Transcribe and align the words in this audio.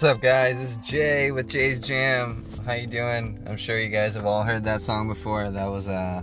What's 0.00 0.14
up, 0.14 0.22
guys? 0.22 0.58
It's 0.58 0.76
Jay 0.78 1.30
with 1.30 1.46
Jay's 1.46 1.78
Jam. 1.78 2.46
How 2.64 2.72
you 2.72 2.86
doing? 2.86 3.44
I'm 3.46 3.58
sure 3.58 3.78
you 3.78 3.90
guys 3.90 4.14
have 4.14 4.24
all 4.24 4.42
heard 4.42 4.64
that 4.64 4.80
song 4.80 5.08
before. 5.08 5.50
That 5.50 5.66
was 5.66 5.88
uh, 5.88 6.22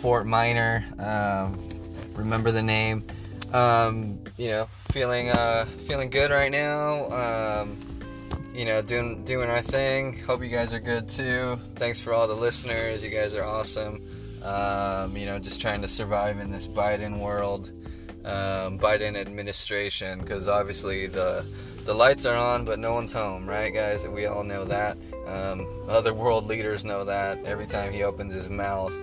Fort 0.00 0.26
Minor. 0.26 0.84
Uh, 0.98 1.52
remember 2.14 2.50
the 2.50 2.64
name? 2.64 3.06
Um, 3.52 4.18
you 4.36 4.48
know, 4.48 4.68
feeling 4.90 5.30
uh, 5.30 5.66
feeling 5.86 6.10
good 6.10 6.32
right 6.32 6.50
now. 6.50 7.08
Um, 7.12 7.76
you 8.52 8.64
know, 8.64 8.82
doing 8.82 9.24
doing 9.24 9.50
our 9.50 9.62
thing. 9.62 10.18
Hope 10.24 10.42
you 10.42 10.48
guys 10.48 10.72
are 10.72 10.80
good 10.80 11.08
too. 11.08 11.60
Thanks 11.76 12.00
for 12.00 12.12
all 12.12 12.26
the 12.26 12.34
listeners. 12.34 13.04
You 13.04 13.10
guys 13.10 13.34
are 13.34 13.44
awesome. 13.44 14.02
Um, 14.42 15.16
you 15.16 15.26
know, 15.26 15.38
just 15.38 15.60
trying 15.60 15.80
to 15.82 15.88
survive 15.88 16.40
in 16.40 16.50
this 16.50 16.66
Biden 16.66 17.20
world, 17.20 17.70
um, 18.24 18.80
Biden 18.80 19.16
administration, 19.16 20.18
because 20.18 20.48
obviously 20.48 21.06
the 21.06 21.46
the 21.86 21.94
lights 21.94 22.26
are 22.26 22.36
on, 22.36 22.64
but 22.64 22.80
no 22.80 22.92
one's 22.92 23.12
home, 23.12 23.48
right, 23.48 23.72
guys? 23.72 24.06
We 24.06 24.26
all 24.26 24.42
know 24.42 24.64
that. 24.64 24.98
Um, 25.26 25.66
other 25.88 26.12
world 26.12 26.46
leaders 26.48 26.84
know 26.84 27.04
that. 27.04 27.42
Every 27.44 27.66
time 27.66 27.92
he 27.92 28.02
opens 28.02 28.32
his 28.32 28.50
mouth, 28.50 28.94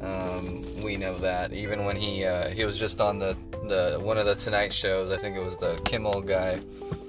um, 0.00 0.64
we 0.82 0.96
know 0.96 1.18
that. 1.18 1.52
Even 1.52 1.84
when 1.84 1.96
he 1.96 2.24
uh, 2.24 2.48
he 2.50 2.64
was 2.64 2.78
just 2.78 3.00
on 3.00 3.18
the 3.18 3.36
the 3.64 3.98
one 4.00 4.16
of 4.16 4.26
the 4.26 4.36
Tonight 4.36 4.72
shows, 4.72 5.10
I 5.10 5.16
think 5.16 5.36
it 5.36 5.44
was 5.44 5.56
the 5.56 5.80
Kimmel 5.84 6.20
guy, 6.20 6.60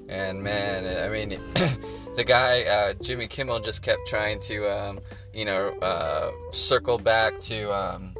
and 0.09 0.41
man, 0.41 1.05
I 1.05 1.09
mean, 1.09 1.40
the 2.15 2.23
guy 2.23 2.63
uh, 2.63 2.93
Jimmy 2.93 3.27
Kimmel 3.27 3.59
just 3.59 3.84
kept 3.84 4.07
trying 4.07 4.40
to 4.41 4.67
um, 4.67 4.99
you 5.35 5.45
know 5.45 5.70
uh, 5.84 6.31
circle 6.51 6.98
back 6.98 7.40
to 7.41 7.71
um, 7.71 8.15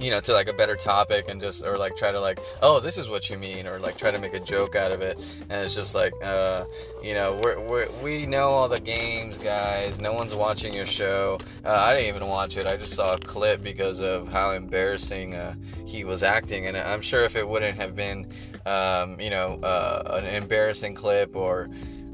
you 0.00 0.10
know, 0.10 0.18
to 0.20 0.32
like 0.32 0.48
a 0.48 0.52
better 0.52 0.74
topic 0.74 1.30
and 1.30 1.40
just, 1.40 1.64
or 1.64 1.78
like 1.78 1.96
try 1.96 2.10
to 2.10 2.20
like, 2.20 2.40
oh, 2.62 2.80
this 2.80 2.98
is 2.98 3.08
what 3.08 3.30
you 3.30 3.38
mean, 3.38 3.66
or 3.66 3.78
like 3.78 3.96
try 3.96 4.10
to 4.10 4.18
make 4.18 4.34
a 4.34 4.40
joke 4.40 4.74
out 4.74 4.90
of 4.90 5.00
it. 5.00 5.16
And 5.48 5.64
it's 5.64 5.74
just 5.74 5.94
like, 5.94 6.12
uh, 6.22 6.64
you 7.02 7.14
know, 7.14 7.40
we're, 7.42 7.60
we're, 7.60 7.88
we 8.02 8.26
know 8.26 8.48
all 8.48 8.68
the 8.68 8.80
games, 8.80 9.38
guys. 9.38 10.00
No 10.00 10.12
one's 10.12 10.34
watching 10.34 10.74
your 10.74 10.86
show. 10.86 11.38
Uh, 11.64 11.70
I 11.70 11.94
didn't 11.94 12.14
even 12.14 12.28
watch 12.28 12.56
it. 12.56 12.66
I 12.66 12.76
just 12.76 12.94
saw 12.94 13.14
a 13.14 13.18
clip 13.18 13.62
because 13.62 14.00
of 14.00 14.26
how 14.28 14.50
embarrassing 14.50 15.36
uh, 15.36 15.54
he 15.86 16.04
was 16.04 16.24
acting. 16.24 16.66
And 16.66 16.76
I'm 16.76 17.00
sure 17.00 17.22
if 17.22 17.36
it 17.36 17.46
wouldn't 17.46 17.78
have 17.78 17.94
been, 17.94 18.32
um, 18.66 19.20
you 19.20 19.30
know, 19.30 19.60
uh, 19.62 20.20
an 20.22 20.34
embarrassing 20.34 20.96
clip 20.96 21.36
or, 21.36 21.70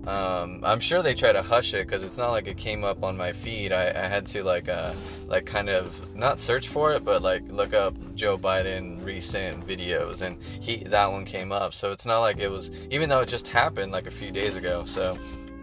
um, 0.06 0.62
I'm 0.64 0.80
sure 0.80 1.02
they 1.02 1.14
try 1.14 1.32
to 1.32 1.42
hush 1.42 1.74
it 1.74 1.86
because 1.86 2.02
it's 2.02 2.16
not 2.16 2.30
like 2.30 2.46
it 2.46 2.56
came 2.56 2.84
up 2.84 3.04
on 3.04 3.16
my 3.16 3.32
feed. 3.32 3.72
I, 3.72 3.88
I 3.88 4.06
had 4.06 4.26
to 4.28 4.42
like 4.42 4.68
uh, 4.68 4.94
like 5.26 5.44
kind 5.44 5.68
of 5.68 6.14
not 6.16 6.38
search 6.38 6.68
for 6.68 6.94
it, 6.94 7.04
but 7.04 7.20
like 7.22 7.42
look 7.50 7.74
up 7.74 7.94
Joe 8.14 8.38
Biden 8.38 9.04
recent 9.04 9.66
videos, 9.66 10.22
and 10.22 10.42
he 10.42 10.76
that 10.84 11.12
one 11.12 11.26
came 11.26 11.52
up. 11.52 11.74
So 11.74 11.92
it's 11.92 12.06
not 12.06 12.20
like 12.20 12.38
it 12.38 12.50
was 12.50 12.70
even 12.90 13.10
though 13.10 13.20
it 13.20 13.28
just 13.28 13.46
happened 13.48 13.92
like 13.92 14.06
a 14.06 14.10
few 14.10 14.30
days 14.30 14.56
ago. 14.56 14.84
So 14.86 15.18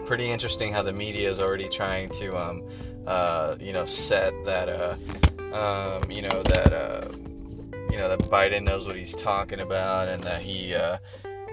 pretty 0.05 0.29
interesting 0.29 0.71
how 0.71 0.83
the 0.83 0.93
media 0.93 1.29
is 1.29 1.39
already 1.39 1.67
trying 1.67 2.09
to 2.09 2.37
um, 2.37 2.63
uh, 3.07 3.55
you 3.59 3.73
know 3.73 3.85
set 3.85 4.33
that 4.45 4.69
uh, 4.69 4.95
um, 5.55 6.11
you 6.11 6.21
know 6.21 6.43
that 6.43 6.73
uh, 6.73 7.07
you 7.89 7.97
know 7.97 8.07
that 8.07 8.19
Biden 8.29 8.61
knows 8.61 8.85
what 8.85 8.95
he's 8.95 9.15
talking 9.15 9.61
about 9.61 10.09
and 10.09 10.23
that 10.23 10.43
he 10.43 10.75
uh, 10.75 10.97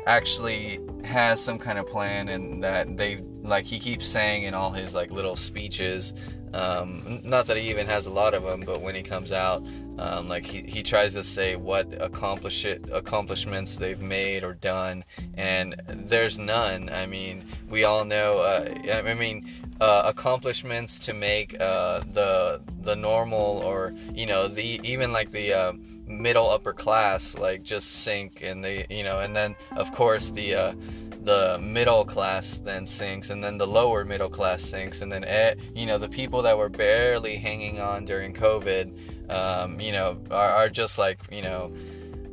actually 0.06 0.80
has 1.05 1.42
some 1.42 1.58
kind 1.58 1.78
of 1.78 1.86
plan 1.86 2.28
and 2.28 2.62
that 2.62 2.97
they 2.97 3.19
like 3.42 3.66
he 3.66 3.78
keeps 3.78 4.06
saying 4.06 4.44
in 4.44 4.55
all 4.55 4.70
his 4.70 4.94
like 4.94 5.10
little 5.10 5.36
speeches 5.36 6.14
um, 6.52 7.20
not 7.24 7.47
that 7.47 7.56
he 7.56 7.69
even 7.69 7.86
has 7.86 8.06
a 8.06 8.10
lot 8.10 8.34
of 8.34 8.42
them 8.42 8.60
but 8.60 8.80
when 8.80 8.94
he 8.94 9.02
comes 9.02 9.32
out 9.32 9.64
um, 9.98 10.28
like 10.28 10.45
he, 10.45 10.62
he 10.62 10.83
tries 10.83 11.14
to 11.14 11.25
say 11.25 11.56
what 11.56 11.87
accomplish 12.00 12.65
it, 12.65 12.84
accomplishments 12.93 13.77
they've 13.77 14.03
made 14.03 14.44
or 14.44 14.55
done 14.55 15.05
and 15.34 15.81
there's 15.88 16.38
none. 16.38 16.88
I 16.91 17.06
mean 17.06 17.44
we 17.69 17.84
all 17.84 18.05
know 18.05 18.38
uh, 18.38 19.03
i 19.05 19.15
mean 19.15 19.49
uh, 19.81 20.03
accomplishments 20.06 20.99
to 21.00 21.12
make 21.12 21.60
uh, 21.60 22.00
the 22.12 22.60
the 22.82 22.94
normal 22.94 23.59
or 23.65 23.94
you 24.15 24.27
know 24.27 24.47
the 24.49 24.81
even 24.84 25.12
like 25.12 25.31
the 25.32 25.53
uh, 25.53 25.72
middle 26.06 26.49
upper 26.49 26.72
class 26.72 27.37
like 27.37 27.62
just 27.62 27.91
sink 27.91 28.43
and 28.43 28.62
they 28.62 28.87
you 28.91 29.03
know 29.03 29.21
and 29.21 29.34
then 29.34 29.56
of 29.72 29.91
course 29.93 30.31
the 30.31 30.55
uh, 30.55 30.75
the 31.22 31.59
middle 31.61 32.05
class 32.05 32.59
then 32.59 32.84
sinks 32.87 33.31
and 33.31 33.43
then 33.43 33.56
the 33.56 33.66
lower 33.66 34.05
middle 34.05 34.28
class 34.28 34.62
sinks 34.62 35.00
and 35.00 35.11
then 35.11 35.25
eh, 35.25 35.55
you 35.75 35.87
know 35.87 35.99
the 35.99 36.09
people 36.09 36.43
that 36.43 36.56
were 36.56 36.69
barely 36.69 37.37
hanging 37.37 37.81
on 37.81 38.05
during 38.05 38.32
covid 38.32 38.94
um, 39.31 39.81
you 39.81 39.93
know 39.93 40.21
are, 40.31 40.51
are, 40.51 40.69
just 40.69 40.99
like 40.99 41.21
you 41.31 41.43
know 41.43 41.75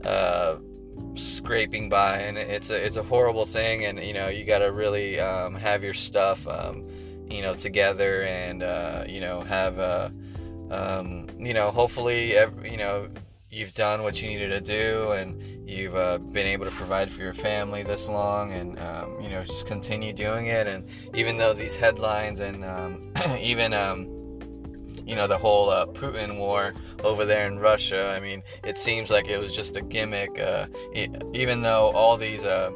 uh, 0.04 0.58
scraping 1.16 1.90
by 1.90 2.20
and 2.20 2.38
it's 2.38 2.70
a 2.70 2.86
it's 2.86 2.98
a 2.98 3.04
horrible 3.04 3.46
thing 3.46 3.86
and 3.86 4.00
you 4.00 4.14
know 4.14 4.28
you 4.28 4.44
got 4.44 4.60
to 4.60 4.72
really 4.72 5.20
um, 5.20 5.54
have 5.56 5.84
your 5.84 5.94
stuff 5.94 6.48
um, 6.48 6.88
you 7.30 7.42
know 7.42 7.54
together 7.54 8.24
and 8.24 8.64
uh, 8.64 9.04
you 9.08 9.22
know 9.22 9.42
have 9.42 9.78
a 9.78 10.14
um, 10.70 11.28
you 11.38 11.54
know 11.54 11.72
hopefully 11.72 12.36
every, 12.36 12.72
you 12.72 12.78
know 12.78 13.08
you've 13.50 13.74
done 13.76 14.02
what 14.04 14.22
you 14.22 14.30
needed 14.30 14.50
to 14.50 14.62
do 14.62 15.12
and 15.12 15.70
you've 15.70 15.96
uh, 15.96 16.18
been 16.18 16.48
able 16.48 16.66
to 16.66 16.72
provide 16.72 17.12
for 17.12 17.22
your 17.22 17.34
family 17.34 17.84
this 17.84 18.08
long 18.08 18.54
and 18.54 18.80
um, 18.80 19.20
you 19.22 19.30
know 19.30 19.44
just 19.44 19.68
continue 19.68 20.14
doing 20.14 20.48
it 20.48 20.68
and 20.68 20.88
even 21.14 21.38
though 21.38 21.54
these 21.54 21.76
headlines 21.76 22.40
and 22.40 22.64
um, 22.64 23.12
even 23.40 23.74
um, 23.74 24.21
you 25.12 25.18
know 25.18 25.28
the 25.28 25.38
whole 25.38 25.70
uh, 25.70 25.86
Putin 25.88 26.38
war 26.38 26.74
over 27.04 27.26
there 27.26 27.46
in 27.46 27.60
Russia. 27.60 28.14
I 28.16 28.22
mean 28.22 28.42
it 28.64 28.78
seems 28.78 29.12
like 29.12 29.28
it 29.28 29.42
was 29.42 29.54
just 29.54 29.76
a 29.76 29.82
gimmick 29.82 30.40
uh, 30.40 30.68
even 31.34 31.62
though 31.62 31.92
all 31.94 32.16
these 32.16 32.46
uh, 32.46 32.72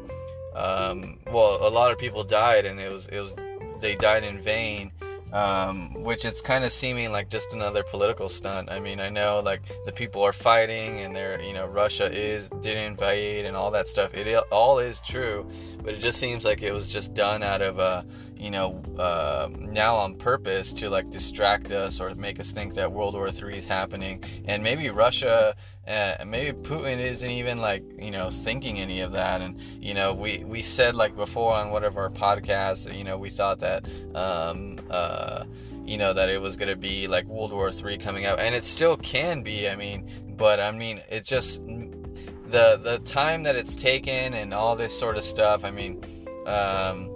um, 0.54 1.18
well 1.32 1.66
a 1.66 1.72
lot 1.72 1.94
of 1.94 1.98
people 1.98 2.26
died 2.26 2.66
and 2.66 2.78
it 2.78 2.92
was 2.92 3.08
it 3.08 3.22
was 3.22 3.36
they 3.80 3.96
died 3.96 4.26
in 4.26 4.42
vain 4.42 4.92
um, 5.34 5.94
which 5.94 6.24
it's 6.26 6.42
kind 6.42 6.64
of 6.64 6.72
seeming 6.72 7.12
like 7.12 7.30
just 7.30 7.54
another 7.54 7.84
political 7.84 8.30
stunt. 8.30 8.72
I 8.72 8.80
mean, 8.80 9.00
I 9.00 9.10
know 9.10 9.42
like 9.44 9.62
the 9.86 9.92
people 9.92 10.22
are 10.22 10.34
fighting 10.34 11.00
and 11.02 11.16
they're, 11.16 11.42
you 11.42 11.54
know, 11.54 11.66
Russia 11.66 12.06
is 12.12 12.50
did 12.62 12.78
invade 12.78 13.46
and 13.46 13.56
all 13.56 13.72
that 13.72 13.88
stuff. 13.88 14.14
It 14.14 14.34
all 14.52 14.80
is 14.80 15.02
true, 15.02 15.50
but 15.84 15.94
it 15.94 16.00
just 16.00 16.20
seems 16.20 16.46
like 16.46 16.62
it 16.62 16.74
was 16.74 16.90
just 16.90 17.14
done 17.14 17.44
out 17.44 17.62
of, 17.62 17.80
uh, 17.80 18.04
you 18.38 18.52
know, 18.52 18.82
uh, 18.98 19.50
now 19.60 19.96
on 19.96 20.16
purpose 20.16 20.72
to 20.74 20.90
like 20.90 21.10
distract 21.10 21.72
us 21.72 22.00
or 22.00 22.14
make 22.16 22.40
us 22.40 22.52
think 22.52 22.74
that 22.76 22.92
World 22.92 23.14
War 23.14 23.28
III 23.28 23.58
is 23.58 23.66
happening, 23.66 24.24
and 24.46 24.64
maybe 24.64 24.90
Russia 24.90 25.56
uh, 25.88 26.16
maybe 26.26 26.58
Putin 26.58 26.98
isn't 26.98 27.30
even 27.30 27.60
like 27.60 27.84
you 28.02 28.12
know 28.12 28.30
thinking 28.30 28.80
any 28.80 29.02
of 29.02 29.12
that. 29.12 29.42
And 29.42 29.60
you 29.80 29.94
know, 29.94 30.14
we 30.14 30.44
we 30.46 30.62
said 30.62 30.96
like 30.96 31.16
before 31.16 31.54
on 31.54 31.70
one 31.70 31.84
of 31.84 31.98
our 31.98 32.10
podcasts, 32.10 32.92
you 32.96 33.04
know, 33.04 33.18
we 33.18 33.30
thought 33.30 33.60
that 33.60 33.86
um, 34.16 34.80
uh, 34.90 35.46
you 35.84 35.98
know 35.98 36.14
that 36.14 36.30
it 36.30 36.42
was 36.42 36.56
gonna 36.56 36.76
be 36.76 37.08
like 37.08 37.26
World 37.26 37.52
War 37.52 37.72
Three 37.72 37.98
coming 37.98 38.26
up, 38.26 38.40
and 38.40 38.56
it 38.56 38.66
still 38.66 38.98
can 38.98 39.44
be. 39.44 39.70
I 39.70 39.76
mean, 39.76 40.10
but 40.36 40.60
I 40.60 40.72
mean, 40.72 41.02
it 41.10 41.24
just 41.24 41.62
the 41.66 42.80
the 42.82 43.02
time 43.06 43.44
that 43.44 43.56
it's 43.56 43.76
taken 43.76 44.34
and 44.34 44.54
all 44.54 44.76
this 44.76 44.98
sort 44.98 45.18
of 45.18 45.24
stuff. 45.24 45.64
I 45.64 45.72
mean. 45.72 46.04
Um, 46.48 47.15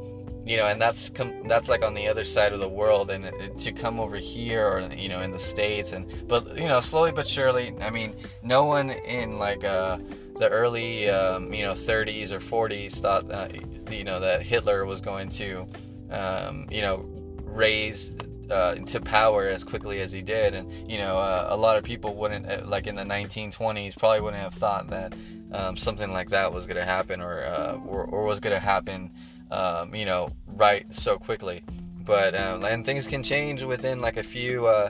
you 0.50 0.58
know, 0.58 0.66
and 0.66 0.82
that's 0.82 1.12
com- 1.12 1.48
that's 1.48 1.70
like 1.70 1.86
on 1.86 1.94
the 1.94 2.08
other 2.08 2.24
side 2.24 2.54
of 2.54 2.60
the 2.60 2.68
world, 2.68 3.12
and 3.12 3.26
it, 3.26 3.56
to 3.60 3.72
come 3.72 4.00
over 4.00 4.18
here 4.18 4.66
or 4.66 4.82
you 4.98 5.08
know 5.08 5.22
in 5.22 5.30
the 5.30 5.38
states, 5.38 5.94
and 5.94 6.28
but 6.28 6.58
you 6.58 6.68
know 6.68 6.82
slowly 6.82 7.12
but 7.12 7.28
surely. 7.28 7.76
I 7.80 7.92
mean, 7.92 8.16
no 8.42 8.66
one 8.66 8.90
in 8.90 9.38
like 9.38 9.64
uh, 9.64 10.00
the 10.40 10.50
early 10.50 11.08
um, 11.08 11.54
you 11.54 11.62
know 11.62 11.74
30s 11.74 12.32
or 12.32 12.40
40s 12.40 13.00
thought 13.00 13.32
uh, 13.32 13.48
you 13.92 14.04
know 14.04 14.20
that 14.20 14.42
Hitler 14.42 14.88
was 14.88 15.02
going 15.02 15.30
to 15.30 15.68
um, 16.10 16.66
you 16.72 16.82
know 16.82 17.06
raise 17.44 18.12
uh, 18.50 18.74
to 18.74 19.00
power 19.00 19.46
as 19.46 19.64
quickly 19.64 20.02
as 20.02 20.12
he 20.12 20.24
did, 20.24 20.56
and 20.56 20.90
you 20.90 20.98
know 20.98 21.16
uh, 21.16 21.46
a 21.52 21.56
lot 21.56 21.78
of 21.78 21.84
people 21.84 22.16
wouldn't 22.16 22.50
uh, 22.50 22.62
like 22.66 22.88
in 22.88 22.96
the 22.96 23.04
1920s 23.04 23.96
probably 23.96 24.22
wouldn't 24.22 24.42
have 24.42 24.56
thought 24.56 24.90
that 24.90 25.14
um, 25.52 25.78
something 25.78 26.12
like 26.12 26.30
that 26.30 26.52
was 26.52 26.66
going 26.66 26.78
to 26.78 26.86
happen 26.86 27.22
or, 27.22 27.44
uh, 27.44 27.78
or, 27.86 28.04
or 28.06 28.24
was 28.24 28.40
going 28.40 28.56
to 28.56 28.60
happen 28.60 29.12
um, 29.52 29.94
you 29.94 30.06
know, 30.06 30.30
right 30.48 30.92
so 30.94 31.18
quickly. 31.18 31.64
But 32.04 32.34
uh, 32.34 32.60
and 32.68 32.86
things 32.86 33.06
can 33.08 33.24
change 33.24 33.64
within 33.64 34.00
like 34.00 34.18
a 34.18 34.24
few, 34.24 34.68
uh, 34.68 34.90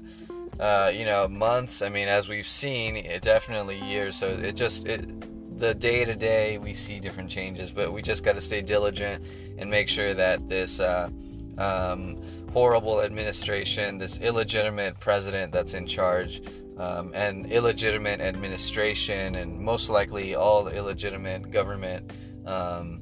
uh, 0.60 0.92
you 0.94 1.06
know, 1.06 1.28
months. 1.28 1.82
I 1.82 1.90
mean, 1.90 2.08
as 2.08 2.30
we've 2.30 2.48
seen, 2.48 2.96
it 2.96 3.22
definitely 3.22 3.80
years. 3.80 4.16
So 4.16 4.28
it 4.28 4.56
just 4.56 4.88
it, 4.88 5.60
the 5.60 5.76
day 5.76 6.06
to 6.06 6.16
day 6.16 6.58
we 6.58 6.74
see 6.74 7.00
different 7.00 7.30
changes, 7.30 7.72
but 7.72 7.92
we 7.92 8.02
just 8.02 8.24
got 8.24 8.36
to 8.36 8.42
stay 8.42 8.62
diligent 8.62 9.26
and 9.58 9.70
make 9.70 9.90
sure 9.90 10.14
that 10.14 10.48
this 10.48 10.80
uh, 10.80 11.10
um, 11.58 12.18
horrible 12.54 13.02
administration, 13.02 13.98
this 13.98 14.20
illegitimate 14.20 15.00
president 15.00 15.52
that's 15.52 15.74
in 15.74 15.86
charge, 15.86 16.42
um, 16.78 17.12
and 17.14 17.52
illegitimate 17.52 18.22
administration, 18.22 19.36
and 19.36 19.60
most 19.60 19.90
likely 19.90 20.36
all 20.36 20.70
illegitimate 20.70 21.52
government. 21.52 22.12
Um, 22.46 23.02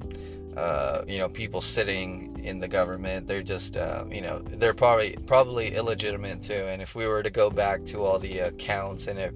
uh, 0.57 1.03
you 1.07 1.17
know 1.17 1.29
people 1.29 1.61
sitting 1.61 2.39
in 2.43 2.59
the 2.59 2.67
government 2.67 3.27
they're 3.27 3.43
just 3.43 3.77
uh, 3.77 4.03
you 4.11 4.21
know 4.21 4.39
they're 4.39 4.73
probably 4.73 5.15
probably 5.25 5.75
illegitimate 5.75 6.41
too 6.41 6.53
and 6.53 6.81
if 6.81 6.95
we 6.95 7.07
were 7.07 7.23
to 7.23 7.29
go 7.29 7.49
back 7.49 7.85
to 7.85 8.03
all 8.03 8.17
the 8.19 8.39
accounts 8.39 9.07
and 9.07 9.19
it 9.19 9.33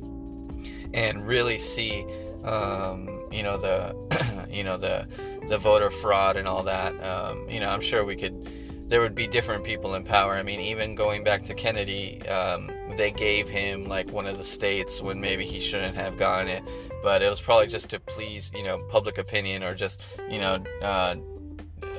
and 0.94 1.26
really 1.26 1.60
see 1.60 2.06
um, 2.44 3.22
you 3.32 3.44
know 3.44 3.58
the 3.58 4.48
you 4.52 4.64
know 4.64 4.78
the 4.78 5.08
the 5.48 5.58
voter 5.58 5.90
fraud 5.90 6.38
and 6.38 6.48
all 6.48 6.64
that. 6.64 6.94
Um, 7.04 7.48
you 7.50 7.60
know, 7.60 7.70
I'm 7.70 7.82
sure 7.82 8.06
we 8.06 8.16
could. 8.16 8.50
There 8.88 9.00
would 9.00 9.16
be 9.16 9.26
different 9.26 9.64
people 9.64 9.96
in 9.96 10.04
power. 10.04 10.34
I 10.34 10.44
mean, 10.44 10.60
even 10.60 10.96
going 10.96 11.24
back 11.24 11.44
to 11.46 11.54
Kennedy, 11.54 12.22
um, 12.28 12.70
they 12.98 13.10
gave 13.10 13.48
him 13.48 13.86
like 13.86 14.12
one 14.12 14.26
of 14.26 14.38
the 14.38 14.44
states 14.44 15.02
when 15.02 15.22
maybe 15.22 15.46
he 15.46 15.62
shouldn't 15.62 15.96
have 15.96 16.18
gotten 16.18 16.50
it, 16.50 16.64
but 17.02 17.22
it 17.22 17.30
was 17.30 17.42
probably 17.42 17.68
just 17.68 17.90
to 17.92 18.00
please, 18.00 18.52
you 18.56 18.64
know, 18.64 18.78
public 18.90 19.18
opinion 19.18 19.64
or 19.64 19.76
just, 19.76 20.02
you 20.30 20.40
know, 20.40 20.64
uh, 20.82 21.16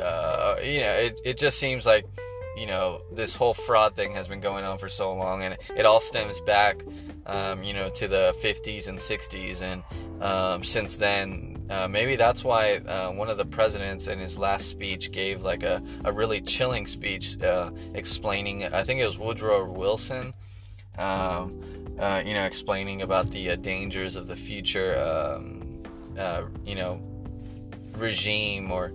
uh, 0.01 0.57
you 0.63 0.81
know, 0.81 0.93
it, 0.93 1.21
it 1.25 1.39
just 1.39 1.59
seems 1.59 1.87
like 1.87 2.07
you 2.57 2.67
know, 2.67 3.01
this 3.13 3.35
whole 3.35 3.55
fraud 3.55 3.95
thing 3.95 4.13
has 4.13 4.29
been 4.29 4.41
going 4.41 4.65
on 4.65 4.79
for 4.79 4.89
so 4.89 5.15
long, 5.15 5.43
and 5.43 5.57
it 5.77 5.87
all 5.87 6.01
stems 6.01 6.41
back, 6.43 6.83
um, 7.27 7.63
you 7.63 7.73
know, 7.73 7.89
to 7.91 8.07
the 8.07 8.35
50s 8.43 8.89
and 8.89 8.99
60s, 8.99 9.63
and 9.63 9.83
um, 10.23 10.63
since 10.63 10.97
then, 10.99 11.67
uh, 11.71 11.89
maybe 11.89 12.17
that's 12.17 12.45
why 12.45 12.77
uh, 12.77 13.11
one 13.11 13.31
of 13.31 13.39
the 13.39 13.47
presidents 13.47 14.07
in 14.09 14.19
his 14.19 14.37
last 14.37 14.69
speech 14.69 15.11
gave 15.13 15.43
like 15.43 15.63
a, 15.63 15.83
a 16.05 16.13
really 16.13 16.41
chilling 16.41 16.87
speech 16.87 17.41
uh, 17.43 17.71
explaining, 17.95 18.65
I 18.65 18.83
think 18.83 19.01
it 19.01 19.07
was 19.07 19.19
Woodrow 19.19 19.71
Wilson, 19.71 20.35
um, 20.99 21.59
uh, 21.99 22.23
you 22.25 22.35
know, 22.35 22.45
explaining 22.45 23.03
about 23.03 23.31
the 23.31 23.51
uh, 23.51 23.57
dangers 23.57 24.17
of 24.17 24.27
the 24.27 24.37
future, 24.37 24.99
um, 24.99 25.83
uh, 26.19 26.45
you 26.65 26.75
know, 26.75 27.01
regime 27.97 28.71
or 28.71 28.93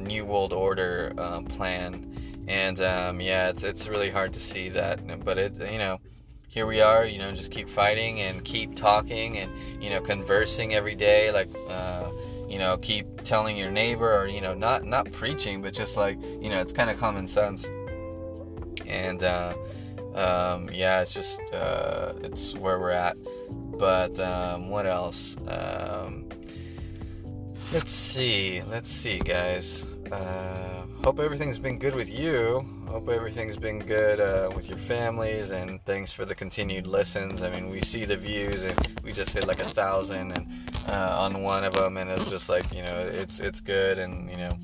New 0.00 0.24
World 0.24 0.52
Order 0.52 1.12
plan 1.48 2.08
and 2.48 2.80
um, 2.80 3.20
yeah, 3.20 3.50
it's 3.50 3.62
it's 3.62 3.86
really 3.86 4.08
hard 4.08 4.32
to 4.32 4.40
see 4.40 4.70
that, 4.70 5.22
but 5.22 5.36
it 5.36 5.70
you 5.70 5.78
know, 5.78 6.00
here 6.48 6.66
we 6.66 6.80
are. 6.80 7.04
You 7.04 7.18
know, 7.18 7.30
just 7.30 7.50
keep 7.52 7.68
fighting 7.68 8.22
and 8.22 8.42
keep 8.42 8.74
talking 8.74 9.36
and 9.36 9.52
you 9.82 9.90
know 9.90 10.00
conversing 10.00 10.74
every 10.74 10.96
day, 10.96 11.30
like. 11.30 11.48
Uh, 11.70 12.10
you 12.48 12.58
know, 12.58 12.78
keep 12.78 13.22
telling 13.24 13.58
your 13.58 13.70
neighbor, 13.70 14.10
or 14.10 14.26
you 14.26 14.40
know, 14.40 14.54
not 14.54 14.82
not 14.82 15.12
preaching, 15.12 15.60
but 15.60 15.74
just 15.74 15.98
like 15.98 16.18
you 16.40 16.48
know, 16.48 16.58
it's 16.58 16.72
kind 16.72 16.88
of 16.88 16.98
common 16.98 17.26
sense. 17.26 17.68
And 18.86 19.22
uh, 19.22 19.52
um, 20.14 20.68
yeah, 20.72 21.00
it's 21.00 21.14
just 21.14 21.40
uh, 21.52 22.12
it's 22.22 22.54
where 22.54 22.78
we're 22.78 22.90
at. 22.90 23.16
But 23.78 24.18
um, 24.18 24.68
what 24.70 24.86
else? 24.86 25.36
Um, 25.46 26.28
let's 27.72 27.92
see, 27.92 28.62
let's 28.62 28.90
see, 28.90 29.18
guys. 29.18 29.86
Uh, 30.10 30.84
hope 31.04 31.20
everything's 31.20 31.58
been 31.58 31.78
good 31.78 31.94
with 31.94 32.08
you. 32.10 32.66
Hope 32.86 33.08
everything's 33.08 33.58
been 33.58 33.78
good 33.78 34.20
uh, 34.20 34.50
with 34.54 34.68
your 34.68 34.78
families, 34.78 35.50
and 35.50 35.82
thanks 35.84 36.10
for 36.10 36.24
the 36.24 36.34
continued 36.34 36.86
listens. 36.86 37.42
I 37.42 37.50
mean, 37.50 37.68
we 37.68 37.82
see 37.82 38.04
the 38.04 38.16
views, 38.16 38.64
and 38.64 38.98
we 39.04 39.12
just 39.12 39.30
hit 39.34 39.46
like 39.46 39.60
a 39.60 39.64
thousand, 39.64 40.32
and 40.32 40.46
uh, 40.88 41.16
on 41.20 41.42
one 41.42 41.64
of 41.64 41.74
them, 41.74 41.98
and 41.98 42.08
it's 42.10 42.30
just 42.30 42.48
like 42.48 42.64
you 42.74 42.82
know, 42.82 43.08
it's 43.12 43.40
it's 43.40 43.60
good, 43.60 43.98
and 43.98 44.30
you 44.30 44.38
know, 44.38 44.58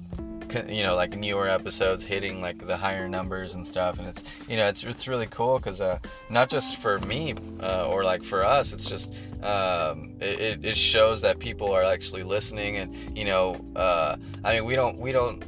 you 0.68 0.82
know 0.82 0.94
like 0.94 1.16
newer 1.16 1.48
episodes 1.48 2.04
hitting 2.04 2.40
like 2.40 2.58
the 2.66 2.76
higher 2.76 3.08
numbers 3.08 3.54
and 3.54 3.66
stuff 3.66 3.98
and 3.98 4.08
it's 4.08 4.22
you 4.48 4.56
know 4.56 4.66
it's 4.66 4.84
it's 4.84 5.08
really 5.08 5.26
cool 5.26 5.58
because 5.58 5.80
uh, 5.80 5.98
not 6.30 6.48
just 6.48 6.76
for 6.76 6.98
me 7.00 7.34
uh, 7.60 7.88
or 7.88 8.04
like 8.04 8.22
for 8.22 8.44
us 8.44 8.72
it's 8.72 8.84
just 8.86 9.12
um, 9.42 10.14
it, 10.20 10.64
it 10.64 10.76
shows 10.76 11.20
that 11.20 11.38
people 11.38 11.70
are 11.70 11.84
actually 11.84 12.22
listening 12.22 12.76
and 12.76 13.16
you 13.16 13.24
know 13.24 13.60
uh, 13.76 14.16
I 14.44 14.54
mean 14.54 14.64
we 14.64 14.74
don't 14.74 14.98
we 14.98 15.12
don't 15.12 15.42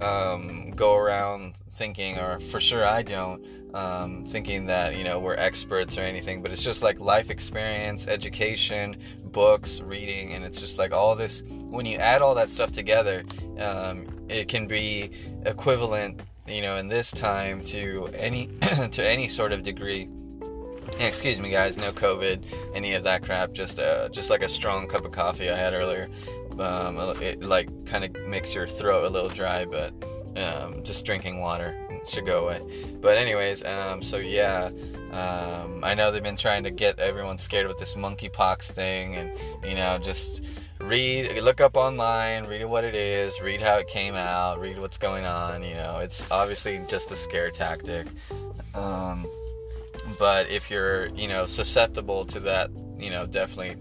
um, 0.00 0.70
go 0.72 0.96
around 0.96 1.54
thinking 1.70 2.18
or 2.18 2.40
for 2.40 2.60
sure 2.60 2.84
I 2.84 3.02
don't 3.02 3.44
um, 3.74 4.24
thinking 4.24 4.66
that 4.66 4.96
you 4.96 5.04
know 5.04 5.18
we're 5.18 5.34
experts 5.34 5.98
or 5.98 6.02
anything 6.02 6.42
but 6.42 6.52
it's 6.52 6.62
just 6.62 6.82
like 6.82 7.00
life 7.00 7.30
experience 7.30 8.06
education 8.06 8.96
books 9.24 9.80
reading 9.80 10.32
and 10.32 10.44
it's 10.44 10.60
just 10.60 10.78
like 10.78 10.92
all 10.92 11.16
this 11.16 11.42
when 11.74 11.86
you 11.86 11.96
add 11.98 12.22
all 12.22 12.34
that 12.34 12.48
stuff 12.48 12.72
together 12.72 13.22
um, 13.58 14.06
it 14.28 14.48
can 14.48 14.66
be 14.66 15.10
equivalent, 15.46 16.20
you 16.46 16.62
know, 16.62 16.76
in 16.76 16.88
this 16.88 17.10
time 17.10 17.62
to 17.64 18.08
any 18.14 18.46
to 18.92 19.08
any 19.08 19.28
sort 19.28 19.52
of 19.52 19.62
degree. 19.62 20.08
Excuse 20.98 21.40
me, 21.40 21.50
guys. 21.50 21.76
No 21.76 21.92
COVID, 21.92 22.44
any 22.74 22.94
of 22.94 23.04
that 23.04 23.22
crap. 23.22 23.52
Just 23.52 23.78
uh, 23.78 24.08
just 24.10 24.30
like 24.30 24.42
a 24.42 24.48
strong 24.48 24.86
cup 24.86 25.04
of 25.04 25.12
coffee 25.12 25.50
I 25.50 25.56
had 25.56 25.72
earlier. 25.72 26.08
Um, 26.58 26.98
it 27.20 27.42
like 27.42 27.68
kind 27.86 28.04
of 28.04 28.14
makes 28.28 28.54
your 28.54 28.66
throat 28.66 29.04
a 29.04 29.08
little 29.08 29.30
dry, 29.30 29.64
but 29.64 29.92
um, 30.36 30.82
just 30.84 31.04
drinking 31.04 31.40
water 31.40 31.76
should 32.08 32.26
go 32.26 32.44
away. 32.44 32.60
But 33.00 33.16
anyways, 33.16 33.64
um, 33.64 34.02
so 34.02 34.18
yeah, 34.18 34.70
um, 35.10 35.82
I 35.82 35.94
know 35.94 36.10
they've 36.10 36.22
been 36.22 36.36
trying 36.36 36.64
to 36.64 36.70
get 36.70 36.98
everyone 36.98 37.38
scared 37.38 37.66
with 37.66 37.78
this 37.78 37.94
monkeypox 37.94 38.70
thing, 38.70 39.16
and 39.16 39.32
you 39.64 39.74
know 39.74 39.98
just 39.98 40.44
read 40.84 41.42
look 41.42 41.60
up 41.60 41.76
online 41.76 42.44
read 42.44 42.64
what 42.66 42.84
it 42.84 42.94
is 42.94 43.40
read 43.40 43.60
how 43.60 43.76
it 43.76 43.88
came 43.88 44.14
out 44.14 44.60
read 44.60 44.78
what's 44.78 44.98
going 44.98 45.24
on 45.24 45.62
you 45.62 45.74
know. 45.74 45.98
It's 46.00 46.30
obviously 46.30 46.80
just 46.88 47.10
a 47.10 47.16
scare 47.16 47.50
tactic. 47.50 48.06
Um, 48.74 49.26
but 50.18 50.50
if 50.50 50.70
you're 50.70 51.06
you 51.14 51.28
know 51.28 51.46
susceptible 51.46 52.26
to 52.26 52.40
that 52.40 52.70
you 52.98 53.10
know 53.10 53.26
definitely 53.26 53.76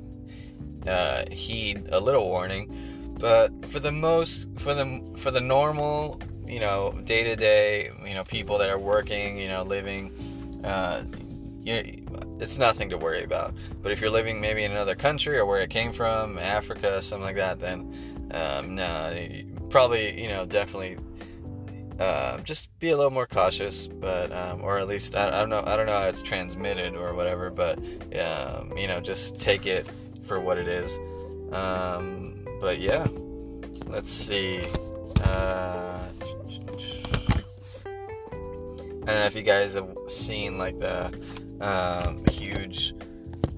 uh, 0.87 1.25
heed 1.29 1.87
a 1.91 1.99
little 1.99 2.27
warning. 2.27 3.15
But 3.19 3.65
for 3.65 3.79
the 3.79 3.91
most 3.91 4.47
for 4.57 4.73
the 4.73 5.01
for 5.17 5.31
the 5.31 5.41
normal 5.41 6.21
you 6.47 6.59
know 6.59 6.93
day 7.03 7.23
to 7.23 7.35
day 7.35 7.91
you 8.05 8.13
know 8.13 8.23
people 8.23 8.57
that 8.57 8.69
are 8.69 8.79
working 8.79 9.37
you 9.37 9.47
know 9.47 9.63
living 9.63 10.11
uh, 10.63 11.03
you, 11.65 12.05
it's 12.39 12.57
nothing 12.57 12.89
to 12.89 12.97
worry 12.97 13.23
about. 13.23 13.53
But 13.81 13.91
if 13.91 14.01
you're 14.01 14.09
living 14.09 14.39
maybe 14.41 14.63
in 14.63 14.71
another 14.71 14.95
country 14.95 15.37
or 15.37 15.45
where 15.45 15.61
it 15.61 15.69
came 15.69 15.91
from, 15.91 16.37
Africa, 16.37 17.01
something 17.01 17.25
like 17.25 17.35
that, 17.35 17.59
then 17.59 18.29
um, 18.31 18.75
no, 18.75 19.27
probably 19.69 20.21
you 20.21 20.27
know 20.27 20.45
definitely 20.45 20.97
uh, 21.99 22.39
just 22.39 22.77
be 22.79 22.89
a 22.89 22.97
little 22.97 23.11
more 23.11 23.27
cautious. 23.27 23.87
But 23.87 24.31
um, 24.31 24.61
or 24.61 24.77
at 24.79 24.87
least 24.87 25.15
I, 25.15 25.27
I, 25.27 25.39
don't 25.39 25.49
know 25.49 25.63
I 25.65 25.75
don't 25.75 25.85
know 25.85 25.99
how 25.99 26.07
it's 26.07 26.21
transmitted 26.21 26.95
or 26.95 27.13
whatever. 27.13 27.49
But 27.49 27.79
um, 28.19 28.77
you 28.77 28.87
know 28.87 28.99
just 28.99 29.39
take 29.39 29.65
it 29.65 29.87
for 30.25 30.39
what 30.39 30.57
it 30.57 30.67
is. 30.67 30.97
Um, 31.53 32.45
but 32.59 32.79
yeah, 32.79 33.07
let's 33.87 34.11
see. 34.11 34.65
Uh, 35.23 35.99
I 39.05 39.07
don't 39.07 39.19
know 39.19 39.25
if 39.25 39.35
you 39.35 39.41
guys 39.41 39.73
have 39.73 39.89
seen 40.07 40.57
like 40.57 40.77
the 40.77 41.13
um, 41.61 42.23
huge 42.31 42.93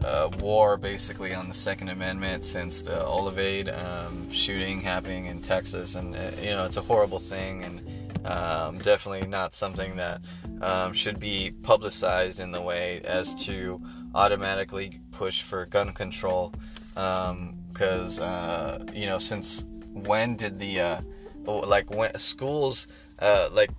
uh, 0.04 0.30
war 0.40 0.78
basically 0.78 1.34
on 1.34 1.48
the 1.48 1.54
Second 1.54 1.90
Amendment 1.90 2.44
since 2.44 2.82
the 2.82 2.94
Uvalde 2.94 3.70
um, 3.70 4.32
shooting 4.32 4.82
happening 4.82 5.26
in 5.26 5.42
Texas, 5.42 5.96
and 5.96 6.16
uh, 6.16 6.32
you 6.42 6.52
know 6.52 6.66
it's 6.66 6.78
a 6.78 6.82
horrible 6.82 7.20
thing, 7.20 7.64
and 7.64 8.28
um, 8.28 8.78
definitely 8.80 9.28
not 9.28 9.54
something 9.54 9.96
that 9.96 10.22
um, 10.62 10.94
should 10.94 11.20
be 11.20 11.52
publicized 11.64 12.40
in 12.40 12.52
the 12.52 12.62
way 12.62 13.02
as 13.04 13.34
to 13.46 13.82
automatically 14.14 15.02
push 15.12 15.42
for 15.42 15.66
gun 15.66 15.92
control, 15.94 16.54
because 16.94 18.20
um, 18.20 18.28
uh, 18.28 18.78
you 18.94 19.08
know 19.08 19.20
since 19.20 19.66
when 19.94 20.36
did 20.36 20.60
the 20.60 20.80
uh, 20.80 21.02
like 21.46 21.90
when 21.90 22.18
schools 22.20 22.88
uh, 23.20 23.48
like 23.52 23.72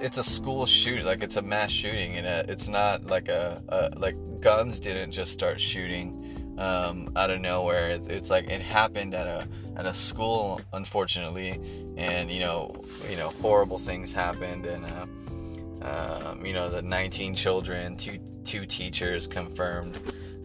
it's 0.00 0.18
a 0.18 0.24
school 0.24 0.66
shoot 0.66 1.04
like 1.04 1.22
it's 1.22 1.36
a 1.36 1.42
mass 1.42 1.70
shooting 1.70 2.16
and 2.16 2.26
uh, 2.26 2.42
it's 2.48 2.68
not 2.68 3.04
like 3.04 3.28
a, 3.28 3.62
a, 3.68 3.90
like 3.98 4.16
guns 4.40 4.78
didn't 4.78 5.10
just 5.10 5.32
start 5.32 5.60
shooting 5.60 6.54
um, 6.58 7.12
out 7.16 7.30
of 7.30 7.40
nowhere. 7.40 7.90
It's, 7.90 8.08
it's, 8.08 8.30
like 8.30 8.48
it 8.48 8.60
happened 8.60 9.14
at 9.14 9.26
a 9.26 9.48
at 9.76 9.86
a 9.86 9.94
school 9.94 10.60
unfortunately 10.72 11.60
and 11.96 12.30
you 12.30 12.40
know 12.40 12.84
you 13.08 13.16
know 13.16 13.30
horrible 13.40 13.78
things 13.78 14.12
happened 14.12 14.66
and 14.66 14.84
uh, 14.84 16.30
um, 16.30 16.44
you 16.44 16.52
know 16.52 16.68
the 16.68 16.82
19 16.82 17.36
children 17.36 17.96
two 17.96 18.18
two 18.44 18.66
teachers 18.66 19.28
confirmed 19.28 19.96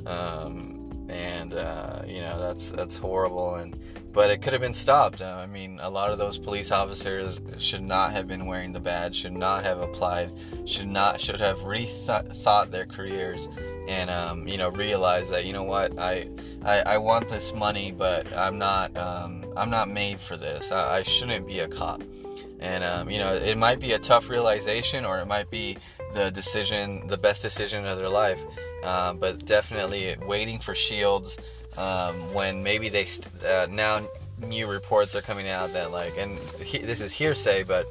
um, 0.05 1.07
and 1.09 1.55
uh, 1.55 2.03
you 2.07 2.21
know 2.21 2.39
that's 2.39 2.69
that's 2.69 2.97
horrible 2.97 3.55
and 3.55 3.75
but 4.13 4.29
it 4.29 4.41
could 4.41 4.53
have 4.53 4.61
been 4.61 4.73
stopped. 4.75 5.21
Uh, 5.21 5.39
I 5.41 5.47
mean, 5.47 5.79
a 5.81 5.89
lot 5.89 6.11
of 6.11 6.19
those 6.19 6.37
police 6.37 6.71
officers 6.71 7.41
should 7.57 7.81
not 7.81 8.11
have 8.11 8.27
been 8.27 8.45
wearing 8.45 8.71
the 8.71 8.79
badge, 8.79 9.15
should 9.15 9.33
not 9.33 9.63
have 9.63 9.79
applied, 9.81 10.29
should 10.65 10.87
not 10.87 11.19
should 11.19 11.39
have 11.39 11.57
rethought 11.59 12.69
their 12.69 12.85
careers, 12.85 13.49
and 13.87 14.09
um, 14.11 14.47
you 14.47 14.57
know 14.57 14.69
realize 14.69 15.29
that 15.31 15.45
you 15.45 15.53
know 15.53 15.63
what 15.63 15.97
I, 15.99 16.29
I, 16.63 16.79
I 16.81 16.97
want 16.99 17.27
this 17.27 17.53
money, 17.53 17.91
but 17.91 18.31
I'm 18.37 18.59
not 18.59 18.95
um, 18.95 19.45
I'm 19.57 19.71
not 19.71 19.89
made 19.89 20.19
for 20.19 20.37
this. 20.37 20.71
I, 20.71 20.97
I 20.97 21.03
shouldn't 21.03 21.47
be 21.47 21.59
a 21.59 21.67
cop, 21.67 22.03
and 22.59 22.83
um, 22.83 23.09
you 23.09 23.17
know 23.17 23.33
it 23.33 23.57
might 23.57 23.79
be 23.79 23.93
a 23.93 23.99
tough 23.99 24.29
realization, 24.29 25.05
or 25.05 25.19
it 25.19 25.25
might 25.25 25.49
be 25.49 25.77
the 26.13 26.29
decision, 26.29 27.07
the 27.07 27.17
best 27.17 27.41
decision 27.41 27.85
of 27.85 27.97
their 27.97 28.09
life. 28.09 28.39
Uh, 28.83 29.13
but 29.13 29.45
definitely 29.45 30.13
waiting 30.27 30.59
for 30.59 30.75
shields 30.75 31.37
um, 31.77 32.15
when 32.33 32.63
maybe 32.63 32.89
they 32.89 33.05
st- 33.05 33.43
uh, 33.43 33.67
now 33.69 34.01
new 34.39 34.67
reports 34.67 35.15
are 35.15 35.21
coming 35.21 35.49
out 35.49 35.71
that 35.73 35.91
like 35.91 36.17
and 36.17 36.37
he, 36.61 36.79
this 36.79 37.01
is 37.01 37.11
hearsay 37.11 37.63
but 37.63 37.85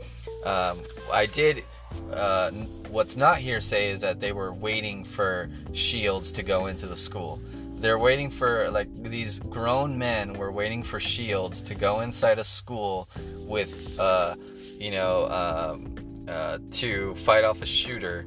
um, 0.44 0.78
i 1.12 1.26
did 1.26 1.64
uh, 2.12 2.50
what's 2.88 3.16
not 3.16 3.38
hearsay 3.38 3.90
is 3.90 4.00
that 4.00 4.20
they 4.20 4.32
were 4.32 4.52
waiting 4.52 5.04
for 5.04 5.48
shields 5.72 6.32
to 6.32 6.42
go 6.42 6.66
into 6.66 6.86
the 6.86 6.96
school. 6.96 7.40
They're 7.76 7.98
waiting 7.98 8.30
for 8.30 8.70
like 8.70 8.88
these 9.02 9.40
grown 9.40 9.98
men 9.98 10.34
were 10.34 10.52
waiting 10.52 10.82
for 10.82 11.00
shields 11.00 11.62
to 11.62 11.74
go 11.74 12.00
inside 12.00 12.38
a 12.38 12.44
school 12.44 13.08
with 13.38 13.98
uh 13.98 14.36
you 14.78 14.92
know 14.92 15.26
um, 15.28 15.94
uh, 16.28 16.58
to 16.70 17.14
fight 17.16 17.44
off 17.44 17.60
a 17.60 17.66
shooter 17.66 18.24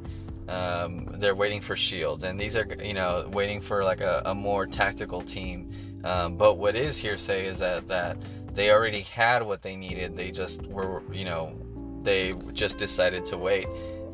um, 0.48 1.08
they're 1.20 1.36
waiting 1.36 1.62
for 1.62 1.76
shields 1.76 2.24
and 2.24 2.40
these 2.40 2.56
are 2.56 2.68
you 2.84 2.94
know 2.94 3.28
waiting 3.32 3.62
for 3.62 3.84
like 3.84 4.02
a, 4.02 4.22
a 4.26 4.36
more 4.36 4.66
tactical 4.66 5.22
team. 5.22 5.70
Um, 6.04 6.38
but 6.38 6.58
what 6.58 6.76
is 6.76 6.98
hearsay 6.98 7.48
is 7.48 7.60
that 7.60 7.88
that 7.88 8.18
they 8.54 8.72
already 8.72 9.02
had 9.02 9.44
what 9.44 9.62
they 9.62 9.76
needed. 9.76 10.16
They 10.16 10.32
just 10.32 10.66
were 10.68 11.02
you 11.12 11.26
know 11.26 11.56
they 12.04 12.32
just 12.54 12.78
decided 12.78 13.26
to 13.26 13.38
wait. 13.38 13.68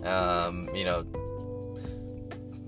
Um, 0.04 0.68
you 0.74 0.86
know 0.86 1.06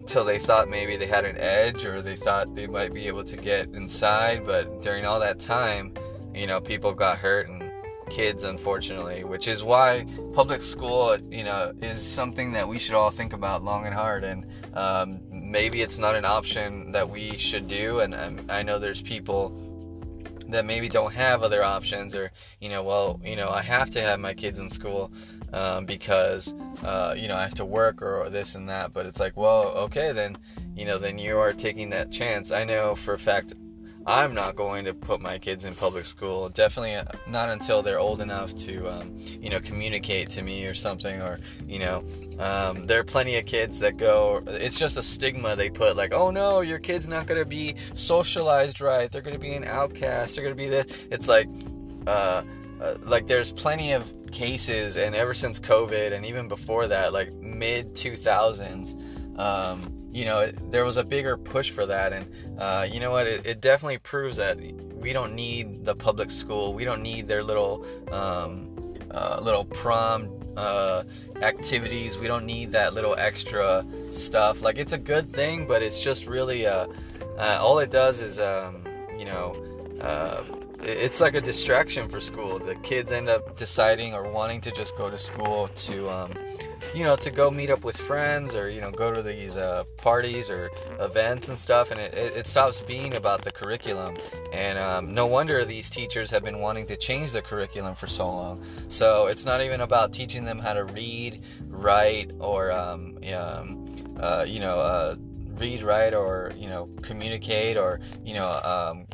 till 0.05 0.25
they 0.25 0.38
thought 0.38 0.67
maybe 0.70 0.98
they 0.98 1.08
had 1.08 1.24
an 1.24 1.38
edge 1.38 1.86
or 1.86 2.01
they 2.01 2.17
thought 2.17 2.53
they 2.53 2.67
might 2.67 2.93
be 2.93 3.08
able 3.08 3.24
to 3.24 3.38
get 3.38 3.70
inside. 3.74 4.46
But 4.46 4.82
during 4.82 5.05
all 5.05 5.20
that 5.22 5.39
time 5.39 5.93
you 6.36 6.48
know 6.48 6.60
people 6.60 6.93
got 6.93 7.17
hurt 7.17 7.48
and 7.48 7.62
kids 8.10 8.44
unfortunately 8.44 9.24
which 9.24 9.48
is 9.48 9.64
why 9.64 10.06
public 10.34 10.62
school 10.62 11.18
you 11.32 11.44
know 11.44 11.74
is 11.82 12.02
something 12.02 12.52
that 12.52 12.68
we 12.68 12.80
should 12.80 12.96
all 12.96 13.12
think 13.12 13.34
about 13.34 13.64
long 13.64 13.86
and 13.86 13.94
hard 13.94 14.24
and 14.24 14.46
um, 14.76 15.20
maybe 15.32 15.82
it's 15.82 16.00
not 16.00 16.16
an 16.16 16.26
option 16.26 16.92
that 16.92 17.10
we 17.10 17.38
should 17.38 17.68
do 17.68 18.00
and 18.00 18.14
um, 18.14 18.40
i 18.50 18.62
know 18.62 18.80
there's 18.80 19.02
people 19.02 19.58
that 20.48 20.66
maybe 20.66 20.90
don't 20.90 21.14
have 21.14 21.42
other 21.42 21.64
options 21.64 22.14
or 22.14 22.32
you 22.60 22.70
know 22.70 22.84
well 22.84 23.20
you 23.24 23.36
know 23.36 23.50
i 23.50 23.62
have 23.62 23.90
to 23.90 24.02
have 24.02 24.20
my 24.20 24.34
kids 24.34 24.60
in 24.60 24.70
school 24.70 25.12
um, 25.54 25.86
because 25.86 26.54
uh, 26.84 27.14
you 27.18 27.28
know 27.28 27.36
I 27.36 27.44
have 27.44 27.54
to 27.56 27.66
work 27.66 28.02
or, 28.02 28.22
or 28.22 28.30
this 28.30 28.56
and 28.56 28.68
that. 28.70 28.92
But 28.92 29.06
it's 29.06 29.20
like, 29.20 29.38
well, 29.38 29.68
okay, 29.86 30.12
then 30.12 30.36
you 30.76 30.86
know, 30.86 30.98
then 30.98 31.18
you 31.18 31.38
are 31.38 31.54
taking 31.54 31.90
that 31.92 32.12
chance. 32.12 32.52
I 32.52 32.64
know 32.64 32.96
for 32.96 33.14
a 33.14 33.20
fact 33.20 33.54
I'm 34.06 34.34
not 34.34 34.56
going 34.56 34.84
to 34.86 34.94
put 34.94 35.22
my 35.22 35.38
kids 35.38 35.64
in 35.64 35.74
public 35.76 36.04
school. 36.04 36.50
Definitely 36.50 36.98
not 37.28 37.50
until 37.50 37.82
they're 37.82 38.00
old 38.00 38.22
enough 38.22 38.54
to, 38.58 38.86
um, 38.92 39.16
you 39.18 39.50
know, 39.50 39.62
communicate 39.62 40.30
to 40.32 40.42
me 40.42 40.66
or 40.66 40.74
something. 40.74 41.22
Or, 41.22 41.40
you 41.66 41.80
know, 41.80 42.04
um, 42.38 42.86
there 42.86 43.00
are 43.00 43.06
plenty 43.06 43.38
of 43.38 43.46
kids 43.46 43.80
that 43.80 43.96
go. 43.96 44.44
It's 44.46 44.78
just 44.78 44.98
a 44.98 45.04
stigma 45.04 45.56
they 45.56 45.70
put, 45.70 45.96
like, 45.96 46.14
oh 46.14 46.32
no, 46.32 46.62
your 46.62 46.80
kid's 46.80 47.08
not 47.08 47.28
going 47.28 47.42
to 47.42 47.48
be 47.48 47.76
socialized 47.96 48.82
right. 48.82 49.10
They're 49.10 49.22
going 49.22 49.36
to 49.36 49.40
be 49.40 49.54
an 49.54 49.64
outcast. 49.64 50.36
They're 50.36 50.44
going 50.44 50.56
to 50.56 50.62
be 50.62 50.70
the. 50.70 51.08
It's 51.10 51.30
like, 51.30 51.48
uh, 52.06 52.44
uh, 52.82 52.96
like 53.04 53.28
there's 53.28 53.54
plenty 53.54 53.94
of 53.94 54.12
cases, 54.34 54.98
and 54.98 55.16
ever 55.16 55.34
since 55.34 55.62
COVID, 55.62 56.12
and 56.12 56.26
even 56.26 56.50
before 56.50 56.88
that, 56.88 57.14
like 57.14 57.32
mid 57.36 57.96
2000s, 57.96 59.40
um, 59.40 60.03
you 60.13 60.25
know, 60.25 60.41
it, 60.41 60.72
there 60.72 60.86
was 60.86 60.98
a 60.98 61.03
bigger 61.03 61.36
push 61.38 61.72
for 61.72 61.86
that. 61.86 62.13
And 62.13 62.32
uh, 62.60 62.88
you 62.89 63.00
know 63.00 63.12
what? 63.12 63.27
It, 63.27 63.46
it, 63.46 63.62
definitely 63.62 63.98
proves 63.98 64.38
that 64.38 64.58
we 64.60 65.12
don't 65.12 65.34
need 65.34 65.86
the 65.86 65.96
public 65.96 66.29
school. 66.29 66.74
We 66.74 66.86
don't 66.86 67.01
need 67.01 67.27
their 67.27 67.43
little 67.43 67.86
um, 68.12 68.75
uh, 69.12 69.39
little 69.41 69.65
prom 69.65 70.29
uh, 70.55 71.03
activities. 71.41 72.17
We 72.17 72.27
don't 72.27 72.46
need 72.46 72.72
that 72.72 72.93
little 72.93 73.15
extra 73.15 73.86
stuff. 74.12 74.62
Like 74.62 74.77
it's 74.77 74.93
a 74.93 74.98
good 74.98 75.27
thing, 75.27 75.65
but 75.65 75.82
it's 75.82 76.00
just 76.00 76.27
really 76.27 76.67
uh, 76.67 76.88
uh, 77.38 77.58
all 77.60 77.79
it 77.79 77.89
does 77.89 78.22
is 78.22 78.39
um, 78.39 78.84
you 79.17 79.25
know 79.25 79.55
uh, 80.01 80.43
it's 80.86 81.22
like 81.22 81.36
a 81.36 81.42
distraction 81.42 82.08
for 82.08 82.20
school. 82.20 82.60
The 82.60 82.75
kids 82.75 83.12
end 83.12 83.30
up 83.30 83.56
deciding 83.56 84.13
or 84.13 84.30
wanting 84.30 84.62
to 84.62 84.72
just 84.72 84.96
go 84.98 85.10
to 85.10 85.18
school 85.18 85.68
to, 85.68 86.10
um, 86.10 86.34
you 86.94 87.04
know, 87.04 87.16
to 87.16 87.32
go 87.32 87.50
meet 87.50 87.70
up 87.70 87.84
with 87.84 87.98
friends 87.98 88.56
or 88.56 88.70
you 88.70 88.82
know 88.82 88.92
go 88.92 89.13
to 89.13 89.22
these 89.22 89.58
uh, 89.58 89.84
parties 89.98 90.50
or 90.50 90.70
events 91.00 91.50
and 91.50 91.58
stuff, 91.58 91.92
and 91.92 92.00
it, 92.00 92.13
it, 92.13 92.48
stops 92.48 92.82
being 92.82 93.16
about 93.16 93.44
the 93.44 93.52
curriculum. 93.52 94.16
And 94.52 94.78
um, 94.78 95.13
no 95.13 95.25
wonder 95.25 95.63
these 95.66 95.90
teachers 95.90 96.30
have 96.32 96.44
been 96.44 96.60
wanting 96.60 96.86
to 96.88 96.98
change 96.98 97.32
the 97.32 97.42
curriculum 97.42 97.96
for 97.96 98.08
so 98.08 98.28
long. 98.28 98.63
So 98.90 99.28
it's 99.28 99.46
not 99.46 99.62
even 99.62 99.82
about 99.82 100.13
teaching 100.13 100.44
them 100.46 100.60
how 100.60 100.74
to 100.74 100.84
read, 100.84 101.44
write, 101.68 102.32
or 102.40 102.72
um, 102.72 103.18
um, 103.36 104.18
uh, 104.20 104.46
you 104.48 104.60
know. 104.60 104.78
Uh, 104.78 105.16
read, 105.56 105.84
write, 105.84 106.16
or 106.16 106.52
you 106.58 106.68
know, 106.68 106.90
communicate, 107.04 107.78
or 107.78 108.00
you 108.25 108.34
know, 108.34 108.50
um, 108.63 109.06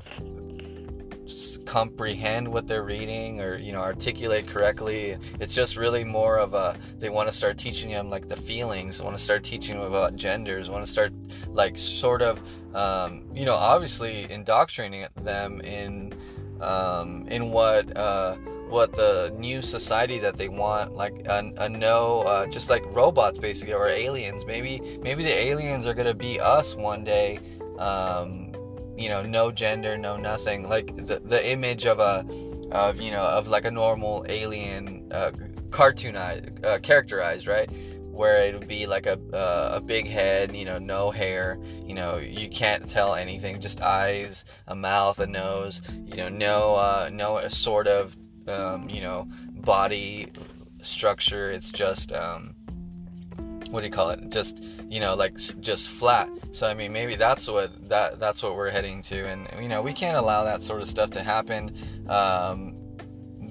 comprehend 1.66 2.48
what 2.48 2.68
they're 2.68 2.84
reading 2.84 3.42
or 3.42 3.58
you 3.58 3.72
know 3.72 3.80
articulate 3.80 4.48
correctly. 4.48 5.18
It's 5.40 5.54
just 5.54 5.78
really 5.78 6.04
more 6.04 6.38
of 6.38 6.54
a 6.54 6.78
they 6.98 7.10
want 7.10 7.28
to 7.28 7.34
start 7.34 7.58
teaching 7.58 7.92
them 7.92 8.10
like 8.10 8.28
the 8.28 8.36
feelings 8.36 9.02
want 9.02 9.18
to 9.18 9.24
start 9.24 9.44
teaching 9.44 9.78
them 9.78 9.86
about 9.86 10.16
genders 10.16 10.70
want 10.70 10.86
to 10.86 10.92
start 10.92 11.14
like 11.50 11.78
sort 11.78 12.22
of 12.22 12.42
um, 12.76 13.26
you 13.34 13.46
know 13.46 13.56
obviously 13.56 14.30
indoctrinating 14.30 15.08
them 15.16 15.62
in 15.62 16.14
um, 16.62 17.26
in 17.30 17.52
what 17.52 17.96
uh, 17.96 18.36
what 18.70 18.94
the 18.94 19.34
new 19.38 19.62
society 19.62 20.20
that 20.20 20.38
they 20.38 20.48
want 20.48 20.94
like 20.94 21.26
a, 21.28 21.52
a 21.58 21.70
no 21.70 22.22
uh, 22.22 22.46
just 22.48 22.70
like 22.70 22.84
robots 22.94 23.40
basically 23.40 23.74
or 23.74 23.88
aliens. 23.88 24.46
Maybe 24.46 25.00
maybe 25.02 25.24
the 25.24 25.38
aliens 25.38 25.86
are 25.88 25.94
gonna 25.94 26.14
be 26.14 26.40
us 26.40 26.76
one 26.76 27.04
day 27.04 27.40
um, 27.80 28.49
you 29.00 29.10
know, 29.10 29.24
no 29.24 29.52
gender, 29.52 29.98
no 29.98 30.18
nothing. 30.18 30.68
Like 30.68 30.96
the 30.96 31.20
the 31.20 31.50
image 31.50 31.86
of 31.86 32.00
a 32.00 32.26
of 32.72 33.02
you 33.02 33.12
know 33.12 33.24
of 33.24 33.48
like 33.48 33.66
a 33.66 33.72
normal 33.72 34.26
alien 34.30 35.10
uh, 35.12 35.32
cartoonized 35.70 36.64
uh, 36.66 36.80
characterized 36.80 37.48
right 37.48 37.70
where 38.12 38.42
it 38.42 38.54
would 38.54 38.68
be 38.68 38.86
like 38.86 39.06
a 39.06 39.20
uh, 39.34 39.72
a 39.76 39.82
big 39.82 40.06
head 40.06 40.56
you 40.56 40.66
know 40.66 40.78
no 40.78 41.10
hair 41.10 41.58
you 41.86 41.94
know 41.94 42.18
you 42.18 42.50
can't 42.50 42.88
tell 42.88 43.16
anything 43.16 43.60
just 43.60 43.82
eyes 43.82 44.46
a 44.68 44.76
mouth 44.76 45.20
a 45.20 45.28
nose 45.28 45.82
you 46.06 46.18
know 46.18 46.30
no 46.30 46.76
uh, 46.76 47.10
no 47.12 47.48
sort 47.48 47.88
of 47.88 48.16
um, 48.48 48.90
you 48.90 49.02
know 49.02 49.28
body 49.62 50.28
structure 50.82 51.50
it's 51.50 51.72
just 51.72 52.12
um, 52.12 52.54
what 53.70 53.82
do 53.82 53.86
you 53.86 53.92
call 53.92 54.10
it? 54.10 54.30
Just 54.30 54.64
you 54.90 55.00
know 55.00 55.16
like 55.16 55.38
just 55.60 55.90
flat. 55.90 56.30
So 56.52 56.68
i 56.68 56.74
mean 56.74 56.92
maybe 56.92 57.16
that's 57.16 57.48
what 57.48 57.90
that 57.90 58.20
that's 58.20 58.42
what 58.42 58.56
we're 58.56 58.72
heading 58.72 59.02
to. 59.04 59.28
And 59.28 59.48
you 59.62 59.70
know 59.70 59.82
we 59.82 59.94
can't 59.94 60.18
allow 60.18 60.44
that 60.44 60.64
sort 60.64 60.82
of 60.82 60.88
stuff 60.88 61.12
to 61.12 61.22
happen 61.22 61.76
um, 62.08 62.76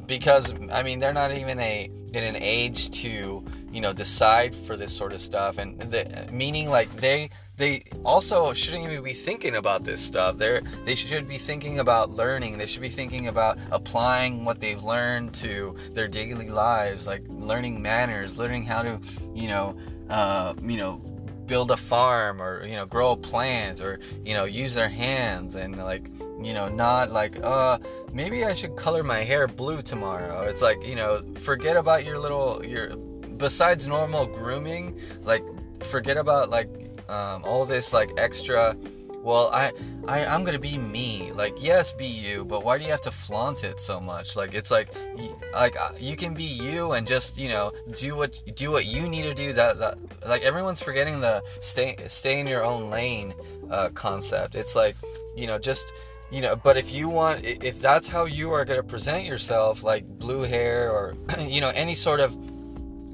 because 0.06 0.54
i 0.72 0.82
mean 0.82 0.98
they're 0.98 1.12
not 1.12 1.32
even 1.32 1.60
a 1.60 1.90
in 2.14 2.24
an 2.24 2.36
age 2.36 2.90
to 2.90 3.44
you 3.70 3.80
know 3.80 3.92
decide 3.92 4.54
for 4.54 4.76
this 4.76 4.96
sort 4.96 5.12
of 5.12 5.20
stuff. 5.20 5.58
And 5.58 5.78
the, 5.78 6.28
meaning 6.32 6.68
like 6.70 6.90
they 6.92 7.30
they 7.56 7.82
also 8.04 8.52
shouldn't 8.52 8.84
even 8.84 9.02
be 9.02 9.12
thinking 9.12 9.56
about 9.56 9.84
this 9.84 10.00
stuff. 10.00 10.38
They're 10.38 10.62
they 10.84 10.94
should 10.94 11.28
be 11.28 11.38
thinking 11.38 11.80
about 11.80 12.10
learning. 12.10 12.58
They 12.58 12.66
should 12.66 12.82
be 12.82 12.88
thinking 12.88 13.28
about 13.28 13.58
applying 13.70 14.44
what 14.44 14.60
they've 14.60 14.82
learned 14.82 15.34
to 15.34 15.76
their 15.92 16.08
daily 16.08 16.48
lives 16.48 17.06
like 17.06 17.22
learning 17.28 17.80
manners 17.82 18.36
learning 18.36 18.64
how 18.64 18.82
to 18.82 19.00
you 19.34 19.48
know 19.48 19.76
uh, 20.10 20.54
you 20.62 20.76
know, 20.76 21.02
build 21.46 21.70
a 21.70 21.76
farm 21.76 22.40
or 22.42 22.64
you 22.64 22.76
know 22.76 22.84
grow 22.84 23.16
plants 23.16 23.80
or 23.80 23.98
you 24.22 24.34
know 24.34 24.44
use 24.44 24.74
their 24.74 24.88
hands 24.88 25.54
and 25.54 25.78
like 25.78 26.10
you 26.42 26.52
know 26.52 26.68
not 26.68 27.10
like 27.10 27.42
uh 27.42 27.78
maybe 28.12 28.44
i 28.44 28.52
should 28.52 28.76
color 28.76 29.02
my 29.02 29.24
hair 29.24 29.48
blue 29.48 29.80
tomorrow. 29.80 30.42
It's 30.42 30.60
like 30.60 30.84
you 30.86 30.94
know 30.94 31.22
forget 31.36 31.76
about 31.76 32.04
your 32.04 32.18
little 32.18 32.62
your 32.64 32.94
besides 33.38 33.86
normal 33.86 34.26
grooming 34.26 35.00
like 35.22 35.42
forget 35.82 36.18
about 36.18 36.50
like 36.50 36.68
um, 37.08 37.42
all 37.44 37.64
this 37.64 37.92
like 37.94 38.10
extra 38.18 38.76
well 39.28 39.50
I, 39.52 39.72
I 40.06 40.24
i'm 40.24 40.42
gonna 40.42 40.58
be 40.58 40.78
me. 40.78 41.30
Like 41.32 41.54
yes 41.58 41.92
be 41.92 42.06
you 42.06 42.44
but 42.46 42.64
why 42.64 42.78
do 42.78 42.84
you 42.84 42.90
have 42.90 43.02
to 43.02 43.10
flaunt 43.10 43.62
it 43.62 43.78
so 43.78 44.00
much? 44.00 44.36
Like 44.36 44.54
it's 44.54 44.70
like 44.70 44.88
like 45.52 45.76
uh, 45.78 45.90
you 45.98 46.16
can 46.16 46.32
be 46.32 46.44
you 46.44 46.92
and 46.92 47.06
just 47.06 47.36
you 47.36 47.50
know 47.50 47.72
do 47.92 48.16
what 48.16 48.40
do 48.56 48.70
what 48.70 48.86
you 48.86 49.06
need 49.06 49.22
to 49.22 49.34
do 49.34 49.52
that, 49.52 49.78
that 49.78 49.98
like 50.26 50.42
everyone's 50.42 50.80
forgetting 50.80 51.20
the 51.20 51.42
stay 51.60 51.96
stay 52.08 52.40
in 52.40 52.46
your 52.46 52.64
own 52.64 52.88
lane 52.90 53.34
uh, 53.70 53.90
concept. 53.90 54.54
It's 54.54 54.74
like 54.74 54.96
you 55.36 55.46
know 55.46 55.58
just 55.58 55.92
you 56.30 56.40
know 56.40 56.56
but 56.56 56.78
if 56.78 56.90
you 56.90 57.08
want 57.08 57.44
if 57.44 57.80
that's 57.80 58.08
how 58.08 58.24
you 58.24 58.50
are 58.50 58.64
going 58.64 58.80
to 58.80 58.86
present 58.86 59.26
yourself 59.26 59.82
like 59.82 60.04
blue 60.18 60.42
hair 60.42 60.90
or 60.90 61.16
you 61.40 61.60
know 61.60 61.72
any 61.74 61.94
sort 61.94 62.20
of 62.20 62.34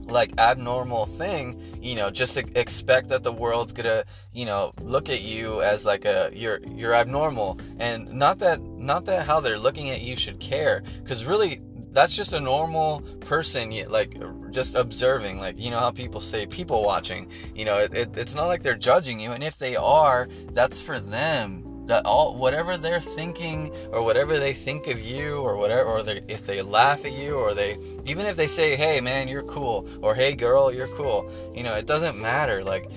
like 0.06 0.32
abnormal 0.38 1.06
thing 1.06 1.60
you 1.80 1.94
know 1.94 2.10
just 2.10 2.36
expect 2.36 3.08
that 3.08 3.22
the 3.22 3.32
world's 3.32 3.72
gonna 3.72 4.04
you 4.32 4.44
know 4.44 4.72
look 4.80 5.08
at 5.08 5.22
you 5.22 5.62
as 5.62 5.86
like 5.86 6.04
a 6.04 6.30
you're 6.32 6.60
you're 6.66 6.94
abnormal. 6.94 7.58
And 7.78 8.12
not 8.12 8.38
that 8.40 8.60
not 8.62 9.04
that 9.06 9.26
how 9.26 9.40
they're 9.40 9.58
looking 9.58 9.90
at 9.90 10.00
you 10.00 10.16
should 10.16 10.40
care 10.40 10.82
because 11.02 11.24
really 11.24 11.60
that's 11.92 12.14
just 12.14 12.32
a 12.32 12.40
normal 12.40 13.00
person 13.20 13.72
like 13.88 14.20
just 14.50 14.74
observing 14.74 15.38
like 15.38 15.58
you 15.58 15.70
know 15.70 15.78
how 15.78 15.90
people 15.90 16.20
say 16.20 16.44
people 16.44 16.82
watching 16.84 17.30
you 17.54 17.64
know 17.64 17.78
it, 17.78 17.94
it, 17.94 18.16
it's 18.16 18.34
not 18.34 18.46
like 18.46 18.62
they're 18.62 18.74
judging 18.74 19.20
you 19.20 19.30
and 19.30 19.44
if 19.44 19.58
they 19.58 19.76
are 19.76 20.28
that's 20.52 20.80
for 20.80 20.98
them 20.98 21.62
that 21.86 22.04
all 22.06 22.34
whatever 22.34 22.76
they're 22.76 23.00
thinking 23.00 23.70
or 23.92 24.02
whatever 24.02 24.38
they 24.38 24.52
think 24.52 24.86
of 24.86 25.00
you 25.00 25.38
or 25.38 25.56
whatever 25.56 25.84
or 25.84 26.02
they, 26.02 26.22
if 26.28 26.46
they 26.46 26.62
laugh 26.62 27.04
at 27.04 27.12
you 27.12 27.36
or 27.36 27.54
they 27.54 27.78
even 28.04 28.26
if 28.26 28.36
they 28.36 28.48
say 28.48 28.76
hey 28.76 29.00
man 29.00 29.28
you're 29.28 29.42
cool 29.42 29.86
or 30.02 30.14
hey 30.14 30.34
girl 30.34 30.72
you're 30.72 30.88
cool 30.88 31.30
you 31.54 31.62
know 31.62 31.74
it 31.74 31.86
doesn't 31.86 32.20
matter 32.20 32.62
like 32.62 32.88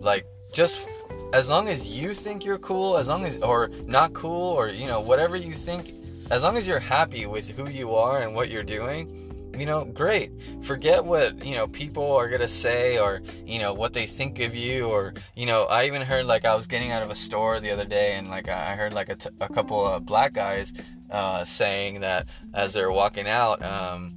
like 0.00 0.26
just 0.52 0.88
as 1.32 1.50
long 1.50 1.68
as 1.68 1.86
you 1.86 2.14
think 2.14 2.44
you're 2.44 2.58
cool, 2.58 2.96
as 2.96 3.08
long 3.08 3.24
as 3.24 3.36
or 3.38 3.68
not 3.86 4.12
cool 4.12 4.52
or 4.52 4.68
you 4.68 4.86
know 4.86 5.00
whatever 5.00 5.36
you 5.36 5.52
think, 5.52 5.94
as 6.30 6.42
long 6.42 6.56
as 6.56 6.66
you're 6.66 6.78
happy 6.78 7.26
with 7.26 7.48
who 7.48 7.68
you 7.68 7.94
are 7.94 8.22
and 8.22 8.34
what 8.34 8.48
you're 8.48 8.62
doing, 8.62 9.25
you 9.58 9.66
know, 9.66 9.84
great. 9.84 10.32
Forget 10.62 11.04
what, 11.04 11.44
you 11.44 11.54
know, 11.54 11.66
people 11.66 12.12
are 12.12 12.28
going 12.28 12.40
to 12.40 12.48
say 12.48 12.98
or, 12.98 13.22
you 13.44 13.58
know, 13.58 13.72
what 13.72 13.92
they 13.92 14.06
think 14.06 14.40
of 14.40 14.54
you 14.54 14.88
or, 14.88 15.14
you 15.34 15.46
know, 15.46 15.64
I 15.64 15.86
even 15.86 16.02
heard 16.02 16.26
like 16.26 16.44
I 16.44 16.54
was 16.54 16.66
getting 16.66 16.92
out 16.92 17.02
of 17.02 17.10
a 17.10 17.14
store 17.14 17.60
the 17.60 17.70
other 17.70 17.84
day 17.84 18.14
and 18.14 18.28
like 18.28 18.48
I 18.48 18.74
heard 18.76 18.92
like 18.92 19.08
a, 19.08 19.16
t- 19.16 19.30
a 19.40 19.48
couple 19.48 19.84
of 19.84 20.06
black 20.06 20.32
guys 20.32 20.72
uh, 21.10 21.44
saying 21.44 22.00
that 22.00 22.26
as 22.54 22.72
they're 22.72 22.90
walking 22.90 23.28
out, 23.28 23.62
um, 23.62 24.14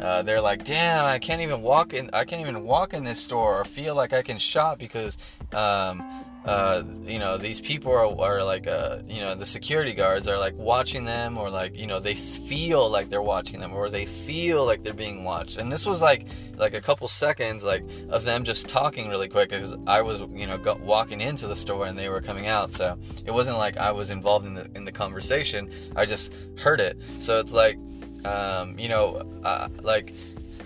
uh, 0.00 0.22
they're 0.22 0.40
like, 0.40 0.64
damn, 0.64 1.04
I 1.04 1.18
can't 1.18 1.40
even 1.40 1.62
walk 1.62 1.92
in, 1.94 2.10
I 2.12 2.24
can't 2.24 2.40
even 2.40 2.64
walk 2.64 2.94
in 2.94 3.04
this 3.04 3.20
store 3.20 3.60
or 3.60 3.64
feel 3.64 3.94
like 3.94 4.12
I 4.12 4.22
can 4.22 4.38
shop 4.38 4.78
because, 4.78 5.18
um, 5.52 6.24
uh, 6.44 6.82
you 7.02 7.18
know, 7.18 7.36
these 7.36 7.60
people 7.60 7.92
are, 7.92 8.20
are 8.20 8.42
like, 8.42 8.66
uh, 8.66 8.98
you 9.06 9.20
know, 9.20 9.34
the 9.34 9.46
security 9.46 9.94
guards 9.94 10.26
are 10.26 10.38
like 10.38 10.56
watching 10.56 11.04
them, 11.04 11.38
or 11.38 11.50
like, 11.50 11.78
you 11.78 11.86
know, 11.86 12.00
they 12.00 12.14
feel 12.14 12.90
like 12.90 13.08
they're 13.08 13.22
watching 13.22 13.60
them, 13.60 13.72
or 13.72 13.88
they 13.88 14.06
feel 14.06 14.66
like 14.66 14.82
they're 14.82 14.92
being 14.92 15.22
watched. 15.22 15.56
And 15.58 15.70
this 15.70 15.86
was 15.86 16.02
like, 16.02 16.26
like 16.56 16.74
a 16.74 16.80
couple 16.80 17.06
seconds, 17.08 17.62
like 17.64 17.84
of 18.10 18.24
them 18.24 18.44
just 18.44 18.68
talking 18.68 19.08
really 19.08 19.28
quick, 19.28 19.50
because 19.50 19.76
I 19.86 20.02
was, 20.02 20.20
you 20.32 20.46
know, 20.46 20.58
go, 20.58 20.74
walking 20.82 21.20
into 21.20 21.46
the 21.46 21.56
store 21.56 21.86
and 21.86 21.96
they 21.96 22.08
were 22.08 22.20
coming 22.20 22.48
out. 22.48 22.72
So 22.72 22.98
it 23.24 23.30
wasn't 23.30 23.58
like 23.58 23.76
I 23.76 23.92
was 23.92 24.10
involved 24.10 24.46
in 24.46 24.54
the 24.54 24.68
in 24.74 24.84
the 24.84 24.92
conversation. 24.92 25.70
I 25.96 26.06
just 26.06 26.34
heard 26.58 26.80
it. 26.80 26.98
So 27.20 27.38
it's 27.38 27.52
like, 27.52 27.78
um, 28.24 28.78
you 28.78 28.88
know, 28.88 29.22
uh, 29.44 29.68
like 29.80 30.12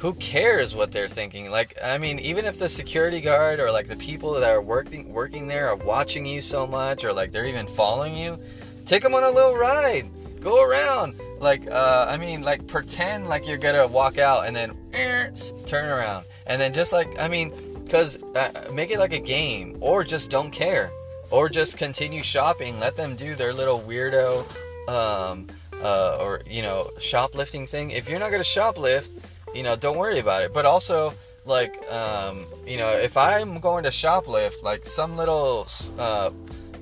who 0.07 0.15
cares 0.15 0.73
what 0.73 0.93
they're 0.93 1.09
thinking? 1.09 1.51
Like, 1.51 1.77
I 1.83 1.99
mean, 1.99 2.21
even 2.21 2.45
if 2.45 2.61
the 2.61 2.69
security 2.69 3.21
guard 3.21 3.59
or 3.59 3.73
like 3.73 3.89
the 3.89 3.97
people 3.97 4.35
that 4.35 4.45
are 4.45 4.63
working 4.63 5.13
working 5.13 5.49
there 5.49 5.69
are 5.69 5.75
watching 5.75 6.25
you 6.25 6.41
so 6.41 6.65
much, 6.65 7.05
or 7.05 7.13
like 7.13 7.33
they're 7.33 7.45
even 7.45 7.67
following 7.67 8.17
you, 8.17 8.39
take 8.85 9.03
them 9.03 9.17
on 9.17 9.25
a 9.25 9.31
little 9.31 9.57
ride, 9.57 10.09
go 10.41 10.65
around. 10.65 11.21
Like, 11.41 11.69
uh, 11.69 12.07
I 12.09 12.19
mean, 12.19 12.43
like 12.43 12.69
pretend 12.69 13.27
like 13.27 13.49
you're 13.49 13.59
gonna 13.59 13.89
walk 13.89 14.17
out 14.17 14.47
and 14.47 14.55
then 14.55 14.79
eh, 14.95 15.31
turn 15.65 15.87
around, 15.87 16.25
and 16.47 16.61
then 16.61 16.73
just 16.73 16.93
like, 16.93 17.19
I 17.19 17.27
mean, 17.27 17.51
cause 17.91 18.23
uh, 18.37 18.53
make 18.73 18.93
it 18.93 19.01
like 19.01 19.13
a 19.13 19.19
game, 19.19 19.77
or 19.81 20.05
just 20.05 20.31
don't 20.31 20.53
care, 20.53 20.89
or 21.33 21.49
just 21.49 21.79
continue 21.79 22.23
shopping. 22.23 22.79
Let 22.79 22.97
them 22.97 23.17
do 23.17 23.35
their 23.35 23.53
little 23.53 23.81
weirdo, 23.81 24.47
um, 24.89 25.49
uh, 25.83 26.19
or 26.21 26.43
you 26.49 26.63
know, 26.63 26.93
shoplifting 27.01 27.67
thing. 27.67 27.91
If 27.91 28.09
you're 28.09 28.21
not 28.21 28.31
gonna 28.31 28.45
shoplift 28.45 29.09
you 29.57 29.63
know, 29.63 29.77
don't 29.77 29.97
worry 29.97 30.19
about 30.19 30.43
it. 30.43 30.53
But 30.53 30.67
also, 30.67 31.15
like, 31.45 31.91
um, 31.91 32.47
you 32.67 32.77
know, 32.77 32.91
if 32.91 33.17
I'm 33.17 33.59
going 33.61 33.85
to 33.85 33.91
shoplift, 33.91 34.63
like 34.63 34.87
some 34.87 35.17
little, 35.17 35.67
uh, 35.99 36.31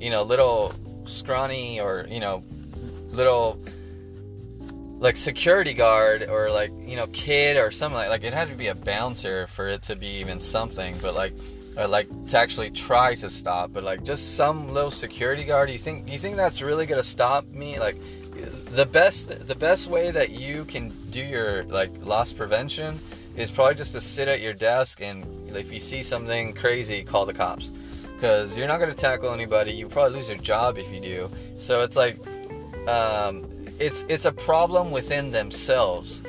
you 0.01 0.11
know, 0.11 0.23
little 0.23 0.73
scrawny 1.05 1.81
or, 1.81 2.07
you 2.11 2.21
know, 2.21 2.43
little, 3.11 3.59
like 4.99 5.17
security 5.17 5.75
guard 5.75 6.23
or 6.29 6.51
like, 6.51 6.73
you 6.81 6.97
know, 6.97 7.07
kid 7.09 7.57
or 7.57 7.71
something 7.71 7.97
like, 7.97 8.09
like 8.09 8.25
it 8.25 8.33
had 8.33 8.49
to 8.49 8.55
be 8.55 8.69
a 8.69 8.75
bouncer 8.75 9.47
for 9.49 9.69
it 9.69 9.83
to 9.83 9.97
be 9.97 10.07
even 10.07 10.41
something, 10.41 10.97
but 11.03 11.15
like, 11.15 11.35
uh, 11.77 11.89
like 11.89 12.09
to 12.29 12.39
actually 12.39 12.71
try 12.71 13.15
to 13.17 13.29
stop, 13.29 13.73
but 13.73 13.83
like 13.83 14.05
just 14.05 14.37
some 14.37 14.73
little 14.73 14.91
security 14.91 15.45
guard. 15.45 15.71
You 15.71 15.79
think 15.79 16.11
you 16.11 16.19
think 16.19 16.37
that's 16.37 16.63
really 16.63 16.87
gonna 16.87 17.03
stop 17.03 17.47
me? 17.49 17.79
Like 17.79 17.97
the 18.75 18.87
best 18.87 19.47
the 19.47 19.55
best 19.55 19.89
way 19.89 20.11
that 20.11 20.31
you 20.31 20.65
can 20.65 20.91
do 21.11 21.21
your 21.21 21.63
like 21.65 21.91
loss 22.05 22.33
prevention 22.33 22.99
is 23.37 23.51
probably 23.51 23.75
just 23.75 23.93
to 23.93 24.01
sit 24.01 24.27
at 24.27 24.41
your 24.41 24.53
desk 24.53 25.01
and 25.01 25.25
if 25.57 25.73
you 25.73 25.79
see 25.79 26.03
something 26.03 26.53
crazy, 26.53 27.03
call 27.05 27.25
the 27.25 27.33
cops. 27.33 27.71
Because 28.15 28.57
you're 28.57 28.67
not 28.67 28.81
gonna 28.81 28.95
tackle 28.95 29.33
anybody. 29.33 29.73
You 29.73 29.89
probably 29.89 30.17
lose 30.17 30.29
your 30.29 30.39
job 30.39 30.79
if 30.79 30.93
you 30.93 31.01
do. 31.01 31.31
So 31.57 31.83
it's 31.83 31.97
like, 31.97 32.17
um, 32.89 33.49
it's 33.79 34.05
it's 34.09 34.25
a 34.25 34.33
problem 34.33 34.91
within 34.91 35.31
themselves. 35.31 36.23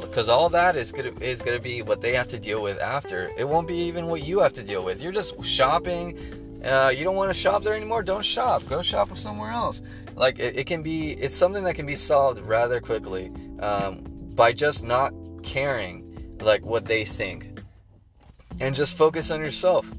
Because 0.00 0.28
all 0.28 0.48
that 0.48 0.74
is 0.76 0.90
gonna 0.90 1.12
is 1.20 1.42
gonna 1.42 1.60
be 1.60 1.82
what 1.82 2.00
they 2.00 2.14
have 2.14 2.28
to 2.28 2.38
deal 2.38 2.62
with 2.62 2.80
after. 2.80 3.30
It 3.36 3.48
won't 3.48 3.68
be 3.68 3.76
even 3.76 4.06
what 4.06 4.22
you 4.22 4.40
have 4.40 4.52
to 4.54 4.62
deal 4.62 4.84
with. 4.84 5.00
You're 5.00 5.12
just 5.12 5.42
shopping. 5.44 6.18
Uh, 6.64 6.92
you 6.96 7.02
don't 7.02 7.16
want 7.16 7.28
to 7.28 7.34
shop 7.34 7.64
there 7.64 7.74
anymore. 7.74 8.04
Don't 8.04 8.24
shop. 8.24 8.62
Go 8.68 8.82
shop 8.82 9.16
somewhere 9.16 9.50
else 9.50 9.82
like 10.14 10.38
it, 10.38 10.56
it, 10.56 10.66
can 10.66 10.82
be 10.82 11.12
it's 11.12 11.36
something 11.36 11.64
that 11.64 11.74
can 11.74 11.86
be 11.86 11.96
solved 11.96 12.40
rather 12.40 12.80
quickly 12.80 13.30
um, 13.60 14.02
by 14.34 14.52
just 14.52 14.84
not 14.84 15.12
caring 15.42 16.36
like 16.40 16.64
what 16.64 16.86
they 16.86 17.04
think 17.04 17.58
and 18.60 18.74
just 18.74 18.96
focus 18.96 19.30
on 19.30 19.40
yourself 19.40 19.90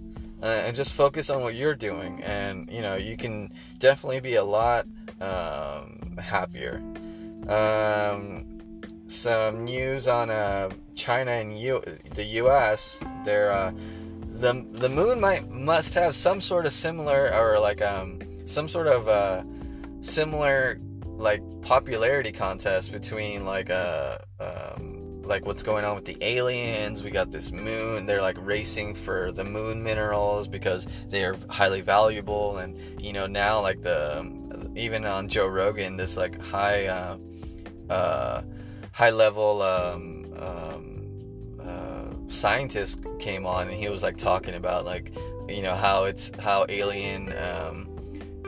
uh, 0.41 0.45
and 0.45 0.75
just 0.75 0.93
focus 0.93 1.29
on 1.29 1.41
what 1.41 1.55
you're 1.55 1.75
doing 1.75 2.21
and 2.23 2.69
you 2.69 2.81
know 2.81 2.95
you 2.95 3.17
can 3.17 3.51
definitely 3.79 4.19
be 4.19 4.35
a 4.35 4.43
lot 4.43 4.85
um, 5.21 6.17
happier 6.17 6.81
um, 7.47 8.45
some 9.07 9.65
news 9.65 10.07
on 10.07 10.29
uh, 10.29 10.69
China 10.95 11.31
and 11.31 11.57
U- 11.57 11.83
the 12.13 12.23
U.S. 12.23 13.03
They're 13.23 13.51
uh, 13.51 13.71
the 14.27 14.65
the 14.71 14.89
moon 14.89 15.19
might 15.19 15.49
must 15.49 15.93
have 15.93 16.15
some 16.15 16.41
sort 16.41 16.65
of 16.65 16.73
similar 16.73 17.31
or 17.33 17.59
like 17.59 17.81
um, 17.81 18.19
some 18.45 18.67
sort 18.67 18.87
of 18.87 19.07
uh, 19.07 19.43
similar 20.03 20.79
like 21.05 21.41
popularity 21.61 22.31
contest 22.31 22.91
between 22.91 23.45
like 23.45 23.69
uh 23.69 24.17
um, 24.39 25.21
like 25.23 25.45
what's 25.45 25.63
going 25.63 25.85
on 25.85 25.95
with 25.95 26.05
the 26.05 26.17
aliens. 26.21 27.01
We 27.01 27.09
got 27.11 27.31
this 27.31 27.51
moon. 27.51 28.05
They're 28.05 28.21
like 28.21 28.37
racing 28.39 28.95
for 28.95 29.31
the 29.31 29.43
moon 29.43 29.81
minerals 29.81 30.47
because 30.47 30.85
they 31.07 31.23
are 31.23 31.37
highly 31.49 31.81
valuable. 31.81 32.57
And 32.57 32.77
you 33.01 33.13
know 33.13 33.25
now 33.25 33.61
like 33.61 33.81
the 33.81 34.41
even 34.75 35.05
on 35.05 35.27
joe 35.27 35.47
rogan 35.47 35.97
this 35.97 36.17
like 36.17 36.41
high 36.41 36.87
uh, 36.87 37.17
uh 37.89 38.41
high 38.91 39.11
level 39.11 39.61
um, 39.61 40.33
um 40.37 41.59
uh, 41.63 42.05
scientist 42.27 43.03
came 43.19 43.45
on 43.45 43.69
and 43.69 43.77
he 43.77 43.89
was 43.89 44.01
like 44.03 44.17
talking 44.17 44.55
about 44.55 44.83
like 44.85 45.13
you 45.47 45.61
know 45.61 45.75
how 45.75 46.05
it's 46.05 46.31
how 46.39 46.65
alien 46.69 47.33
um 47.37 47.87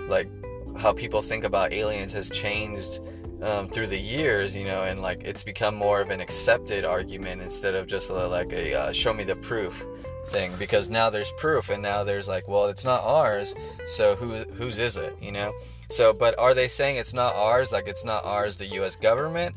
like 0.07 0.29
how 0.77 0.93
people 0.93 1.21
think 1.21 1.43
about 1.43 1.73
aliens 1.73 2.13
has 2.13 2.29
changed 2.29 2.99
um, 3.41 3.67
through 3.67 3.87
the 3.87 3.99
years, 3.99 4.55
you 4.55 4.65
know, 4.65 4.83
and 4.83 5.01
like 5.01 5.23
it's 5.23 5.43
become 5.43 5.75
more 5.75 6.01
of 6.01 6.09
an 6.09 6.21
accepted 6.21 6.85
argument 6.85 7.41
instead 7.41 7.75
of 7.75 7.87
just 7.87 8.09
a, 8.09 8.27
like 8.27 8.51
a 8.53 8.73
uh, 8.73 8.91
show 8.91 9.13
me 9.13 9.23
the 9.23 9.35
proof 9.35 9.85
thing 10.27 10.51
because 10.57 10.89
now 10.89 11.09
there's 11.09 11.31
proof 11.33 11.69
and 11.69 11.83
now 11.83 12.03
there's 12.03 12.27
like 12.27 12.47
well 12.47 12.65
it's 12.65 12.83
not 12.83 13.03
ours 13.03 13.53
so 13.85 14.15
who 14.15 14.33
whose 14.55 14.79
is 14.79 14.97
it 14.97 15.15
you 15.21 15.31
know? 15.31 15.53
So 15.89 16.13
but 16.13 16.37
are 16.39 16.53
they 16.53 16.67
saying 16.67 16.97
it's 16.97 17.13
not 17.13 17.35
ours? 17.35 17.71
Like 17.71 17.87
it's 17.87 18.03
not 18.05 18.25
ours 18.25 18.57
the 18.57 18.65
US 18.79 18.95
government 18.95 19.55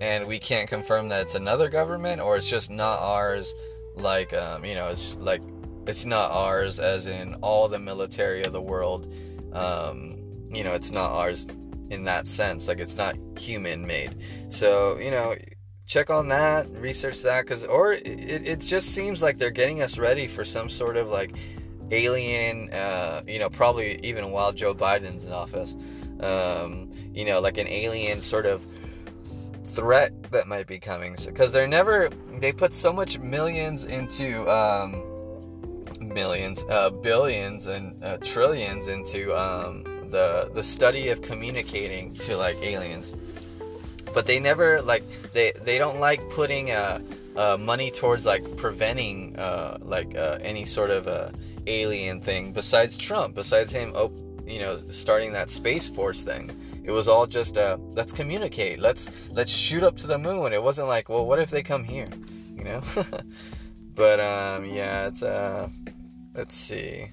and 0.00 0.26
we 0.26 0.38
can't 0.38 0.68
confirm 0.68 1.08
that 1.08 1.22
it's 1.22 1.34
another 1.34 1.68
government 1.68 2.20
or 2.20 2.36
it's 2.36 2.48
just 2.48 2.70
not 2.70 2.98
ours 3.00 3.54
like 3.94 4.32
um, 4.34 4.64
you 4.64 4.74
know 4.74 4.88
it's 4.88 5.14
like 5.16 5.42
it's 5.86 6.04
not 6.04 6.30
ours 6.30 6.78
as 6.78 7.06
in 7.06 7.34
all 7.42 7.68
the 7.68 7.78
military 7.78 8.42
of 8.44 8.52
the 8.52 8.60
world 8.60 9.12
um, 9.52 10.13
you 10.54 10.64
know, 10.64 10.72
it's 10.72 10.90
not 10.90 11.10
ours 11.10 11.46
in 11.90 12.04
that 12.04 12.26
sense. 12.26 12.68
Like 12.68 12.78
it's 12.78 12.96
not 12.96 13.16
human 13.38 13.86
made. 13.86 14.16
So, 14.48 14.98
you 14.98 15.10
know, 15.10 15.34
check 15.86 16.10
on 16.10 16.28
that, 16.28 16.68
research 16.70 17.22
that, 17.22 17.42
because, 17.42 17.64
or 17.64 17.92
it, 17.92 18.06
it 18.06 18.60
just 18.60 18.94
seems 18.94 19.22
like 19.22 19.38
they're 19.38 19.50
getting 19.50 19.82
us 19.82 19.98
ready 19.98 20.26
for 20.26 20.44
some 20.44 20.68
sort 20.68 20.96
of 20.96 21.08
like 21.08 21.36
alien, 21.90 22.72
uh, 22.72 23.22
you 23.26 23.38
know, 23.38 23.50
probably 23.50 24.00
even 24.02 24.30
while 24.30 24.52
Joe 24.52 24.74
Biden's 24.74 25.24
in 25.24 25.32
office, 25.32 25.76
um, 26.20 26.90
you 27.12 27.24
know, 27.24 27.40
like 27.40 27.58
an 27.58 27.68
alien 27.68 28.22
sort 28.22 28.46
of 28.46 28.66
threat 29.66 30.30
that 30.32 30.48
might 30.48 30.66
be 30.66 30.78
coming. 30.78 31.12
Because 31.12 31.48
so, 31.48 31.58
they're 31.58 31.68
never, 31.68 32.08
they 32.40 32.52
put 32.52 32.72
so 32.72 32.92
much 32.92 33.18
millions 33.18 33.84
into, 33.84 34.48
um, 34.48 35.02
millions, 36.00 36.64
uh, 36.70 36.90
billions, 36.90 37.66
and 37.66 38.02
uh, 38.02 38.16
trillions 38.18 38.88
into, 38.88 39.34
um, 39.36 39.84
the 40.14 40.48
the 40.54 40.62
study 40.62 41.08
of 41.08 41.20
communicating 41.22 42.14
to 42.24 42.36
like 42.36 42.56
aliens. 42.62 43.12
But 44.14 44.26
they 44.26 44.38
never 44.38 44.80
like 44.80 45.04
they 45.32 45.52
they 45.68 45.76
don't 45.76 45.98
like 45.98 46.20
putting 46.30 46.70
uh, 46.70 47.00
uh 47.36 47.56
money 47.58 47.90
towards 47.90 48.24
like 48.24 48.44
preventing 48.56 49.36
uh 49.36 49.78
like 49.82 50.16
uh, 50.16 50.38
any 50.40 50.64
sort 50.64 50.90
of 50.90 51.08
uh 51.08 51.30
alien 51.66 52.20
thing 52.20 52.52
besides 52.52 52.96
Trump 52.96 53.34
besides 53.34 53.72
him 53.72 53.92
oh 53.96 54.12
you 54.46 54.60
know 54.60 54.78
starting 54.88 55.32
that 55.32 55.50
space 55.50 55.88
force 55.88 56.22
thing. 56.22 56.44
It 56.84 56.92
was 56.92 57.08
all 57.08 57.26
just 57.26 57.58
uh 57.58 57.76
let's 57.98 58.12
communicate. 58.12 58.78
Let's 58.78 59.10
let's 59.30 59.50
shoot 59.50 59.82
up 59.82 59.96
to 60.02 60.06
the 60.06 60.18
moon. 60.18 60.52
It 60.52 60.62
wasn't 60.62 60.86
like 60.86 61.08
well 61.08 61.26
what 61.26 61.38
if 61.40 61.50
they 61.50 61.62
come 61.62 61.82
here 61.82 62.08
you 62.56 62.64
know? 62.64 62.82
But 63.96 64.18
um 64.18 64.64
yeah 64.64 65.06
it's 65.06 65.22
uh 65.22 65.68
let's 66.34 66.54
see. 66.54 67.10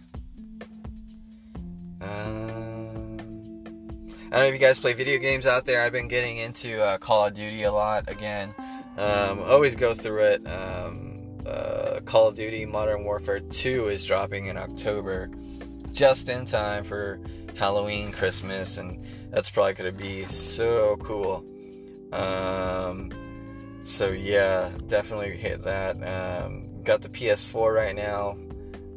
Uh 2.01 2.80
I 4.31 4.35
don't 4.35 4.43
know 4.43 4.47
if 4.47 4.53
you 4.53 4.65
guys 4.65 4.79
play 4.79 4.93
video 4.93 5.19
games 5.19 5.45
out 5.45 5.65
there. 5.65 5.81
I've 5.83 5.91
been 5.91 6.07
getting 6.07 6.37
into 6.37 6.81
uh, 6.81 6.97
Call 6.99 7.25
of 7.25 7.33
Duty 7.33 7.63
a 7.63 7.71
lot 7.73 8.09
again. 8.09 8.55
Um, 8.97 9.39
always 9.39 9.75
go 9.75 9.93
through 9.93 10.21
it. 10.21 10.47
Um, 10.47 11.19
uh, 11.45 11.99
Call 12.05 12.29
of 12.29 12.35
Duty 12.35 12.65
Modern 12.65 13.03
Warfare 13.03 13.41
2 13.41 13.89
is 13.89 14.05
dropping 14.05 14.45
in 14.45 14.55
October. 14.55 15.29
just 15.91 16.29
in 16.29 16.45
time 16.45 16.85
for 16.85 17.19
Halloween, 17.55 18.13
Christmas, 18.13 18.77
and 18.77 19.03
that's 19.31 19.49
probably 19.49 19.73
gonna 19.73 19.91
be 19.91 20.23
so 20.27 20.95
cool. 21.03 21.45
Um, 22.13 23.11
so 23.83 24.11
yeah, 24.11 24.71
definitely 24.87 25.35
hit 25.35 25.61
that. 25.65 25.97
Um, 25.97 26.81
got 26.83 27.01
the 27.01 27.09
PS4 27.09 27.75
right 27.75 27.95
now. 27.95 28.37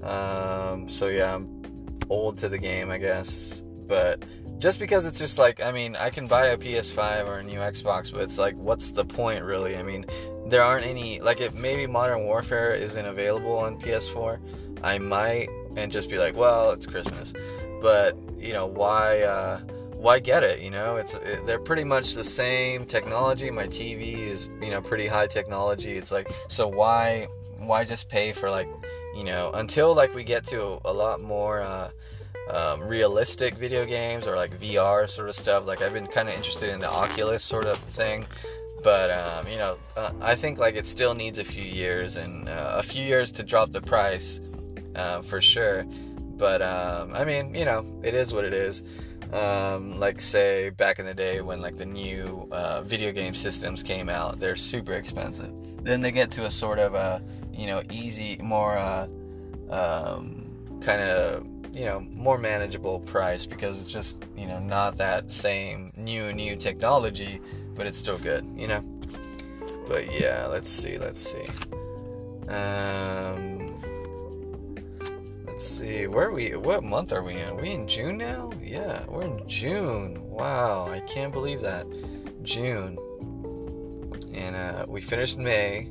Um, 0.08 0.88
so 0.88 1.08
yeah, 1.08 1.34
I'm 1.34 1.62
old 2.08 2.38
to 2.38 2.48
the 2.48 2.58
game, 2.58 2.90
I 2.90 2.98
guess. 2.98 3.64
But 3.88 4.24
just 4.58 4.78
because 4.80 5.06
it's 5.06 5.18
just 5.18 5.38
like, 5.38 5.62
I 5.62 5.72
mean, 5.72 5.96
I 5.96 6.10
can 6.10 6.26
buy 6.26 6.46
a 6.46 6.56
PS5 6.56 7.26
or 7.26 7.38
a 7.38 7.42
new 7.42 7.58
Xbox, 7.58 8.12
but 8.12 8.22
it's 8.22 8.38
like, 8.38 8.56
what's 8.56 8.92
the 8.92 9.04
point, 9.04 9.44
really? 9.44 9.76
I 9.76 9.82
mean, 9.82 10.06
there 10.46 10.62
aren't 10.62 10.86
any, 10.86 11.20
like, 11.20 11.40
if 11.40 11.54
maybe 11.54 11.86
Modern 11.86 12.24
Warfare 12.24 12.74
isn't 12.74 13.06
available 13.06 13.56
on 13.56 13.76
PS4, 13.76 14.38
I 14.82 14.98
might 14.98 15.48
and 15.76 15.90
just 15.90 16.08
be 16.08 16.18
like, 16.18 16.36
well, 16.36 16.70
it's 16.70 16.86
Christmas. 16.86 17.32
But, 17.80 18.16
you 18.38 18.52
know, 18.52 18.66
why, 18.66 19.22
uh, 19.22 19.60
why 20.04 20.18
get 20.18 20.42
it? 20.42 20.60
You 20.60 20.70
know, 20.70 20.96
it's 20.96 21.14
it, 21.14 21.46
they're 21.46 21.58
pretty 21.58 21.82
much 21.82 22.12
the 22.12 22.22
same 22.22 22.84
technology. 22.84 23.50
My 23.50 23.66
TV 23.66 24.18
is 24.18 24.50
you 24.60 24.70
know 24.70 24.82
pretty 24.82 25.06
high 25.06 25.26
technology. 25.26 25.92
It's 25.92 26.12
like 26.12 26.30
so 26.48 26.68
why 26.68 27.26
why 27.56 27.84
just 27.84 28.10
pay 28.10 28.32
for 28.32 28.50
like 28.50 28.68
you 29.16 29.24
know 29.24 29.50
until 29.54 29.94
like 29.94 30.14
we 30.14 30.22
get 30.22 30.44
to 30.48 30.78
a 30.84 30.92
lot 30.92 31.22
more 31.22 31.62
uh, 31.62 31.90
um, 32.48 32.80
realistic 32.80 33.56
video 33.56 33.84
games 33.84 34.26
or 34.26 34.36
like 34.36 34.58
VR 34.60 35.08
sort 35.08 35.28
of 35.28 35.34
stuff. 35.34 35.66
Like 35.66 35.82
I've 35.82 35.92
been 35.92 36.06
kind 36.06 36.28
of 36.28 36.34
interested 36.34 36.70
in 36.70 36.80
the 36.80 36.90
Oculus 36.90 37.42
sort 37.42 37.66
of 37.66 37.78
thing. 37.78 38.26
But 38.82 39.10
um, 39.10 39.48
you 39.48 39.56
know, 39.56 39.78
uh, 39.96 40.12
I 40.20 40.34
think 40.34 40.58
like 40.58 40.74
it 40.76 40.86
still 40.86 41.14
needs 41.14 41.38
a 41.38 41.44
few 41.44 41.64
years 41.64 42.16
and 42.16 42.48
uh, 42.48 42.74
a 42.76 42.82
few 42.82 43.02
years 43.02 43.32
to 43.32 43.42
drop 43.42 43.70
the 43.70 43.80
price 43.80 44.40
uh, 44.94 45.22
for 45.22 45.40
sure. 45.40 45.84
But 46.36 46.60
um, 46.60 47.14
I 47.14 47.24
mean, 47.24 47.54
you 47.54 47.64
know, 47.64 47.86
it 48.02 48.14
is 48.14 48.32
what 48.32 48.44
it 48.44 48.52
is. 48.52 48.82
Um, 49.32 49.98
like 49.98 50.20
say 50.20 50.70
back 50.70 50.98
in 50.98 51.06
the 51.06 51.14
day 51.14 51.40
when 51.40 51.60
like 51.60 51.76
the 51.76 51.86
new 51.86 52.46
uh, 52.52 52.82
video 52.82 53.10
game 53.10 53.34
systems 53.34 53.82
came 53.82 54.08
out, 54.10 54.38
they're 54.38 54.54
super 54.54 54.92
expensive. 54.92 55.52
Then 55.82 56.02
they 56.02 56.12
get 56.12 56.30
to 56.32 56.44
a 56.44 56.50
sort 56.50 56.78
of 56.78 56.94
a 56.94 57.22
you 57.52 57.66
know 57.66 57.82
easy, 57.90 58.36
more 58.42 58.76
uh, 58.76 59.06
um, 59.70 60.46
kind 60.82 61.00
of 61.00 61.46
you 61.74 61.84
know 61.84 62.00
more 62.00 62.38
manageable 62.38 63.00
price 63.00 63.46
because 63.46 63.80
it's 63.80 63.90
just 63.90 64.24
you 64.36 64.46
know 64.46 64.60
not 64.60 64.96
that 64.96 65.30
same 65.30 65.92
new 65.96 66.32
new 66.32 66.56
technology, 66.56 67.40
but 67.74 67.86
it's 67.86 67.98
still 67.98 68.18
good, 68.18 68.46
you 68.56 68.68
know. 68.68 68.80
But 69.86 70.12
yeah, 70.18 70.46
let's 70.46 70.70
see, 70.70 70.98
let's 70.98 71.20
see. 71.20 71.44
Um, 72.48 73.64
Let's 75.54 75.68
see, 75.68 76.08
where 76.08 76.32
we? 76.32 76.56
What 76.56 76.82
month 76.82 77.12
are 77.12 77.22
we 77.22 77.34
in? 77.34 77.48
Are 77.50 77.54
we 77.54 77.70
in 77.70 77.86
June 77.86 78.18
now? 78.18 78.50
Yeah, 78.60 79.04
we're 79.06 79.22
in 79.22 79.46
June. 79.46 80.20
Wow, 80.28 80.88
I 80.88 80.98
can't 80.98 81.32
believe 81.32 81.60
that. 81.60 81.86
June. 82.42 82.98
And 84.34 84.56
uh, 84.56 84.84
we 84.88 85.00
finished 85.00 85.38
May. 85.38 85.90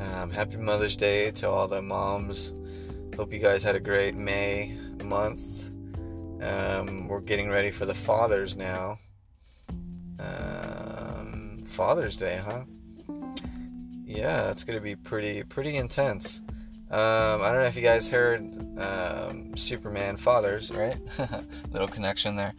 Um, 0.00 0.28
happy 0.28 0.56
Mother's 0.56 0.96
Day 0.96 1.30
to 1.30 1.48
all 1.48 1.68
the 1.68 1.80
moms. 1.80 2.52
Hope 3.14 3.32
you 3.32 3.38
guys 3.38 3.62
had 3.62 3.76
a 3.76 3.80
great 3.80 4.16
May 4.16 4.76
month. 5.04 5.70
Um, 6.42 7.08
we're 7.08 7.20
getting 7.20 7.50
ready 7.50 7.70
for 7.70 7.86
the 7.86 7.94
fathers 7.94 8.56
now. 8.56 8.98
Um, 10.18 11.62
Father's 11.66 12.16
Day, 12.16 12.40
huh? 12.44 12.64
Yeah, 14.04 14.42
that's 14.42 14.64
gonna 14.64 14.80
be 14.80 14.96
pretty 14.96 15.42
pretty 15.44 15.76
intense. 15.76 16.42
Um, 16.90 17.40
I 17.42 17.50
don't 17.50 17.62
know 17.62 17.68
if 17.68 17.76
you 17.76 17.82
guys 17.82 18.08
heard 18.08 18.42
um, 18.78 19.56
Superman 19.56 20.16
Fathers, 20.16 20.72
right? 20.72 20.98
Little 21.70 21.86
connection 21.86 22.34
there. 22.34 22.52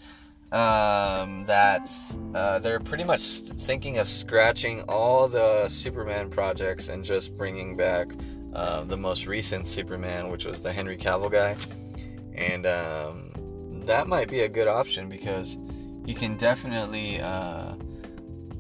Um, 0.54 1.45
that 1.45 1.89
uh, 2.34 2.60
they're 2.60 2.80
pretty 2.80 3.04
much 3.04 3.21
thinking 3.21 3.97
of 3.97 4.08
scratching 4.08 4.84
all 4.84 5.27
the 5.27 5.67
Superman 5.67 6.30
projects 6.30 6.88
and 6.88 7.04
just 7.04 7.36
bringing 7.36 7.75
back 7.75 8.13
uh, 8.54 8.84
the 8.86 8.97
most 8.97 9.27
recent 9.27 9.67
Superman, 9.67 10.30
which 10.30 10.45
was 10.45 10.62
the 10.62 10.71
Henry 10.71 10.97
Cavill 10.97 11.32
guy. 11.32 11.56
And 12.36 12.65
um, 12.65 13.32
that 13.86 14.08
might 14.08 14.30
be 14.30 14.41
a 14.41 14.50
good 14.50 14.67
option 14.67 15.10
because 15.10 15.58
you 16.06 16.15
can 16.15 16.38
definitely, 16.38 17.20
uh, 17.20 17.76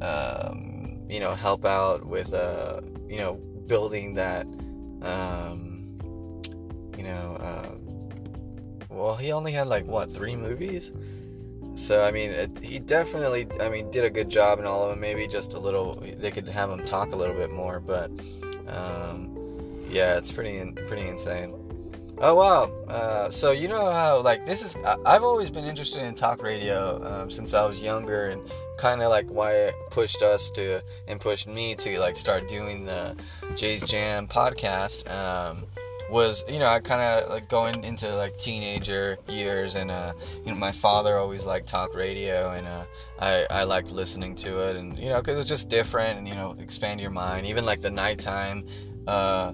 um, 0.01 0.99
you 1.09 1.19
know, 1.19 1.33
help 1.35 1.65
out 1.65 2.05
with, 2.05 2.33
uh, 2.33 2.81
you 3.07 3.17
know, 3.17 3.35
building 3.67 4.13
that 4.15 4.45
um, 5.01 5.97
you 6.97 7.03
know, 7.03 7.37
uh, 7.39 7.75
well, 8.89 9.15
he 9.15 9.31
only 9.31 9.51
had 9.51 9.67
like 9.67 9.85
what 9.85 10.11
three 10.11 10.35
movies. 10.35 10.91
So 11.73 12.03
I 12.03 12.11
mean, 12.11 12.31
it, 12.31 12.59
he 12.59 12.79
definitely, 12.79 13.47
I 13.59 13.69
mean, 13.69 13.89
did 13.91 14.03
a 14.03 14.09
good 14.09 14.29
job 14.29 14.59
in 14.59 14.65
all 14.65 14.83
of 14.83 14.89
them. 14.91 14.99
Maybe 14.99 15.27
just 15.27 15.53
a 15.53 15.59
little, 15.59 15.95
they 16.17 16.31
could 16.31 16.47
have 16.47 16.69
him 16.69 16.85
talk 16.85 17.13
a 17.13 17.15
little 17.15 17.35
bit 17.35 17.51
more, 17.51 17.79
but 17.79 18.11
um, 18.67 19.35
yeah, 19.89 20.17
it's 20.17 20.31
pretty 20.31 20.71
pretty 20.87 21.07
insane. 21.07 21.53
Oh 22.23 22.35
wow! 22.35 22.71
Uh, 22.87 23.31
so 23.31 23.49
you 23.49 23.67
know 23.67 23.91
how 23.91 24.21
like 24.21 24.45
this 24.45 24.61
is? 24.61 24.77
I've 25.07 25.23
always 25.23 25.49
been 25.49 25.65
interested 25.65 26.03
in 26.03 26.13
talk 26.13 26.43
radio 26.43 27.03
um, 27.03 27.31
since 27.31 27.55
I 27.55 27.65
was 27.65 27.79
younger, 27.79 28.27
and 28.27 28.43
kind 28.77 29.01
of 29.01 29.09
like 29.09 29.27
why 29.27 29.53
it 29.53 29.75
pushed 29.89 30.21
us 30.21 30.51
to 30.51 30.83
and 31.07 31.19
pushed 31.19 31.47
me 31.47 31.73
to 31.75 31.99
like 31.99 32.17
start 32.17 32.47
doing 32.47 32.85
the 32.85 33.15
Jay's 33.55 33.81
Jam 33.81 34.27
podcast. 34.27 35.09
Um, 35.09 35.63
was 36.11 36.43
you 36.47 36.59
know 36.59 36.67
I 36.67 36.79
kind 36.79 37.01
of 37.01 37.29
like 37.31 37.49
going 37.49 37.83
into 37.83 38.13
like 38.15 38.37
teenager 38.37 39.17
years 39.29 39.75
and 39.75 39.89
uh 39.89 40.11
you 40.45 40.51
know 40.51 40.57
my 40.57 40.73
father 40.73 41.17
always 41.17 41.45
liked 41.45 41.69
talk 41.69 41.95
radio 41.95 42.51
and 42.51 42.67
uh 42.67 42.83
I 43.17 43.45
I 43.49 43.63
liked 43.63 43.91
listening 43.91 44.35
to 44.35 44.67
it 44.67 44.75
and 44.75 44.99
you 44.99 45.09
know 45.09 45.21
because 45.21 45.39
it's 45.39 45.47
just 45.47 45.69
different 45.69 46.19
and 46.19 46.27
you 46.27 46.35
know 46.35 46.53
expand 46.59 46.99
your 46.99 47.11
mind 47.11 47.47
even 47.47 47.65
like 47.65 47.79
the 47.79 47.91
nighttime 47.91 48.65
uh 49.07 49.53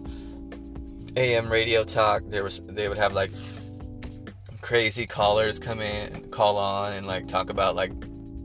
AM 1.17 1.49
radio 1.49 1.84
talk, 1.84 2.21
there 2.27 2.43
was 2.43 2.62
they 2.67 2.88
would 2.88 2.99
have 2.99 3.13
like 3.13 3.32
crazy 4.62 5.08
callers 5.08 5.58
come 5.58 5.82
in, 5.82 6.30
call 6.30 6.58
on, 6.58 6.93
and 6.93 7.08
like 7.08 7.27
talk 7.27 7.49
about 7.49 7.75
like 7.75 7.91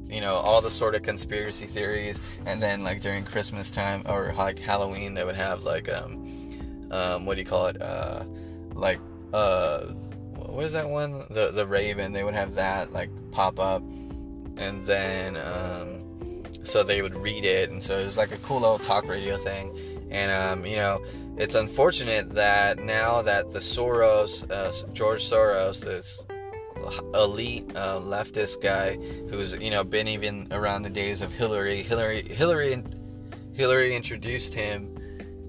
you 0.06 0.22
know 0.22 0.36
all 0.36 0.62
the 0.62 0.70
sort 0.70 0.94
of 0.94 1.02
conspiracy 1.02 1.66
theories. 1.66 2.22
And 2.46 2.62
then 2.62 2.82
like 2.82 3.02
during 3.02 3.24
Christmas 3.24 3.70
time 3.70 4.02
or 4.06 4.32
like 4.38 4.58
Halloween, 4.58 5.12
they 5.12 5.22
would 5.22 5.36
have 5.36 5.64
like 5.64 5.92
um, 5.92 6.88
um 6.90 7.26
what 7.26 7.34
do 7.34 7.40
you 7.42 7.46
call 7.46 7.66
it? 7.66 7.80
Uh, 7.80 8.24
like 8.72 9.00
uh, 9.34 9.88
what 10.36 10.64
is 10.64 10.72
that 10.72 10.88
one? 10.88 11.24
The 11.28 11.50
the 11.52 11.66
Raven. 11.66 12.14
They 12.14 12.24
would 12.24 12.34
have 12.34 12.54
that 12.54 12.90
like 12.90 13.10
pop 13.32 13.60
up, 13.60 13.82
and 14.56 14.86
then 14.86 15.36
um, 15.36 16.42
so 16.64 16.82
they 16.82 17.02
would 17.02 17.16
read 17.16 17.44
it, 17.44 17.70
and 17.70 17.82
so 17.82 17.98
it 17.98 18.06
was 18.06 18.16
like 18.16 18.32
a 18.32 18.38
cool 18.38 18.60
little 18.60 18.78
talk 18.78 19.06
radio 19.06 19.36
thing. 19.36 19.78
And 20.10 20.30
um, 20.32 20.64
you 20.64 20.76
know 20.76 21.02
it's 21.36 21.54
unfortunate 21.54 22.30
that 22.32 22.78
now 22.78 23.22
that 23.22 23.52
the 23.52 23.58
Soros, 23.58 24.48
uh, 24.50 24.92
George 24.92 25.24
Soros, 25.28 25.84
this 25.84 26.26
elite 27.14 27.70
uh, 27.76 27.98
leftist 27.98 28.60
guy 28.60 28.96
who's 29.28 29.54
you 29.54 29.70
know 29.70 29.84
been 29.84 30.08
even 30.08 30.48
around 30.50 30.82
the 30.82 30.90
days 30.90 31.22
of 31.22 31.32
Hillary, 31.32 31.82
Hillary, 31.82 32.22
Hillary, 32.22 32.82
Hillary 33.52 33.94
introduced 33.94 34.54
him 34.54 34.92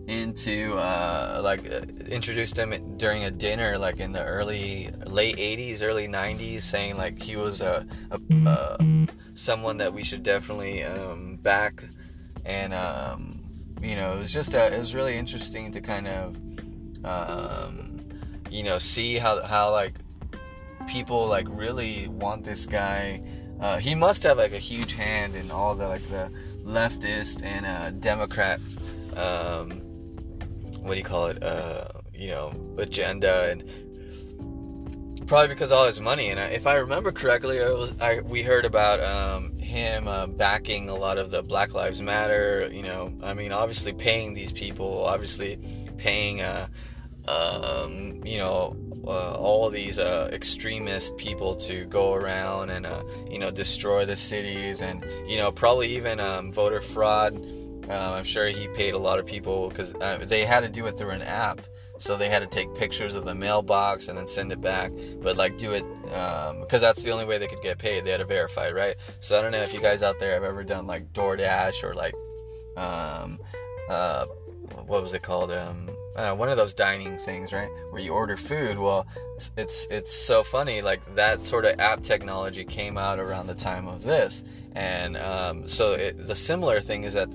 into 0.08 0.74
uh, 0.76 1.40
like 1.44 1.66
uh, 1.72 1.82
introduced 2.10 2.58
him 2.58 2.98
during 2.98 3.24
a 3.24 3.32
dinner 3.32 3.78
like 3.78 4.00
in 4.00 4.12
the 4.12 4.24
early 4.24 4.92
late 5.08 5.38
80s 5.38 5.82
early 5.82 6.10
90s 6.10 6.62
saying 6.62 6.98
like 6.98 7.22
he 7.22 7.38
was 7.38 7.62
a, 7.62 7.88
a 8.12 8.50
uh, 8.50 8.78
someone 9.34 9.78
that 9.78 9.94
we 9.94 10.04
should 10.04 10.22
definitely 10.22 10.84
um, 10.84 11.38
back 11.38 11.86
and 12.46 12.74
um, 12.74 13.43
you 13.84 13.96
know, 13.96 14.16
it 14.16 14.20
was 14.20 14.32
just 14.32 14.54
a, 14.54 14.74
it 14.74 14.80
was 14.80 14.96
really 14.96 15.18
interesting 15.18 15.72
to 15.72 15.82
kind 15.82 16.08
of, 16.08 16.36
um, 17.04 18.00
you 18.50 18.64
know, 18.64 18.78
see 18.78 19.18
how 19.18 19.44
how 19.44 19.72
like 19.72 19.94
people 20.88 21.28
like 21.28 21.48
really 21.50 22.08
want 22.08 22.44
this 22.44 22.66
guy. 22.66 23.22
Uh, 23.60 23.78
he 23.78 23.94
must 23.94 24.24
have 24.24 24.38
like 24.38 24.54
a 24.54 24.60
huge 24.60 24.94
hand 24.94 25.36
in 25.36 25.52
all 25.52 25.76
the 25.76 25.88
like 25.88 26.08
the 26.10 26.32
leftist 26.64 27.44
and 27.44 27.66
uh, 27.66 27.92
Democrat, 27.92 28.60
um, 29.16 29.72
what 30.80 30.94
do 30.94 30.98
you 30.98 31.04
call 31.04 31.28
it? 31.28 31.44
Uh, 31.44 31.86
you 32.14 32.30
know, 32.30 32.54
agenda 32.78 33.50
and 33.50 33.83
probably 35.26 35.50
because 35.50 35.72
all 35.72 35.86
his 35.86 36.00
money. 36.00 36.30
And 36.30 36.40
if 36.54 36.68
I 36.68 36.76
remember 36.76 37.12
correctly, 37.12 37.62
I 37.62 37.70
was 37.70 37.94
I 38.00 38.20
we 38.22 38.44
heard 38.44 38.66
about 38.66 39.00
um, 39.02 39.58
him 39.58 40.08
uh, 40.08 40.28
backing 40.28 40.90
a 40.90 40.96
lot 40.96 41.18
of 41.18 41.32
the 41.32 41.44
Black 41.44 41.74
Lives 41.74 42.02
Matter. 42.02 42.70
You 42.72 42.84
know, 42.84 43.14
I 43.22 43.34
mean, 43.34 43.52
obviously 43.52 43.94
paying 43.94 44.34
these 44.34 44.52
people, 44.52 45.06
obviously 45.06 45.60
paying, 45.98 46.42
uh, 46.42 46.68
um, 47.28 48.22
you 48.26 48.38
know, 48.38 48.76
uh, 49.06 49.36
all 49.36 49.70
these 49.70 50.00
uh, 50.00 50.30
extremist 50.32 51.18
people 51.18 51.56
to 51.56 51.86
go 51.86 52.14
around 52.14 52.70
and 52.70 52.86
uh, 52.86 53.04
you 53.30 53.40
know 53.40 53.52
destroy 53.52 54.06
the 54.06 54.16
cities 54.16 54.82
and 54.82 55.06
you 55.28 55.38
know 55.38 55.52
probably 55.52 55.96
even 55.96 56.20
um, 56.20 56.52
voter 56.52 56.82
fraud. 56.82 57.36
Uh, 57.90 58.14
I'm 58.14 58.24
sure 58.24 58.48
he 58.48 58.70
paid 58.70 58.94
a 58.94 58.98
lot 58.98 59.20
of 59.20 59.26
people 59.26 59.68
because 59.70 59.94
they 60.28 60.46
had 60.46 60.62
to 60.62 60.70
do 60.70 60.86
it 60.86 60.98
through 60.98 61.10
an 61.10 61.22
app. 61.22 61.62
So 62.04 62.18
they 62.18 62.28
had 62.28 62.40
to 62.40 62.48
take 62.48 62.74
pictures 62.76 63.16
of 63.16 63.24
the 63.24 63.34
mailbox 63.34 64.10
and 64.10 64.18
then 64.18 64.28
send 64.28 64.52
it 64.52 64.60
back. 64.60 64.92
But 65.22 65.38
like 65.38 65.58
do 65.58 65.72
it 65.72 65.86
because 66.04 66.52
um, 66.52 66.82
that's 66.82 67.02
the 67.02 67.12
only 67.12 67.26
way 67.26 67.38
they 67.38 67.48
could 67.48 67.64
get 67.64 67.78
paid. 67.78 68.04
They 68.04 68.12
had 68.12 68.18
to 68.18 68.26
verify, 68.26 68.72
right? 68.72 68.96
So 69.22 69.40
I 69.40 69.42
don't 69.42 69.54
know 69.54 69.62
if 69.62 69.74
you 69.74 69.80
guys 69.80 70.04
out 70.04 70.20
there 70.20 70.34
have 70.34 70.44
ever 70.44 70.64
done 70.64 70.86
like 70.86 71.14
DoorDash 71.14 71.84
or 71.84 71.94
like 71.94 72.14
um, 72.76 73.40
uh, 73.90 74.26
what 74.86 75.02
was 75.02 75.14
it 75.14 75.22
called? 75.22 75.52
Um, 75.52 75.88
one 76.38 76.50
of 76.50 76.58
those 76.58 76.74
dining 76.74 77.18
things, 77.18 77.54
right, 77.54 77.70
where 77.90 78.02
you 78.02 78.14
order 78.14 78.38
food. 78.38 78.78
Well, 78.78 79.08
it's 79.58 79.88
it's 79.90 80.12
so 80.12 80.44
funny. 80.44 80.82
Like 80.82 81.16
that 81.16 81.40
sort 81.40 81.66
of 81.66 81.80
app 81.80 82.04
technology 82.04 82.66
came 82.66 82.98
out 82.98 83.18
around 83.18 83.48
the 83.48 83.56
time 83.56 83.88
of 83.88 84.04
this, 84.04 84.44
and 84.76 85.18
um, 85.18 85.68
so 85.68 85.94
it, 85.94 86.26
the 86.26 86.36
similar 86.36 86.82
thing 86.82 87.04
is 87.04 87.14
that 87.14 87.30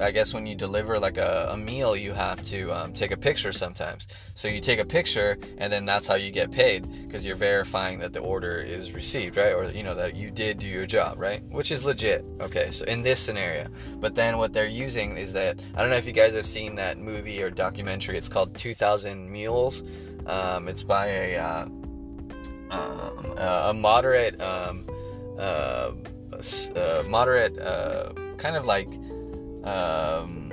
I 0.00 0.12
guess 0.12 0.32
when 0.32 0.46
you 0.46 0.54
deliver 0.54 0.98
like 0.98 1.18
a, 1.18 1.48
a 1.50 1.56
meal, 1.56 1.96
you 1.96 2.12
have 2.12 2.42
to 2.44 2.70
um, 2.70 2.92
take 2.92 3.10
a 3.10 3.16
picture 3.16 3.52
sometimes. 3.52 4.06
So 4.34 4.48
you 4.48 4.60
take 4.60 4.78
a 4.78 4.84
picture, 4.84 5.36
and 5.58 5.72
then 5.72 5.84
that's 5.84 6.06
how 6.06 6.14
you 6.14 6.30
get 6.30 6.50
paid 6.50 7.06
because 7.06 7.26
you're 7.26 7.36
verifying 7.36 7.98
that 7.98 8.12
the 8.12 8.20
order 8.20 8.60
is 8.60 8.92
received, 8.92 9.36
right? 9.36 9.52
Or 9.52 9.64
you 9.64 9.82
know 9.82 9.94
that 9.94 10.14
you 10.14 10.30
did 10.30 10.58
do 10.58 10.68
your 10.68 10.86
job, 10.86 11.18
right? 11.18 11.42
Which 11.50 11.72
is 11.72 11.84
legit. 11.84 12.24
Okay, 12.40 12.70
so 12.70 12.84
in 12.86 13.02
this 13.02 13.18
scenario, 13.18 13.68
but 13.96 14.14
then 14.14 14.38
what 14.38 14.52
they're 14.52 14.66
using 14.66 15.16
is 15.16 15.32
that 15.32 15.58
I 15.74 15.80
don't 15.80 15.90
know 15.90 15.96
if 15.96 16.06
you 16.06 16.12
guys 16.12 16.34
have 16.34 16.46
seen 16.46 16.76
that 16.76 16.98
movie 16.98 17.42
or 17.42 17.50
documentary. 17.50 18.16
It's 18.16 18.28
called 18.28 18.56
2,000 18.56 19.30
Mules. 19.30 19.82
Um, 20.26 20.68
it's 20.68 20.82
by 20.82 21.06
a 21.06 21.36
uh, 21.36 21.66
um, 22.70 23.34
a 23.36 23.74
moderate 23.74 24.40
um, 24.40 24.86
uh, 25.38 25.92
uh, 26.32 27.02
moderate 27.08 27.58
uh, 27.58 28.12
kind 28.36 28.56
of 28.56 28.66
like 28.66 28.88
um, 29.64 30.50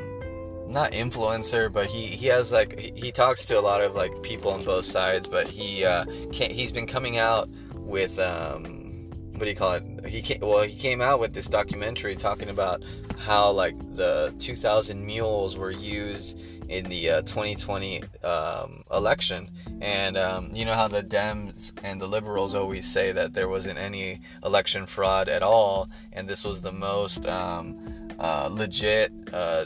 not 0.67 0.91
influencer, 0.91 1.71
but 1.71 1.87
he 1.87 2.07
he 2.07 2.27
has 2.27 2.51
like 2.51 2.79
he, 2.79 3.11
talks 3.11 3.45
to 3.45 3.59
a 3.59 3.61
lot 3.61 3.81
of 3.81 3.95
like 3.95 4.21
people 4.21 4.51
on 4.51 4.63
both 4.63 4.85
sides. 4.85 5.27
But 5.27 5.47
he 5.47 5.85
uh, 5.85 6.05
can't, 6.31 6.51
he's 6.51 6.71
been 6.71 6.87
coming 6.87 7.17
out 7.17 7.49
with 7.75 8.19
um, 8.19 9.09
what 9.31 9.41
do 9.41 9.49
you 9.49 9.55
call 9.55 9.73
it? 9.73 10.05
He 10.07 10.21
came, 10.21 10.39
well 10.41 10.63
he 10.63 10.75
came 10.75 11.01
out 11.01 11.19
with 11.19 11.33
this 11.33 11.47
documentary 11.47 12.15
talking 12.15 12.49
about 12.49 12.83
how 13.17 13.51
like 13.51 13.77
the 13.95 14.33
2,000 14.39 15.03
mules 15.05 15.57
were 15.57 15.71
used 15.71 16.39
in 16.69 16.86
the 16.89 17.10
uh, 17.10 17.21
2020 17.21 18.03
um, 18.23 18.84
election. 18.91 19.49
And 19.82 20.17
um, 20.17 20.51
you 20.53 20.65
know 20.65 20.73
how 20.73 20.88
the 20.88 21.03
Dems 21.03 21.71
and 21.84 22.01
the 22.01 22.08
liberals 22.08 22.56
always 22.56 22.91
say 22.91 23.12
that 23.12 23.34
there 23.34 23.47
wasn't 23.47 23.80
any 23.80 24.21
election 24.43 24.86
fraud 24.86 25.30
at 25.30 25.43
all, 25.43 25.89
and 26.13 26.27
this 26.27 26.43
was 26.43 26.62
the 26.62 26.71
most 26.71 27.25
um, 27.25 28.10
uh, 28.19 28.49
legit 28.51 29.12
uh, 29.32 29.65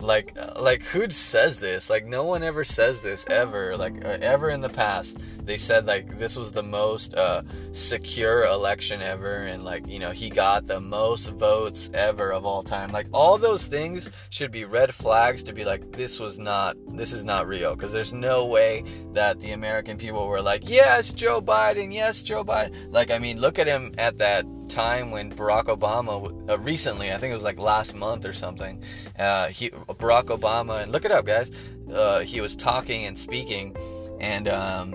like 0.00 0.36
like 0.60 0.82
who 0.82 1.10
says 1.10 1.60
this? 1.60 1.88
Like 1.90 2.06
no 2.06 2.24
one 2.24 2.42
ever 2.42 2.64
says 2.64 3.02
this 3.02 3.26
ever. 3.28 3.76
Like 3.76 4.04
uh, 4.04 4.18
ever 4.20 4.50
in 4.50 4.60
the 4.60 4.68
past 4.68 5.18
they 5.42 5.56
said 5.56 5.86
like 5.86 6.18
this 6.18 6.36
was 6.36 6.52
the 6.52 6.62
most 6.62 7.14
uh, 7.14 7.42
secure 7.72 8.44
election 8.46 9.00
ever 9.00 9.44
and 9.44 9.64
like 9.64 9.86
you 9.86 9.98
know 9.98 10.10
he 10.10 10.28
got 10.28 10.66
the 10.66 10.80
most 10.80 11.28
votes 11.28 11.90
ever 11.94 12.32
of 12.32 12.44
all 12.44 12.62
time. 12.62 12.90
Like 12.90 13.06
all 13.12 13.38
those 13.38 13.66
things 13.66 14.10
should 14.30 14.50
be 14.50 14.64
red 14.64 14.94
flags 14.94 15.42
to 15.44 15.52
be 15.52 15.64
like 15.64 15.92
this 15.92 16.18
was 16.18 16.38
not 16.38 16.76
this 16.96 17.12
is 17.12 17.24
not 17.24 17.46
real. 17.46 17.74
Because 17.74 17.92
there's 17.92 18.12
no 18.12 18.46
way 18.46 18.84
that 19.12 19.40
the 19.40 19.52
american 19.52 19.96
people 19.96 20.28
were 20.28 20.42
like 20.42 20.68
yes 20.68 21.12
joe 21.12 21.40
biden 21.40 21.92
yes 21.92 22.22
joe 22.22 22.44
biden. 22.44 22.74
Like 22.90 23.10
i 23.10 23.18
mean 23.18 23.40
look 23.40 23.58
at 23.58 23.66
him 23.66 23.92
at 23.98 24.18
that 24.18 24.44
time 24.68 25.10
when 25.10 25.32
Barack 25.32 25.64
Obama 25.64 26.50
uh, 26.50 26.58
recently, 26.58 27.12
I 27.12 27.16
think 27.16 27.32
it 27.32 27.34
was 27.34 27.44
like 27.44 27.58
last 27.58 27.94
month 27.94 28.24
or 28.24 28.32
something, 28.32 28.82
uh, 29.18 29.48
he 29.48 29.70
Barack 29.70 30.24
Obama 30.24 30.82
and 30.82 30.92
look 30.92 31.04
it 31.04 31.12
up, 31.12 31.24
guys. 31.24 31.50
Uh, 31.92 32.20
he 32.20 32.40
was 32.40 32.56
talking 32.56 33.04
and 33.04 33.18
speaking, 33.18 33.76
and 34.20 34.48
um, 34.48 34.94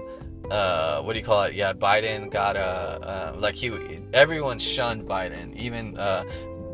uh, 0.49 1.01
what 1.01 1.13
do 1.13 1.19
you 1.19 1.25
call 1.25 1.43
it? 1.43 1.53
Yeah, 1.53 1.73
Biden 1.73 2.29
got 2.29 2.55
a 2.55 2.59
uh, 2.61 3.35
like 3.37 3.55
he 3.55 3.71
everyone 4.13 4.59
shunned 4.59 5.07
Biden, 5.07 5.55
even 5.55 5.97
uh, 5.97 6.23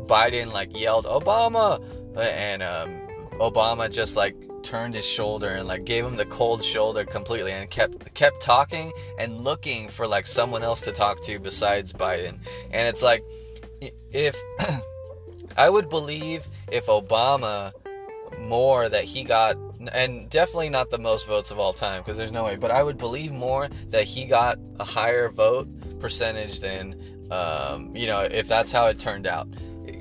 Biden 0.06 0.52
like 0.52 0.76
yelled 0.76 1.04
Obama, 1.06 1.82
and 2.16 2.62
um, 2.62 2.90
Obama 3.38 3.90
just 3.90 4.16
like 4.16 4.34
turned 4.62 4.94
his 4.94 5.04
shoulder 5.04 5.48
and 5.48 5.66
like 5.66 5.84
gave 5.84 6.04
him 6.04 6.16
the 6.16 6.26
cold 6.26 6.62
shoulder 6.62 7.04
completely 7.04 7.52
and 7.52 7.70
kept 7.70 8.14
kept 8.14 8.40
talking 8.40 8.92
and 9.18 9.40
looking 9.40 9.88
for 9.88 10.06
like 10.06 10.26
someone 10.26 10.62
else 10.62 10.80
to 10.82 10.92
talk 10.92 11.20
to 11.22 11.38
besides 11.38 11.92
Biden. 11.92 12.38
And 12.70 12.88
it's 12.88 13.02
like 13.02 13.24
if 14.12 14.36
I 15.56 15.70
would 15.70 15.88
believe 15.88 16.46
if 16.70 16.86
Obama 16.86 17.72
more 18.38 18.88
that 18.88 19.04
he 19.04 19.24
got 19.24 19.56
and 19.92 20.28
definitely 20.30 20.68
not 20.68 20.90
the 20.90 20.98
most 20.98 21.26
votes 21.26 21.50
of 21.50 21.58
all 21.58 21.72
time 21.72 22.02
because 22.02 22.16
there's 22.16 22.32
no 22.32 22.44
way 22.44 22.56
but 22.56 22.70
i 22.70 22.82
would 22.82 22.98
believe 22.98 23.32
more 23.32 23.68
that 23.86 24.04
he 24.04 24.24
got 24.24 24.58
a 24.80 24.84
higher 24.84 25.28
vote 25.28 25.68
percentage 25.98 26.60
than 26.60 26.94
um, 27.30 27.94
you 27.94 28.06
know 28.06 28.20
if 28.20 28.48
that's 28.48 28.72
how 28.72 28.86
it 28.86 28.98
turned 28.98 29.26
out 29.26 29.48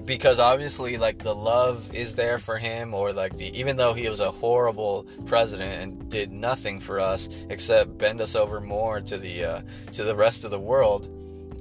because 0.07 0.39
obviously 0.39 0.97
like 0.97 1.19
the 1.19 1.35
love 1.35 1.93
is 1.93 2.15
there 2.15 2.39
for 2.39 2.57
him 2.57 2.93
or 2.93 3.11
like 3.11 3.35
the 3.35 3.55
even 3.59 3.75
though 3.75 3.93
he 3.93 4.09
was 4.09 4.21
a 4.21 4.31
horrible 4.31 5.05
president 5.25 5.83
and 5.83 6.09
did 6.09 6.31
nothing 6.31 6.79
for 6.79 6.99
us 6.99 7.27
except 7.49 7.97
bend 7.97 8.21
us 8.21 8.33
over 8.35 8.61
more 8.61 9.01
to 9.01 9.17
the 9.17 9.43
uh, 9.43 9.61
to 9.91 10.03
the 10.03 10.15
rest 10.15 10.45
of 10.45 10.49
the 10.49 10.59
world 10.59 11.09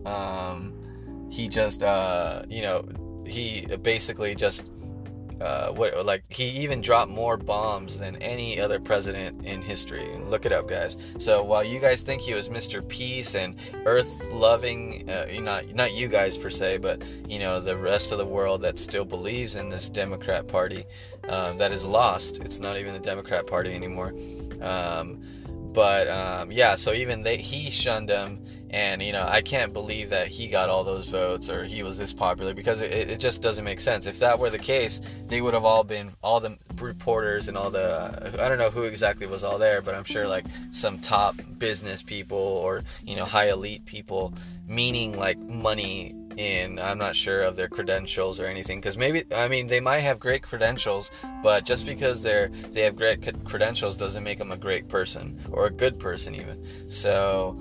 um, 0.06 0.72
he 1.28 1.48
just 1.48 1.82
uh, 1.82 2.42
you 2.48 2.62
know 2.62 2.84
he 3.26 3.66
basically 3.82 4.34
just 4.34 4.70
uh, 5.40 5.70
what 5.72 6.04
like 6.06 6.24
he 6.28 6.44
even 6.44 6.80
dropped 6.80 7.10
more 7.10 7.36
bombs 7.36 7.98
than 7.98 8.16
any 8.16 8.60
other 8.60 8.80
president 8.80 9.44
in 9.44 9.62
history. 9.62 10.08
Look 10.18 10.46
it 10.46 10.52
up, 10.52 10.68
guys. 10.68 10.96
So 11.18 11.42
while 11.42 11.62
you 11.62 11.78
guys 11.78 12.02
think 12.02 12.22
he 12.22 12.34
was 12.34 12.48
Mr. 12.48 12.86
Peace 12.86 13.34
and 13.34 13.56
Earth 13.84 14.30
loving, 14.30 15.08
uh, 15.10 15.26
not 15.40 15.74
not 15.74 15.92
you 15.92 16.08
guys 16.08 16.38
per 16.38 16.50
se, 16.50 16.78
but 16.78 17.02
you 17.28 17.38
know 17.38 17.60
the 17.60 17.76
rest 17.76 18.12
of 18.12 18.18
the 18.18 18.26
world 18.26 18.62
that 18.62 18.78
still 18.78 19.04
believes 19.04 19.56
in 19.56 19.68
this 19.68 19.88
Democrat 19.88 20.48
Party 20.48 20.84
um, 21.28 21.58
that 21.58 21.72
is 21.72 21.84
lost. 21.84 22.38
It's 22.38 22.60
not 22.60 22.78
even 22.78 22.92
the 22.94 23.00
Democrat 23.00 23.46
Party 23.46 23.74
anymore. 23.74 24.14
Um, 24.62 25.22
but 25.72 26.08
um, 26.08 26.50
yeah, 26.50 26.74
so 26.74 26.94
even 26.94 27.22
they 27.22 27.36
he 27.36 27.70
shunned 27.70 28.08
him 28.08 28.42
and, 28.70 29.02
you 29.02 29.12
know, 29.12 29.26
I 29.28 29.42
can't 29.42 29.72
believe 29.72 30.10
that 30.10 30.28
he 30.28 30.48
got 30.48 30.68
all 30.68 30.84
those 30.84 31.08
votes 31.08 31.48
or 31.48 31.64
he 31.64 31.82
was 31.82 31.96
this 31.96 32.12
popular 32.12 32.54
because 32.54 32.80
it, 32.80 32.92
it 32.92 33.20
just 33.20 33.42
doesn't 33.42 33.64
make 33.64 33.80
sense. 33.80 34.06
If 34.06 34.18
that 34.18 34.38
were 34.38 34.50
the 34.50 34.58
case, 34.58 35.00
they 35.26 35.40
would 35.40 35.54
have 35.54 35.64
all 35.64 35.84
been, 35.84 36.12
all 36.22 36.40
the 36.40 36.58
reporters 36.78 37.48
and 37.48 37.56
all 37.56 37.70
the, 37.70 37.80
uh, 37.80 38.42
I 38.44 38.48
don't 38.48 38.58
know 38.58 38.70
who 38.70 38.82
exactly 38.82 39.26
was 39.26 39.44
all 39.44 39.58
there, 39.58 39.82
but 39.82 39.94
I'm 39.94 40.04
sure 40.04 40.26
like 40.26 40.46
some 40.72 40.98
top 40.98 41.36
business 41.58 42.02
people 42.02 42.38
or, 42.38 42.82
you 43.04 43.16
know, 43.16 43.24
high 43.24 43.50
elite 43.50 43.84
people, 43.86 44.34
meaning 44.66 45.16
like 45.16 45.38
money 45.38 46.14
in 46.36 46.78
i'm 46.78 46.98
not 46.98 47.16
sure 47.16 47.42
of 47.42 47.56
their 47.56 47.68
credentials 47.68 48.38
or 48.38 48.44
anything 48.46 48.78
because 48.78 48.96
maybe 48.96 49.24
i 49.34 49.48
mean 49.48 49.66
they 49.66 49.80
might 49.80 50.00
have 50.00 50.20
great 50.20 50.42
credentials 50.42 51.10
but 51.42 51.64
just 51.64 51.86
because 51.86 52.22
they're 52.22 52.48
they 52.70 52.82
have 52.82 52.94
great 52.94 53.22
credentials 53.44 53.96
doesn't 53.96 54.22
make 54.22 54.38
them 54.38 54.52
a 54.52 54.56
great 54.56 54.86
person 54.88 55.38
or 55.50 55.66
a 55.66 55.70
good 55.70 55.98
person 55.98 56.34
even 56.34 56.62
so 56.90 57.58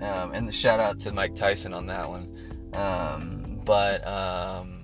um, 0.00 0.32
and 0.32 0.46
the 0.46 0.52
shout 0.52 0.80
out 0.80 0.98
to 1.00 1.12
Mike 1.12 1.34
Tyson 1.34 1.72
on 1.72 1.86
that 1.86 2.08
one. 2.08 2.32
Um, 2.72 3.60
but 3.64 4.06
um, 4.06 4.82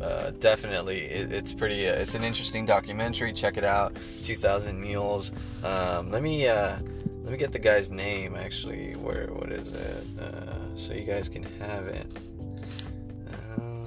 uh, 0.00 0.30
definitely, 0.38 1.00
it, 1.00 1.32
it's 1.32 1.52
pretty. 1.52 1.88
Uh, 1.88 1.94
it's 1.94 2.14
an 2.14 2.22
interesting 2.22 2.64
documentary. 2.64 3.32
Check 3.32 3.56
it 3.56 3.64
out. 3.64 3.96
2,000 4.22 4.80
Mules. 4.80 5.32
Um, 5.64 6.10
let 6.10 6.22
me 6.22 6.46
uh, 6.46 6.78
let 7.22 7.32
me 7.32 7.36
get 7.36 7.52
the 7.52 7.58
guy's 7.58 7.90
name. 7.90 8.36
Actually, 8.36 8.94
where 8.94 9.26
what 9.26 9.50
is 9.52 9.72
it? 9.72 10.04
Uh, 10.20 10.74
so 10.74 10.94
you 10.94 11.02
guys 11.02 11.28
can 11.28 11.42
have 11.42 11.86
it. 11.86 12.06
Um, 13.56 13.86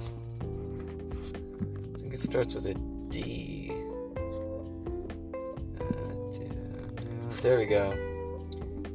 I 1.94 1.98
think 1.98 2.14
it 2.14 2.20
starts 2.20 2.54
with 2.54 2.66
a 2.66 2.74
D. 3.08 3.72
Uh, 5.80 5.84
there 7.40 7.58
we 7.58 7.66
go. 7.66 7.90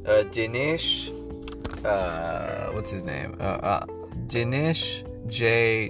Uh, 0.05 0.23
Dinesh 0.23 1.16
uh, 1.88 2.71
what's 2.71 2.91
his 2.91 3.04
name? 3.04 3.36
Uh, 3.39 3.43
uh, 3.43 3.86
Dinesh 4.28 5.04
J. 5.28 5.89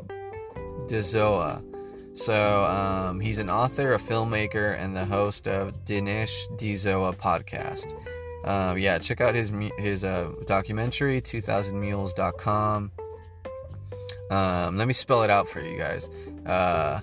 D'Souza. 0.88 1.62
So 2.14 2.64
um, 2.64 3.20
he's 3.20 3.38
an 3.38 3.50
author, 3.50 3.94
a 3.94 4.00
filmmaker, 4.00 4.80
and 4.80 4.96
the 4.96 5.06
host 5.06 5.48
of 5.48 5.86
Dinesh 5.86 6.48
D'Souza 6.58 7.16
podcast. 7.18 7.94
Um, 8.44 8.78
yeah, 8.78 8.98
check 8.98 9.22
out 9.22 9.36
his 9.36 9.52
his 9.78 10.04
uh, 10.04 10.32
documentary, 10.46 11.22
2000mules.com. 11.22 12.92
Um, 14.32 14.78
let 14.78 14.88
me 14.88 14.94
spell 14.94 15.24
it 15.24 15.30
out 15.30 15.48
for 15.48 15.62
you 15.62 15.78
guys. 15.78 16.10
Uh, 16.46 17.02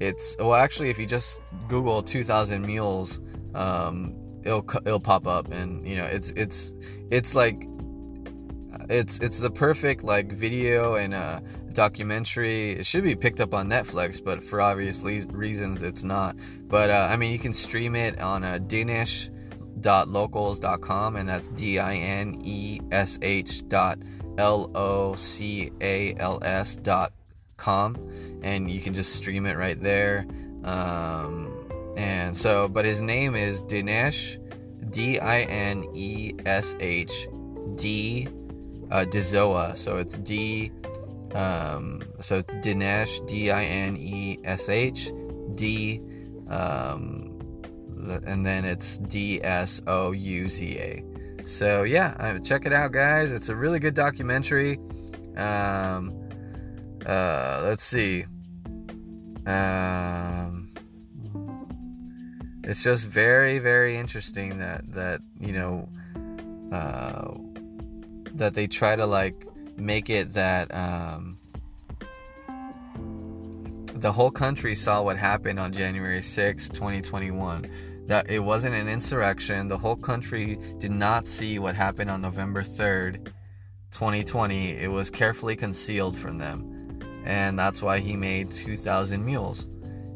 it's 0.00 0.36
well, 0.38 0.54
actually, 0.54 0.90
if 0.90 0.98
you 0.98 1.06
just 1.06 1.42
Google 1.68 2.02
2000 2.02 2.64
mules, 2.64 3.20
um, 3.54 4.14
it'll 4.42 4.64
it'll 4.84 5.00
pop 5.00 5.26
up, 5.26 5.50
and 5.50 5.86
you 5.86 5.96
know, 5.96 6.06
it's 6.06 6.30
it's 6.30 6.74
it's 7.10 7.34
like 7.34 7.66
it's 8.88 9.18
it's 9.18 9.38
the 9.38 9.50
perfect 9.50 10.02
like 10.02 10.32
video 10.32 10.94
and 10.94 11.14
uh, 11.14 11.40
documentary. 11.72 12.72
It 12.72 12.86
should 12.86 13.04
be 13.04 13.14
picked 13.14 13.40
up 13.40 13.54
on 13.54 13.68
Netflix, 13.68 14.22
but 14.22 14.42
for 14.42 14.60
obvious 14.60 15.02
reasons, 15.02 15.82
it's 15.82 16.02
not. 16.02 16.36
But 16.62 16.90
uh, 16.90 17.08
I 17.10 17.16
mean, 17.16 17.32
you 17.32 17.38
can 17.38 17.52
stream 17.52 17.94
it 17.94 18.20
on 18.20 18.44
uh, 18.44 18.58
Dinesh 18.58 19.30
dinesh.locals.com 19.80 21.16
and 21.16 21.28
that's 21.28 21.50
d-i-n-e-s-h 21.50 21.98
dot 23.68 23.98
l-o-c-a-l-s 24.38 25.16
dot 26.76 27.12
com 27.56 27.96
and 28.42 28.70
you 28.70 28.80
can 28.80 28.92
just 28.94 29.14
stream 29.14 29.46
it 29.46 29.56
right 29.56 29.80
there 29.80 30.26
um, 30.64 31.50
and 31.96 32.36
so 32.36 32.68
but 32.68 32.84
his 32.84 33.00
name 33.00 33.34
is 33.34 33.64
dinesh 33.64 34.36
d-i-n-e-s-h 34.90 35.18
d 37.76 38.28
uh, 38.90 39.04
Dizoa. 39.08 39.76
So 39.76 39.96
it's 39.96 40.18
D. 40.18 40.72
Um, 41.34 42.02
so 42.20 42.38
it's 42.38 42.54
Dinesh, 42.54 43.26
D 43.26 43.50
I 43.50 43.64
N 43.64 43.96
E 43.96 44.38
S 44.44 44.68
H, 44.68 45.12
D, 45.54 46.00
um, 46.48 47.32
and 48.24 48.46
then 48.46 48.64
it's 48.64 48.98
D 48.98 49.42
S 49.44 49.82
O 49.86 50.12
U 50.12 50.48
Z 50.48 50.78
A. 50.78 51.04
So 51.44 51.82
yeah, 51.82 52.38
check 52.42 52.64
it 52.64 52.72
out, 52.72 52.92
guys. 52.92 53.32
It's 53.32 53.50
a 53.50 53.54
really 53.54 53.78
good 53.80 53.94
documentary. 53.94 54.78
Um, 55.36 56.14
uh, 57.04 57.62
let's 57.64 57.84
see. 57.84 58.24
Um, 59.46 60.72
it's 62.64 62.82
just 62.82 63.06
very, 63.08 63.58
very 63.58 63.98
interesting 63.98 64.58
that 64.58 64.90
that 64.92 65.20
you 65.38 65.52
know. 65.52 65.88
Uh, 66.72 67.34
that 68.38 68.54
they 68.54 68.66
try 68.66 68.96
to 68.96 69.06
like 69.06 69.46
make 69.76 70.10
it 70.10 70.32
that 70.32 70.72
um, 70.74 71.38
the 73.94 74.12
whole 74.12 74.30
country 74.30 74.74
saw 74.74 75.02
what 75.02 75.16
happened 75.16 75.58
on 75.58 75.72
January 75.72 76.22
6, 76.22 76.68
2021. 76.68 77.70
That 78.06 78.30
it 78.30 78.38
wasn't 78.38 78.74
an 78.74 78.88
insurrection. 78.88 79.68
The 79.68 79.78
whole 79.78 79.96
country 79.96 80.58
did 80.78 80.92
not 80.92 81.26
see 81.26 81.58
what 81.58 81.74
happened 81.74 82.10
on 82.10 82.20
November 82.20 82.62
3rd, 82.62 83.32
2020. 83.90 84.70
It 84.72 84.90
was 84.90 85.10
carefully 85.10 85.56
concealed 85.56 86.16
from 86.16 86.38
them. 86.38 87.00
And 87.24 87.58
that's 87.58 87.82
why 87.82 87.98
he 87.98 88.16
made 88.16 88.50
2,000 88.52 89.24
Mules. 89.24 89.66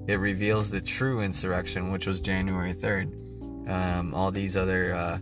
It 0.07 0.15
reveals 0.15 0.71
the 0.71 0.81
true 0.81 1.21
insurrection, 1.21 1.91
which 1.91 2.07
was 2.07 2.21
January 2.21 2.73
3rd. 2.73 3.17
Um, 3.69 4.15
all 4.15 4.31
these 4.31 4.57
other 4.57 4.95
uh, 4.95 5.19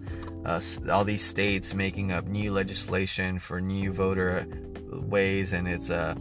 uh, 0.49 0.61
all 0.91 1.05
these 1.05 1.23
states 1.23 1.75
making 1.75 2.11
up 2.11 2.27
new 2.27 2.51
legislation 2.51 3.39
for 3.39 3.61
new 3.61 3.93
voter 3.93 4.47
ways, 4.91 5.53
and 5.53 5.69
it's 5.69 5.91
uh, 5.91 6.15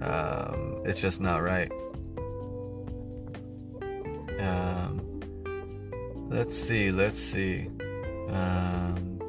um, 0.00 0.80
it's 0.86 0.98
just 0.98 1.20
not 1.20 1.42
right. 1.42 1.70
Um, 4.40 5.20
let's 6.30 6.56
see, 6.56 6.90
let's 6.90 7.18
see. 7.18 7.68
Um, 8.30 9.20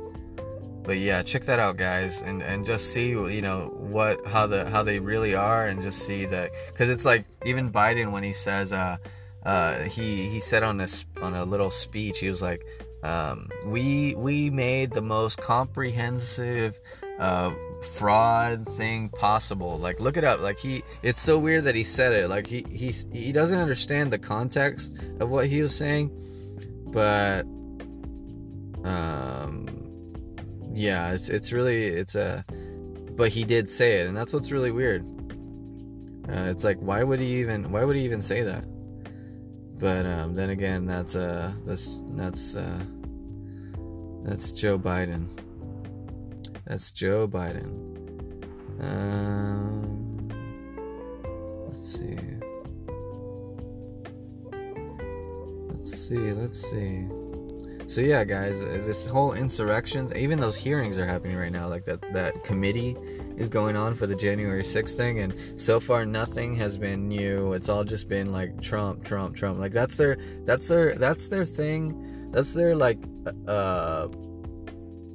but 0.84 0.98
yeah, 0.98 1.22
check 1.22 1.44
that 1.44 1.60
out, 1.60 1.76
guys, 1.76 2.22
and 2.22 2.42
and 2.42 2.66
just 2.66 2.94
see 2.94 3.10
you 3.10 3.42
know 3.42 3.74
what 3.76 4.26
how 4.26 4.48
the 4.48 4.70
how 4.70 4.82
they 4.82 5.00
really 5.00 5.36
are, 5.36 5.68
and 5.68 5.82
just 5.82 6.06
see 6.06 6.24
that 6.26 6.52
because 6.68 6.88
it's 6.88 7.04
like 7.04 7.26
even 7.46 7.70
Biden 7.70 8.12
when 8.12 8.24
he 8.24 8.34
says 8.34 8.72
uh. 8.72 8.98
Uh, 9.46 9.84
he 9.84 10.28
he 10.28 10.40
said 10.40 10.64
on 10.64 10.76
this 10.76 11.06
on 11.22 11.36
a 11.36 11.46
little 11.46 11.70
speech 11.70 12.18
he 12.18 12.28
was 12.28 12.42
like 12.42 12.66
um, 13.06 13.48
we 13.66 14.16
we 14.16 14.50
made 14.50 14.92
the 14.92 15.02
most 15.02 15.40
comprehensive 15.40 16.80
uh, 17.20 17.52
fraud 17.94 18.66
thing 18.66 19.10
possible. 19.10 19.78
Like 19.78 20.00
look 20.00 20.18
it 20.18 20.24
up. 20.24 20.42
Like 20.42 20.58
he, 20.58 20.84
it's 21.04 21.22
so 21.22 21.38
weird 21.38 21.66
that 21.66 21.76
he 21.76 21.84
said 21.84 22.14
it. 22.14 22.30
Like 22.30 22.48
he 22.48 22.66
he 22.70 22.92
he 23.14 23.32
doesn't 23.32 23.58
understand 23.58 24.12
the 24.12 24.18
context 24.18 24.98
of 25.20 25.30
what 25.30 25.46
he 25.46 25.62
was 25.62 25.76
saying, 25.76 26.10
but 26.88 27.44
um, 28.84 29.68
yeah, 30.74 31.12
it's 31.12 31.30
it's 31.30 31.52
really 31.52 31.86
it's 31.86 32.16
a, 32.16 32.44
but 33.16 33.30
he 33.30 33.44
did 33.44 33.70
say 33.70 34.00
it, 34.00 34.08
and 34.08 34.18
that's 34.18 34.34
what's 34.34 34.52
really 34.52 34.72
weird. 34.72 35.06
Uh, 36.28 36.50
it's 36.50 36.64
like 36.64 36.78
why 36.80 37.04
would 37.04 37.20
he 37.20 37.40
even 37.40 37.72
why 37.72 37.84
would 37.84 37.96
he 37.96 38.04
even 38.04 38.22
say 38.22 38.42
that? 38.42 38.66
But 39.78 40.06
um, 40.06 40.34
then 40.34 40.50
again, 40.50 40.86
that's 40.86 41.16
uh 41.16 41.54
that's 41.66 42.02
that's 42.16 42.56
uh 42.56 42.80
that's 44.26 44.52
Joe 44.52 44.78
Biden. 44.78 45.28
That's 46.66 46.92
Joe 46.92 47.28
Biden. 47.28 47.94
Um, 48.82 50.30
let's 51.68 51.98
see. 51.98 52.18
Let's 55.70 56.08
see. 56.08 56.18
Let's 56.18 56.60
see. 56.60 57.08
So 57.88 58.02
yeah, 58.02 58.24
guys, 58.24 58.60
this 58.60 59.06
whole 59.06 59.34
insurrections, 59.34 60.12
even 60.16 60.40
those 60.40 60.56
hearings 60.56 60.98
are 60.98 61.06
happening 61.06 61.38
right 61.38 61.52
now. 61.52 61.68
Like 61.68 61.86
that 61.86 62.02
that 62.14 62.44
committee 62.44 62.98
is 63.38 63.48
going 63.48 63.78
on 63.78 63.94
for 63.94 64.08
the 64.08 64.16
January 64.16 64.64
6th 64.64 64.98
thing, 64.98 65.20
and 65.20 65.60
so 65.60 65.80
far 65.80 66.04
nothing 66.04 66.56
has 66.56 66.80
been 66.80 67.08
new. 67.08 67.54
It's 67.54 67.70
all 67.70 67.84
just 67.84 68.10
been 68.10 68.32
like 68.32 68.60
Trump, 68.60 69.04
Trump, 69.04 69.36
Trump. 69.36 69.60
Like 69.60 69.72
that's 69.72 69.98
their 69.98 70.18
that's 70.46 70.68
their 70.68 70.96
that's 70.96 71.28
their 71.28 71.46
thing. 71.46 72.15
That's 72.36 72.52
their 72.52 72.76
like 72.76 73.00
uh 73.48 74.10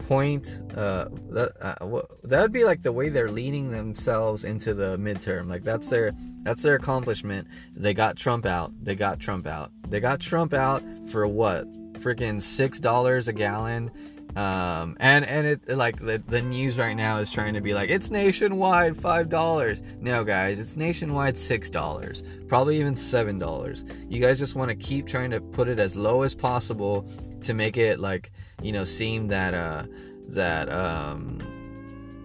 point 0.08 0.62
uh 0.74 1.04
that 1.28 1.52
uh, 1.60 2.02
that 2.24 2.40
would 2.40 2.50
be 2.50 2.64
like 2.64 2.82
the 2.82 2.92
way 2.92 3.10
they're 3.10 3.30
leading 3.30 3.70
themselves 3.70 4.42
into 4.44 4.72
the 4.72 4.96
midterm. 4.96 5.46
Like 5.50 5.62
that's 5.62 5.90
their 5.90 6.12
that's 6.44 6.62
their 6.62 6.76
accomplishment. 6.76 7.46
They 7.76 7.92
got 7.92 8.16
trump 8.16 8.46
out. 8.46 8.72
They 8.82 8.94
got 8.94 9.20
trump 9.20 9.46
out. 9.46 9.70
They 9.86 10.00
got 10.00 10.20
trump 10.20 10.54
out 10.54 10.82
for 11.10 11.26
what? 11.26 11.70
Freaking 12.00 12.40
six 12.40 12.80
dollars 12.80 13.28
a 13.28 13.34
gallon 13.34 13.90
um 14.36 14.96
and 15.00 15.24
and 15.24 15.46
it 15.46 15.68
like 15.76 15.98
the, 15.98 16.22
the 16.28 16.40
news 16.40 16.78
right 16.78 16.94
now 16.94 17.18
is 17.18 17.30
trying 17.30 17.54
to 17.54 17.60
be 17.60 17.74
like 17.74 17.90
it's 17.90 18.10
nationwide 18.10 18.96
five 18.96 19.28
dollars 19.28 19.82
no 20.00 20.22
guys 20.24 20.60
it's 20.60 20.76
nationwide 20.76 21.36
six 21.36 21.68
dollars 21.68 22.22
probably 22.48 22.78
even 22.78 22.94
seven 22.94 23.38
dollars 23.38 23.84
you 24.08 24.20
guys 24.20 24.38
just 24.38 24.54
want 24.54 24.68
to 24.68 24.76
keep 24.76 25.06
trying 25.06 25.30
to 25.30 25.40
put 25.40 25.68
it 25.68 25.78
as 25.78 25.96
low 25.96 26.22
as 26.22 26.34
possible 26.34 27.08
to 27.42 27.54
make 27.54 27.76
it 27.76 27.98
like 27.98 28.30
you 28.62 28.72
know 28.72 28.84
seem 28.84 29.26
that 29.26 29.54
uh 29.54 29.84
that 30.28 30.70
um 30.70 31.38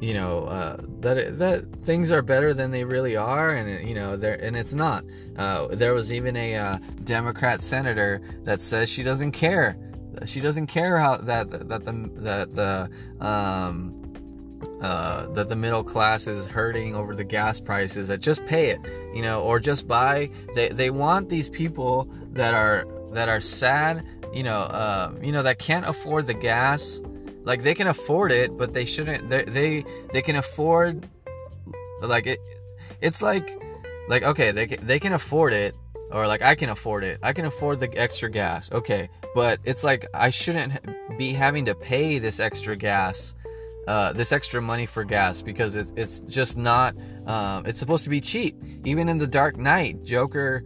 you 0.01 0.13
know 0.13 0.39
uh, 0.45 0.77
that 0.99 1.39
that 1.39 1.65
things 1.83 2.11
are 2.11 2.21
better 2.21 2.53
than 2.53 2.71
they 2.71 2.83
really 2.83 3.15
are, 3.15 3.51
and 3.51 3.87
you 3.87 3.95
know 3.95 4.15
there 4.15 4.35
and 4.41 4.55
it's 4.55 4.73
not. 4.73 5.03
Uh, 5.37 5.67
there 5.67 5.93
was 5.93 6.13
even 6.13 6.35
a 6.35 6.55
uh, 6.55 6.77
Democrat 7.03 7.61
senator 7.61 8.21
that 8.43 8.61
says 8.61 8.89
she 8.89 9.03
doesn't 9.03 9.31
care. 9.31 9.77
She 10.25 10.41
doesn't 10.41 10.67
care 10.67 10.97
how 10.97 11.17
that 11.17 11.49
that 11.49 11.83
the 11.83 12.09
that 12.15 12.55
the 12.55 12.89
um, 13.25 14.01
uh, 14.81 15.27
that 15.29 15.49
the 15.49 15.55
middle 15.55 15.83
class 15.83 16.27
is 16.27 16.45
hurting 16.45 16.95
over 16.95 17.15
the 17.15 17.23
gas 17.23 17.59
prices. 17.59 18.07
That 18.07 18.21
just 18.21 18.45
pay 18.45 18.69
it, 18.69 18.79
you 19.13 19.21
know, 19.21 19.41
or 19.41 19.59
just 19.59 19.87
buy. 19.87 20.29
They 20.53 20.69
they 20.69 20.89
want 20.89 21.29
these 21.29 21.49
people 21.49 22.09
that 22.31 22.53
are 22.53 22.85
that 23.11 23.29
are 23.29 23.41
sad 23.41 24.05
you 24.35 24.43
know, 24.43 24.59
uh, 24.59 25.13
you 25.21 25.31
know 25.31 25.43
that 25.43 25.59
can't 25.59 25.87
afford 25.87 26.27
the 26.27 26.33
gas. 26.33 27.01
Like 27.43 27.63
they 27.63 27.73
can 27.73 27.87
afford 27.87 28.33
it, 28.33 28.57
but 28.57 28.73
they 28.73 28.83
shouldn't. 28.83 29.29
They 29.29 29.43
they 29.45 29.85
they 30.11 30.21
can 30.21 30.35
afford, 30.35 31.07
like 32.01 32.27
it. 32.27 32.39
It's 32.99 33.21
like, 33.21 33.57
like 34.09 34.23
okay, 34.23 34.51
they 34.51 34.65
they 34.65 34.99
can 34.99 35.13
afford 35.13 35.53
it, 35.53 35.73
or 36.11 36.27
like 36.27 36.41
I 36.41 36.53
can 36.53 36.69
afford 36.69 37.05
it. 37.05 37.19
I 37.23 37.31
can 37.31 37.45
afford 37.45 37.79
the 37.79 37.89
extra 37.97 38.29
gas. 38.29 38.69
Okay, 38.73 39.09
but 39.35 39.59
it's 39.65 39.83
like 39.83 40.07
I 40.13 40.29
shouldn't 40.31 40.79
be 41.17 41.33
having 41.33 41.65
to 41.65 41.75
pay 41.75 42.17
this 42.17 42.39
extra 42.39 42.75
gas. 42.75 43.35
Uh, 43.87 44.11
this 44.13 44.31
extra 44.31 44.59
money 44.59 44.87
for 44.87 45.03
gas 45.03 45.43
because 45.43 45.75
it's 45.75 45.93
it's 45.95 46.21
just 46.21 46.57
not 46.57 46.95
um, 47.27 47.63
it's 47.67 47.77
supposed 47.77 48.03
to 48.05 48.09
be 48.09 48.19
cheap. 48.19 48.55
Even 48.83 49.07
in 49.09 49.19
the 49.19 49.27
dark 49.27 49.57
knight 49.57 50.01
joker 50.01 50.63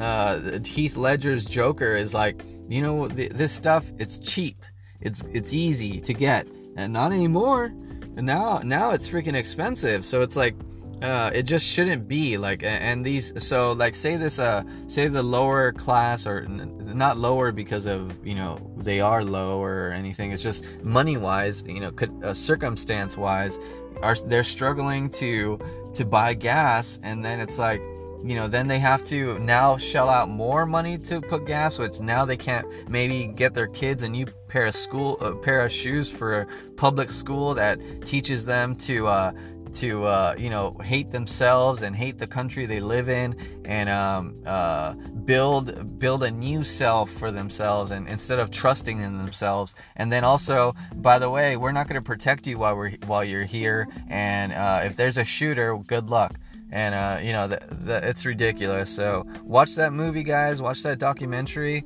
uh, 0.00 0.58
heath 0.64 0.96
ledger's 0.96 1.44
joker 1.44 1.94
is 1.94 2.14
like 2.14 2.42
you 2.68 2.80
know 2.80 3.08
this 3.08 3.52
stuff 3.52 3.92
it's 3.98 4.18
cheap. 4.18 4.56
It's 5.02 5.22
it's 5.32 5.52
easy 5.52 6.00
to 6.00 6.14
get. 6.14 6.46
And 6.76 6.94
not 6.94 7.12
anymore. 7.12 7.74
And 8.16 8.24
now 8.24 8.60
now 8.64 8.92
it's 8.92 9.06
freaking 9.08 9.34
expensive. 9.34 10.04
So 10.06 10.22
it's 10.22 10.36
like 10.36 10.54
uh, 11.02 11.30
it 11.34 11.42
just 11.42 11.66
shouldn't 11.66 12.06
be 12.06 12.38
like 12.38 12.62
and 12.62 13.04
these 13.04 13.32
so 13.42 13.72
like 13.72 13.94
say 13.94 14.16
this 14.16 14.38
uh 14.38 14.62
say 14.86 15.08
the 15.08 15.22
lower 15.22 15.72
class 15.72 16.26
or 16.26 16.46
not 16.48 17.16
lower 17.16 17.52
because 17.52 17.86
of 17.86 18.24
you 18.26 18.34
know 18.34 18.58
they 18.76 19.00
are 19.00 19.24
low 19.24 19.60
or 19.62 19.90
anything. 19.90 20.30
It's 20.32 20.42
just 20.42 20.64
money 20.82 21.16
wise 21.16 21.64
you 21.66 21.80
know 21.80 21.92
uh, 22.22 22.34
circumstance 22.34 23.16
wise 23.16 23.58
are 24.02 24.14
they're 24.26 24.44
struggling 24.44 25.10
to 25.10 25.58
to 25.94 26.04
buy 26.04 26.34
gas 26.34 26.98
and 27.02 27.24
then 27.24 27.40
it's 27.40 27.58
like 27.58 27.80
you 28.24 28.36
know, 28.36 28.46
then 28.46 28.68
they 28.68 28.78
have 28.78 29.04
to 29.06 29.38
now 29.40 29.76
shell 29.76 30.08
out 30.08 30.28
more 30.28 30.64
money 30.64 30.96
to 30.98 31.20
put 31.20 31.46
gas, 31.46 31.78
which 31.78 32.00
now 32.00 32.24
they 32.24 32.36
can't 32.36 32.66
maybe 32.88 33.26
get 33.26 33.54
their 33.54 33.66
kids 33.66 34.02
a 34.02 34.08
new 34.08 34.26
pair 34.48 34.66
of 34.66 34.74
school, 34.74 35.18
a 35.20 35.34
pair 35.34 35.64
of 35.64 35.72
shoes 35.72 36.08
for 36.08 36.46
public 36.76 37.10
school 37.10 37.54
that 37.54 37.80
teaches 38.04 38.44
them 38.44 38.76
to, 38.76 39.06
uh, 39.06 39.32
to 39.74 40.04
uh, 40.04 40.34
you 40.38 40.50
know 40.50 40.76
hate 40.84 41.10
themselves 41.10 41.82
and 41.82 41.96
hate 41.96 42.18
the 42.18 42.26
country 42.26 42.66
they 42.66 42.80
live 42.80 43.08
in 43.08 43.36
and 43.64 43.88
um, 43.88 44.42
uh, 44.46 44.94
build 45.24 45.98
build 45.98 46.22
a 46.22 46.30
new 46.30 46.64
self 46.64 47.10
for 47.10 47.30
themselves 47.30 47.90
and 47.90 48.08
instead 48.08 48.38
of 48.38 48.50
trusting 48.50 49.00
in 49.00 49.18
themselves. 49.18 49.74
And 49.96 50.12
then 50.12 50.24
also 50.24 50.74
by 50.94 51.18
the 51.18 51.30
way 51.30 51.56
we're 51.56 51.72
not 51.72 51.88
going 51.88 52.00
to 52.00 52.04
protect 52.04 52.46
you 52.46 52.58
while 52.58 52.76
we're 52.76 52.92
while 53.06 53.24
you're 53.24 53.44
here. 53.44 53.88
And 54.08 54.52
uh, 54.52 54.82
if 54.84 54.96
there's 54.96 55.16
a 55.16 55.24
shooter 55.24 55.76
good 55.78 56.10
luck. 56.10 56.38
And 56.70 56.94
uh, 56.94 57.18
you 57.22 57.32
know 57.32 57.58
it's 57.86 58.24
ridiculous. 58.24 58.94
So 58.94 59.26
watch 59.42 59.74
that 59.74 59.92
movie 59.92 60.22
guys. 60.22 60.62
Watch 60.62 60.82
that 60.84 60.98
documentary. 60.98 61.84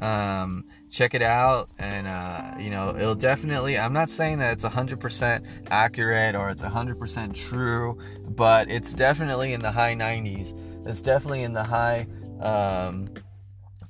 Um, 0.00 0.64
check 0.96 1.12
it 1.12 1.20
out 1.20 1.68
and 1.78 2.06
uh, 2.06 2.54
you 2.58 2.70
know 2.70 2.96
it'll 2.96 3.14
definitely 3.14 3.76
i'm 3.78 3.92
not 3.92 4.08
saying 4.08 4.38
that 4.38 4.50
it's 4.50 4.64
100% 4.64 5.46
accurate 5.70 6.34
or 6.34 6.48
it's 6.48 6.62
100% 6.62 7.34
true 7.34 7.98
but 8.30 8.70
it's 8.70 8.94
definitely 8.94 9.52
in 9.52 9.60
the 9.60 9.70
high 9.70 9.94
90s 9.94 10.58
it's 10.86 11.02
definitely 11.02 11.42
in 11.42 11.52
the 11.52 11.62
high 11.62 12.06
um, 12.40 13.12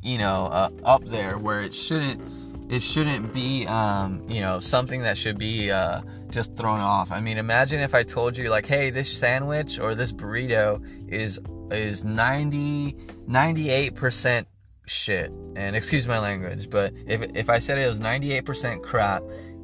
you 0.02 0.18
know 0.18 0.48
uh, 0.50 0.68
up 0.82 1.04
there 1.04 1.38
where 1.38 1.60
it 1.60 1.72
shouldn't 1.72 2.20
it 2.68 2.82
shouldn't 2.82 3.32
be 3.32 3.64
um, 3.68 4.26
you 4.28 4.40
know 4.40 4.58
something 4.58 5.02
that 5.02 5.16
should 5.16 5.38
be 5.38 5.70
uh, 5.70 6.00
just 6.28 6.56
thrown 6.56 6.80
off. 6.80 7.12
I 7.12 7.20
mean 7.20 7.38
imagine 7.38 7.78
if 7.78 7.94
i 7.94 8.02
told 8.02 8.36
you 8.36 8.50
like 8.50 8.66
hey 8.66 8.90
this 8.90 9.12
sandwich 9.16 9.78
or 9.78 9.94
this 9.94 10.12
burrito 10.12 10.84
is 11.08 11.38
is 11.70 12.02
90 12.02 12.96
98% 13.28 14.46
shit. 14.86 15.30
And 15.56 15.76
excuse 15.76 16.06
my 16.06 16.18
language, 16.18 16.70
but 16.70 16.92
if, 17.06 17.22
if 17.34 17.50
I 17.50 17.58
said 17.58 17.78
it 17.78 17.88
was 17.88 18.00
98% 18.00 18.82
crap 18.82 19.22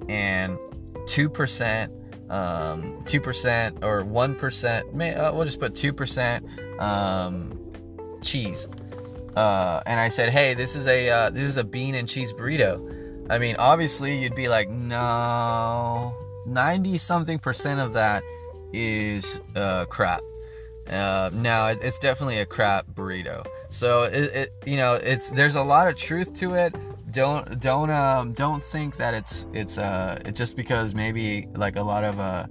and 0.08 0.58
2%, 0.94 1.84
um, 2.30 3.00
2% 3.02 3.84
or 3.84 4.04
1%, 4.04 4.92
may, 4.94 5.14
uh, 5.14 5.32
we'll 5.32 5.44
just 5.44 5.60
put 5.60 5.74
2% 5.74 6.80
um, 6.80 7.58
cheese. 8.22 8.68
Uh, 9.36 9.80
and 9.86 9.98
I 9.98 10.08
said, 10.08 10.30
hey, 10.30 10.54
this 10.54 10.76
is 10.76 10.86
a 10.86 11.08
uh, 11.08 11.30
this 11.30 11.44
is 11.44 11.56
a 11.56 11.64
bean 11.64 11.94
and 11.94 12.06
cheese 12.06 12.34
burrito. 12.34 13.30
I 13.30 13.38
mean, 13.38 13.56
obviously, 13.58 14.18
you'd 14.18 14.34
be 14.34 14.48
like, 14.48 14.68
no, 14.68 16.14
90 16.46 16.98
something 16.98 17.38
percent 17.38 17.80
of 17.80 17.94
that 17.94 18.22
is 18.72 19.40
uh, 19.56 19.86
crap. 19.86 20.20
Uh, 20.86 21.30
no, 21.32 21.74
it's 21.80 21.98
definitely 21.98 22.38
a 22.38 22.46
crap 22.46 22.86
burrito. 22.88 23.46
So 23.72 24.02
it, 24.02 24.24
it, 24.34 24.52
you 24.66 24.76
know, 24.76 24.94
it's 24.94 25.30
there's 25.30 25.54
a 25.54 25.62
lot 25.62 25.88
of 25.88 25.96
truth 25.96 26.34
to 26.34 26.54
it. 26.56 26.76
Don't 27.10 27.58
don't 27.58 27.90
um 27.90 28.34
don't 28.34 28.62
think 28.62 28.98
that 28.98 29.14
it's 29.14 29.46
it's 29.54 29.78
uh 29.78 30.20
it 30.26 30.34
just 30.34 30.56
because 30.56 30.94
maybe 30.94 31.48
like 31.54 31.76
a 31.76 31.82
lot 31.82 32.04
of 32.04 32.20
uh, 32.20 32.46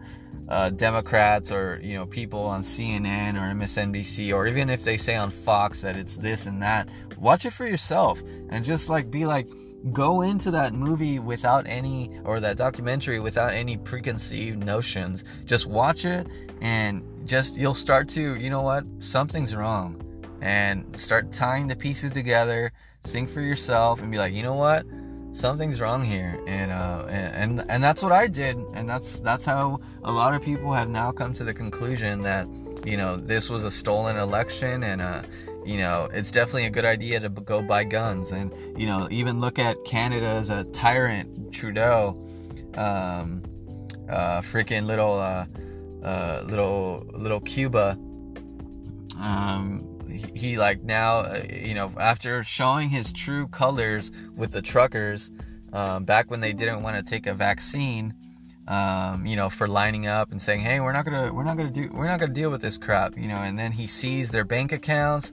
uh 0.50 0.72
Democrats 0.72 1.52
or 1.52 1.80
you 1.84 1.94
know 1.94 2.08
people 2.08 2.40
on 2.40 2.64
CNN 2.64 3.36
or 3.36 3.54
MSNBC 3.54 4.34
or 4.34 4.48
even 4.48 4.68
if 4.72 4.84
they 4.84 4.98
say 4.98 5.16
on 5.16 5.30
Fox 5.30 5.82
that 5.82 5.96
it's 5.96 6.18
this 6.18 6.48
and 6.48 6.60
that, 6.64 6.90
watch 7.20 7.46
it 7.46 7.54
for 7.54 7.68
yourself 7.68 8.20
and 8.50 8.66
just 8.66 8.90
like 8.90 9.12
be 9.12 9.28
like 9.28 9.48
go 9.94 10.24
into 10.24 10.50
that 10.50 10.74
movie 10.74 11.20
without 11.20 11.68
any 11.68 12.20
or 12.24 12.40
that 12.40 12.58
documentary 12.58 13.20
without 13.20 13.54
any 13.54 13.78
preconceived 13.78 14.66
notions. 14.66 15.24
Just 15.46 15.68
watch 15.68 16.04
it 16.04 16.26
and 16.62 17.04
just 17.26 17.58
you'll 17.58 17.76
start 17.76 18.10
to 18.10 18.36
you 18.38 18.50
know 18.50 18.64
what? 18.64 18.86
Something's 18.98 19.56
wrong 19.56 20.02
and 20.42 20.98
start 20.98 21.32
tying 21.32 21.68
the 21.68 21.76
pieces 21.76 22.12
together 22.12 22.72
think 23.04 23.30
for 23.30 23.42
yourself 23.42 24.02
and 24.02 24.12
be 24.12 24.18
like 24.18 24.34
you 24.34 24.44
know 24.44 24.56
what 24.56 24.86
something's 25.34 25.80
wrong 25.80 26.04
here 26.04 26.40
and 26.46 26.72
uh 26.72 27.06
and, 27.10 27.60
and 27.60 27.72
and 27.72 27.84
that's 27.84 28.04
what 28.04 28.12
i 28.12 28.28
did 28.28 28.58
and 28.74 28.88
that's 28.88 29.20
that's 29.22 29.46
how 29.46 29.80
a 30.04 30.12
lot 30.12 30.34
of 30.34 30.42
people 30.42 30.74
have 30.74 30.90
now 30.90 31.12
come 31.12 31.32
to 31.32 31.44
the 31.44 31.54
conclusion 31.54 32.22
that 32.22 32.48
you 32.86 32.98
know 32.98 33.16
this 33.16 33.50
was 33.50 33.64
a 33.64 33.72
stolen 33.72 34.18
election 34.18 34.84
and 34.84 35.02
uh 35.02 35.22
you 35.66 35.78
know, 35.78 36.10
it's 36.12 36.32
definitely 36.32 36.66
a 36.66 36.70
good 36.70 36.86
idea 36.86 37.20
to 37.20 37.30
go 37.30 37.62
buy 37.62 37.84
guns. 37.84 38.32
And, 38.32 38.52
you 38.78 38.88
know, 38.88 39.08
even 39.12 39.40
look 39.40 39.60
at 39.60 39.84
Canada 39.86 40.26
as 40.26 40.50
a 40.50 40.64
tyrant, 40.66 41.54
Trudeau, 41.54 42.18
um, 42.76 43.44
uh, 44.10 44.42
freaking 44.42 44.86
little, 44.86 45.20
uh, 45.20 45.46
uh, 46.04 46.44
little, 46.46 47.06
little 47.14 47.40
Cuba. 47.42 47.92
Um, 49.20 49.91
he, 50.12 50.58
like 50.58 50.84
now, 50.84 51.20
uh, 51.20 51.42
you 51.50 51.74
know, 51.74 51.92
after 52.00 52.44
showing 52.44 52.90
his 52.90 53.14
true 53.14 53.48
colors 53.48 54.12
with 54.36 54.52
the 54.52 54.62
truckers, 54.62 55.30
um, 55.74 56.04
back 56.04 56.30
when 56.30 56.42
they 56.42 56.54
didn't 56.54 56.84
want 56.84 56.98
to 56.98 57.04
take 57.04 57.28
a 57.28 57.34
vaccine, 57.34 58.14
um, 58.68 59.26
you 59.26 59.36
know, 59.36 59.50
for 59.50 59.68
lining 59.68 60.08
up 60.08 60.32
and 60.32 60.42
saying, 60.42 60.62
"Hey, 60.62 60.80
we're 60.80 60.92
not 60.92 61.06
gonna, 61.06 61.34
we're 61.34 61.44
not 61.44 61.58
gonna 61.58 61.72
do, 61.72 61.90
we're 61.94 62.08
not 62.08 62.20
gonna 62.20 62.34
deal 62.34 62.52
with 62.52 62.62
this 62.62 62.78
crap," 62.78 63.18
you 63.18 63.28
know. 63.28 63.38
And 63.38 63.58
then 63.58 63.72
he 63.72 63.88
sees 63.88 64.32
their 64.32 64.46
bank 64.46 64.72
accounts, 64.72 65.32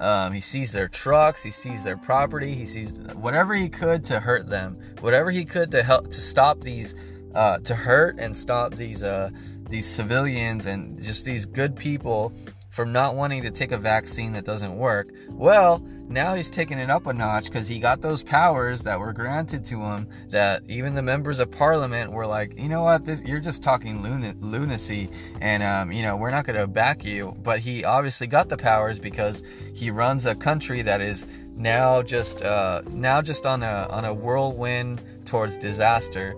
um, 0.00 0.32
he 0.32 0.40
sees 0.40 0.72
their 0.72 0.88
trucks, 0.88 1.42
he 1.42 1.50
sees 1.50 1.84
their 1.84 1.96
property, 1.96 2.54
he 2.54 2.66
sees 2.66 2.98
whatever 3.14 3.54
he 3.54 3.68
could 3.68 4.04
to 4.06 4.20
hurt 4.20 4.48
them, 4.48 4.76
whatever 5.00 5.30
he 5.30 5.44
could 5.44 5.70
to 5.72 5.82
help 5.82 6.08
to 6.08 6.20
stop 6.20 6.60
these, 6.60 6.94
uh, 7.34 7.58
to 7.58 7.74
hurt 7.74 8.16
and 8.18 8.34
stop 8.34 8.74
these, 8.74 9.02
uh, 9.02 9.30
these 9.68 9.86
civilians 9.86 10.66
and 10.66 11.00
just 11.02 11.24
these 11.24 11.46
good 11.46 11.76
people 11.76 12.32
from 12.72 12.90
not 12.90 13.14
wanting 13.14 13.42
to 13.42 13.50
take 13.50 13.70
a 13.70 13.76
vaccine 13.76 14.32
that 14.32 14.46
doesn't 14.46 14.74
work. 14.78 15.12
Well, 15.28 15.84
now 16.08 16.34
he's 16.34 16.48
taking 16.48 16.78
it 16.78 16.88
up 16.88 17.06
a 17.06 17.12
notch 17.12 17.44
because 17.44 17.68
he 17.68 17.78
got 17.78 18.00
those 18.00 18.22
powers 18.22 18.82
that 18.84 18.98
were 18.98 19.12
granted 19.12 19.62
to 19.66 19.82
him 19.82 20.08
that 20.30 20.62
even 20.68 20.94
the 20.94 21.02
members 21.02 21.38
of 21.38 21.50
parliament 21.50 22.12
were 22.12 22.26
like, 22.26 22.58
you 22.58 22.70
know 22.70 22.82
what, 22.82 23.04
this, 23.04 23.20
you're 23.26 23.40
just 23.40 23.62
talking 23.62 24.02
lunacy, 24.40 25.10
and 25.42 25.62
um, 25.62 25.92
you 25.92 26.02
know 26.02 26.16
we're 26.16 26.30
not 26.30 26.46
going 26.46 26.58
to 26.58 26.66
back 26.66 27.04
you. 27.04 27.36
But 27.42 27.58
he 27.58 27.84
obviously 27.84 28.26
got 28.26 28.48
the 28.48 28.56
powers 28.56 28.98
because 28.98 29.42
he 29.74 29.90
runs 29.90 30.24
a 30.24 30.34
country 30.34 30.80
that 30.80 31.02
is 31.02 31.26
now 31.54 32.00
just 32.00 32.40
uh, 32.40 32.80
now 32.88 33.20
just 33.20 33.44
on 33.44 33.62
a 33.62 33.86
on 33.90 34.06
a 34.06 34.14
whirlwind 34.14 35.02
towards 35.26 35.58
disaster, 35.58 36.34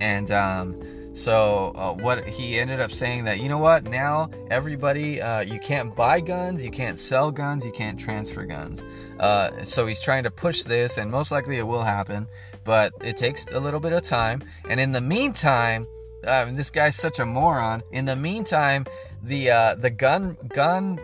and. 0.00 0.30
Um, 0.30 0.97
so 1.18 1.72
uh, 1.74 1.92
what 1.92 2.26
he 2.28 2.58
ended 2.58 2.80
up 2.80 2.92
saying 2.92 3.24
that 3.24 3.40
you 3.40 3.48
know 3.48 3.58
what 3.58 3.84
now 3.84 4.30
everybody 4.50 5.20
uh, 5.20 5.40
you 5.40 5.58
can't 5.58 5.94
buy 5.96 6.20
guns, 6.20 6.62
you 6.62 6.70
can't 6.70 6.98
sell 6.98 7.32
guns, 7.32 7.66
you 7.66 7.72
can't 7.72 7.98
transfer 7.98 8.44
guns. 8.44 8.84
Uh, 9.18 9.64
so 9.64 9.86
he's 9.86 10.00
trying 10.00 10.22
to 10.22 10.30
push 10.30 10.62
this, 10.62 10.96
and 10.96 11.10
most 11.10 11.32
likely 11.32 11.58
it 11.58 11.66
will 11.66 11.82
happen, 11.82 12.28
but 12.64 12.92
it 13.02 13.16
takes 13.16 13.44
a 13.52 13.58
little 13.58 13.80
bit 13.80 13.92
of 13.92 14.02
time. 14.02 14.42
And 14.68 14.78
in 14.78 14.92
the 14.92 15.00
meantime, 15.00 15.88
uh, 16.24 16.44
this 16.52 16.70
guy's 16.70 16.94
such 16.94 17.18
a 17.18 17.26
moron. 17.26 17.82
In 17.90 18.04
the 18.04 18.16
meantime, 18.16 18.86
the 19.22 19.50
uh, 19.50 19.74
the 19.74 19.90
gun 19.90 20.36
gun 20.54 21.00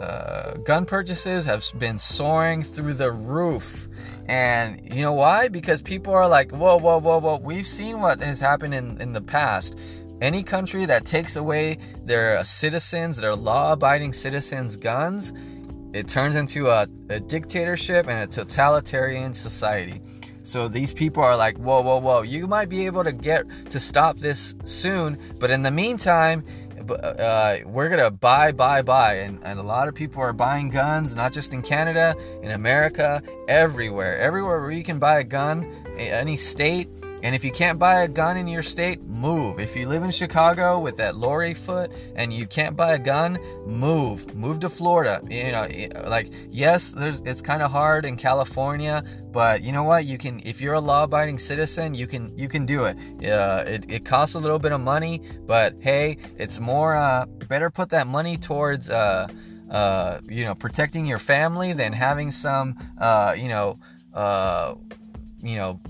uh, 0.00 0.54
gun 0.64 0.86
purchases 0.86 1.44
have 1.44 1.64
been 1.78 1.98
soaring 1.98 2.62
through 2.62 2.94
the 2.94 3.12
roof. 3.12 3.88
And 4.28 4.80
you 4.92 5.02
know 5.02 5.12
why? 5.12 5.48
Because 5.48 5.82
people 5.82 6.12
are 6.12 6.28
like, 6.28 6.50
whoa, 6.50 6.76
whoa, 6.76 6.98
whoa, 6.98 7.18
whoa. 7.18 7.38
We've 7.38 7.66
seen 7.66 8.00
what 8.00 8.22
has 8.22 8.40
happened 8.40 8.74
in, 8.74 9.00
in 9.00 9.12
the 9.12 9.20
past. 9.20 9.76
Any 10.20 10.42
country 10.42 10.86
that 10.86 11.04
takes 11.04 11.36
away 11.36 11.78
their 12.04 12.44
citizens, 12.44 13.18
their 13.18 13.34
law 13.34 13.72
abiding 13.72 14.14
citizens' 14.14 14.76
guns, 14.76 15.32
it 15.92 16.08
turns 16.08 16.36
into 16.36 16.68
a, 16.68 16.88
a 17.10 17.20
dictatorship 17.20 18.08
and 18.08 18.22
a 18.22 18.26
totalitarian 18.26 19.32
society. 19.32 20.00
So 20.42 20.68
these 20.68 20.94
people 20.94 21.22
are 21.22 21.36
like, 21.36 21.56
whoa, 21.56 21.82
whoa, 21.82 21.98
whoa, 21.98 22.22
you 22.22 22.46
might 22.46 22.68
be 22.68 22.86
able 22.86 23.02
to 23.02 23.12
get 23.12 23.46
to 23.70 23.80
stop 23.80 24.18
this 24.18 24.54
soon, 24.64 25.18
but 25.38 25.50
in 25.50 25.62
the 25.62 25.72
meantime, 25.72 26.44
uh, 26.90 27.58
we're 27.64 27.88
gonna 27.88 28.10
buy, 28.10 28.52
buy, 28.52 28.82
buy, 28.82 29.14
and, 29.16 29.40
and 29.42 29.58
a 29.58 29.62
lot 29.62 29.88
of 29.88 29.94
people 29.94 30.22
are 30.22 30.32
buying 30.32 30.70
guns, 30.70 31.16
not 31.16 31.32
just 31.32 31.52
in 31.52 31.62
Canada, 31.62 32.14
in 32.42 32.50
America, 32.50 33.22
everywhere, 33.48 34.18
everywhere 34.18 34.60
where 34.60 34.70
you 34.70 34.84
can 34.84 34.98
buy 34.98 35.18
a 35.18 35.24
gun, 35.24 35.70
any 35.98 36.36
state. 36.36 36.88
And 37.22 37.34
if 37.34 37.44
you 37.44 37.50
can't 37.50 37.78
buy 37.78 38.02
a 38.02 38.08
gun 38.08 38.36
in 38.36 38.46
your 38.46 38.62
state, 38.62 39.02
move. 39.02 39.58
If 39.58 39.74
you 39.74 39.88
live 39.88 40.02
in 40.02 40.10
Chicago 40.10 40.78
with 40.78 40.98
that 40.98 41.16
Lori 41.16 41.48
Lightfoot 41.48 41.90
and 42.14 42.32
you 42.32 42.46
can't 42.46 42.76
buy 42.76 42.92
a 42.92 42.98
gun, 42.98 43.38
move. 43.64 44.34
Move 44.34 44.60
to 44.60 44.68
Florida. 44.68 45.22
You 45.28 45.50
know, 45.50 45.66
like 46.08 46.30
yes, 46.50 46.90
there's 46.90 47.20
it's 47.20 47.42
kind 47.42 47.62
of 47.62 47.70
hard 47.70 48.04
in 48.04 48.16
California, 48.16 49.02
but 49.36 49.62
you 49.62 49.70
know 49.70 49.82
what? 49.82 50.06
You 50.06 50.16
can 50.16 50.40
if 50.46 50.62
you're 50.62 50.72
a 50.72 50.80
law-abiding 50.80 51.38
citizen, 51.38 51.94
you 51.94 52.06
can 52.06 52.34
you 52.38 52.48
can 52.48 52.64
do 52.64 52.86
it. 52.86 52.96
Uh, 53.30 53.64
it, 53.66 53.84
it 53.86 54.02
costs 54.06 54.34
a 54.34 54.38
little 54.38 54.58
bit 54.58 54.72
of 54.72 54.80
money, 54.80 55.20
but 55.44 55.74
hey, 55.78 56.16
it's 56.38 56.58
more 56.58 56.96
uh, 56.96 57.26
better 57.26 57.68
put 57.68 57.90
that 57.90 58.06
money 58.06 58.38
towards 58.38 58.88
uh, 58.88 59.28
uh, 59.70 60.20
you 60.26 60.42
know 60.46 60.54
protecting 60.54 61.04
your 61.04 61.18
family 61.18 61.74
than 61.74 61.92
having 61.92 62.30
some 62.30 62.78
uh, 62.96 63.34
you 63.36 63.48
know 63.48 63.78
uh, 64.14 64.74
you 65.42 65.56
know 65.56 65.80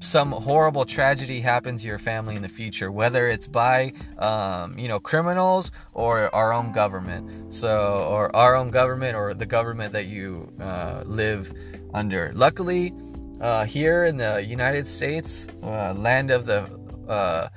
some 0.00 0.32
horrible 0.32 0.84
tragedy 0.84 1.40
happen 1.40 1.76
to 1.76 1.86
your 1.86 1.98
family 1.98 2.36
in 2.36 2.42
the 2.42 2.48
future, 2.48 2.92
whether 2.92 3.28
it's 3.28 3.48
by, 3.48 3.92
um, 4.18 4.78
you 4.78 4.88
know, 4.88 5.00
criminals 5.00 5.72
or 5.94 6.32
our 6.34 6.52
own 6.52 6.72
government. 6.72 7.52
So, 7.52 8.06
or 8.08 8.34
our 8.36 8.54
own 8.54 8.70
government 8.70 9.16
or 9.16 9.32
the 9.32 9.46
government 9.46 9.92
that 9.92 10.06
you 10.06 10.52
uh, 10.60 11.02
live 11.06 11.52
under. 11.96 12.30
Luckily, 12.34 12.92
uh, 13.40 13.64
here 13.64 14.04
in 14.04 14.16
the 14.16 14.44
United 14.44 14.86
States, 14.86 15.48
uh, 15.62 15.94
land 15.94 16.30
of 16.30 16.46
the 16.46 16.68
uh, 17.08 17.48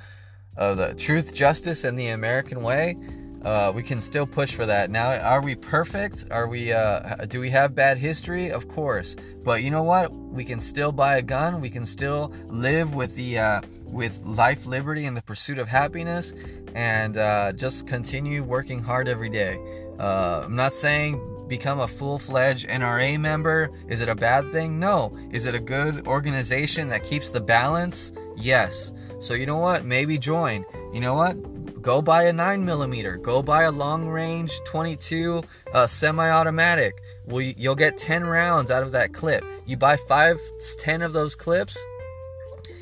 of 0.56 0.76
the 0.76 0.94
truth, 0.94 1.32
justice, 1.34 1.84
and 1.84 1.98
the 1.98 2.08
American 2.08 2.62
way, 2.62 2.96
uh, 3.44 3.72
we 3.74 3.82
can 3.82 4.00
still 4.00 4.26
push 4.26 4.52
for 4.54 4.66
that. 4.66 4.90
Now, 4.90 5.12
are 5.20 5.40
we 5.42 5.54
perfect? 5.54 6.26
Are 6.30 6.48
we? 6.48 6.72
Uh, 6.72 7.16
do 7.26 7.40
we 7.40 7.50
have 7.50 7.74
bad 7.74 7.98
history? 7.98 8.50
Of 8.50 8.68
course, 8.68 9.14
but 9.44 9.62
you 9.62 9.70
know 9.70 9.82
what? 9.82 10.12
We 10.12 10.44
can 10.44 10.60
still 10.60 10.92
buy 10.92 11.18
a 11.18 11.22
gun. 11.22 11.60
We 11.60 11.70
can 11.70 11.86
still 11.86 12.32
live 12.46 12.94
with 12.94 13.14
the 13.16 13.38
uh, 13.38 13.60
with 13.84 14.22
life, 14.24 14.66
liberty, 14.66 15.04
and 15.04 15.16
the 15.16 15.22
pursuit 15.22 15.58
of 15.58 15.68
happiness, 15.68 16.32
and 16.74 17.14
just 17.58 17.86
continue 17.86 18.42
working 18.42 18.82
hard 18.82 19.06
every 19.08 19.28
day. 19.28 19.58
I'm 19.98 20.56
not 20.56 20.72
saying 20.72 21.29
become 21.50 21.80
a 21.80 21.88
full-fledged 21.88 22.66
NRA 22.68 23.20
member. 23.20 23.70
Is 23.88 24.00
it 24.00 24.08
a 24.08 24.14
bad 24.14 24.50
thing? 24.52 24.78
No. 24.78 25.14
Is 25.30 25.44
it 25.44 25.54
a 25.54 25.60
good 25.60 26.06
organization 26.06 26.88
that 26.88 27.04
keeps 27.04 27.30
the 27.30 27.40
balance? 27.42 28.12
Yes. 28.36 28.92
So 29.18 29.34
you 29.34 29.44
know 29.44 29.58
what? 29.58 29.84
Maybe 29.84 30.16
join. 30.16 30.64
You 30.94 31.00
know 31.00 31.12
what? 31.12 31.82
Go 31.82 32.00
buy 32.00 32.24
a 32.24 32.32
9 32.32 32.64
millimeter. 32.64 33.16
Go 33.18 33.42
buy 33.42 33.64
a 33.64 33.70
long 33.70 34.08
range 34.08 34.58
22 34.64 35.42
uh, 35.74 35.86
semi-automatic. 35.86 37.02
Well, 37.26 37.42
you'll 37.42 37.74
get 37.74 37.98
10 37.98 38.24
rounds 38.24 38.70
out 38.70 38.82
of 38.82 38.92
that 38.92 39.12
clip. 39.12 39.44
You 39.66 39.76
buy 39.76 39.96
five, 39.96 40.38
10 40.78 41.02
of 41.02 41.12
those 41.12 41.34
clips. 41.34 41.78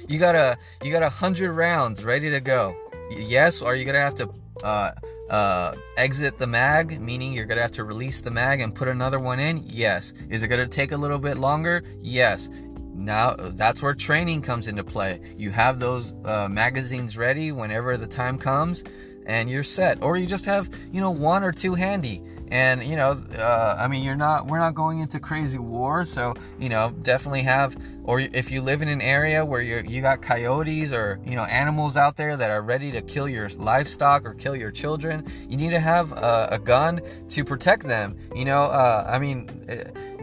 You 0.09 0.19
got 0.19 0.35
a 0.35 0.57
you 0.83 0.91
got 0.91 1.03
a 1.03 1.09
hundred 1.11 1.53
rounds 1.53 2.03
ready 2.03 2.31
to 2.31 2.41
go. 2.41 2.75
Yes, 3.11 3.61
are 3.61 3.77
you 3.77 3.85
gonna 3.85 3.99
have 3.99 4.14
to 4.14 4.31
uh, 4.64 4.93
uh, 5.31 5.74
exit 5.97 6.39
the 6.39 6.47
mag, 6.47 7.01
meaning 7.01 7.33
you're 7.33 7.45
gonna 7.45 7.62
have 7.62 7.72
to 7.72 7.85
release 7.85 8.20
the 8.20 8.31
mag 8.31 8.61
and 8.61 8.74
put 8.74 8.89
another 8.89 9.18
one 9.18 9.39
in? 9.39 9.62
Yes. 9.66 10.12
Is 10.29 10.43
it 10.43 10.49
gonna 10.49 10.66
take 10.66 10.93
a 10.93 10.97
little 10.97 11.18
bit 11.18 11.37
longer? 11.37 11.83
Yes. 12.01 12.51
Now 12.95 13.35
that's 13.35 13.81
where 13.81 13.95
training 13.95 14.43
comes 14.43 14.66
into 14.66 14.83
play. 14.83 15.20
You 15.37 15.51
have 15.51 15.79
those 15.79 16.12
uh, 16.24 16.49
magazines 16.49 17.16
ready 17.16 17.53
whenever 17.53 17.97
the 17.97 18.07
time 18.07 18.39
comes, 18.39 18.83
and 19.29 19.49
you're 19.49 19.62
set. 19.62 20.03
Or 20.03 20.16
you 20.16 20.26
just 20.26 20.47
have 20.47 20.68
you 20.93 21.01
know 21.01 21.11
one 21.11 21.45
or 21.45 21.53
two 21.53 21.74
handy. 21.74 22.22
And 22.51 22.83
you 22.83 22.97
know, 22.97 23.11
uh, 23.37 23.76
I 23.79 23.89
mean, 23.89 24.03
you're 24.03 24.16
not. 24.16 24.47
We're 24.47 24.59
not 24.59 24.74
going 24.74 25.01
into 25.01 25.20
crazy 25.20 25.59
war, 25.59 26.07
so 26.07 26.35
you 26.59 26.70
know, 26.70 26.95
definitely 27.03 27.43
have. 27.43 27.76
Or 28.05 28.20
if 28.20 28.51
you 28.51 28.62
live 28.62 28.81
in 28.81 28.89
an 28.89 29.03
area 29.03 29.45
where 29.45 29.61
you 29.61 29.83
you 29.87 30.01
got 30.01 30.22
coyotes 30.22 30.93
or 30.95 31.20
you 31.26 31.37
know 31.37 31.43
animals 31.43 31.99
out 31.99 32.16
there 32.16 32.39
that 32.39 32.51
are 32.51 32.62
ready 32.62 32.91
to 32.93 33.03
kill 33.03 33.29
your 33.29 33.51
livestock 33.51 34.24
or 34.24 34.33
kill 34.33 34.57
your 34.57 34.70
children, 34.70 35.26
you 35.47 35.59
need 35.59 35.70
to 35.70 35.81
have 35.81 36.12
a, 36.12 36.49
a 36.53 36.59
gun 36.59 37.03
to 37.29 37.45
protect 37.45 37.83
them. 37.83 38.16
You 38.35 38.47
know, 38.47 38.62
uh, 38.62 39.07
I 39.07 39.18
mean 39.18 39.51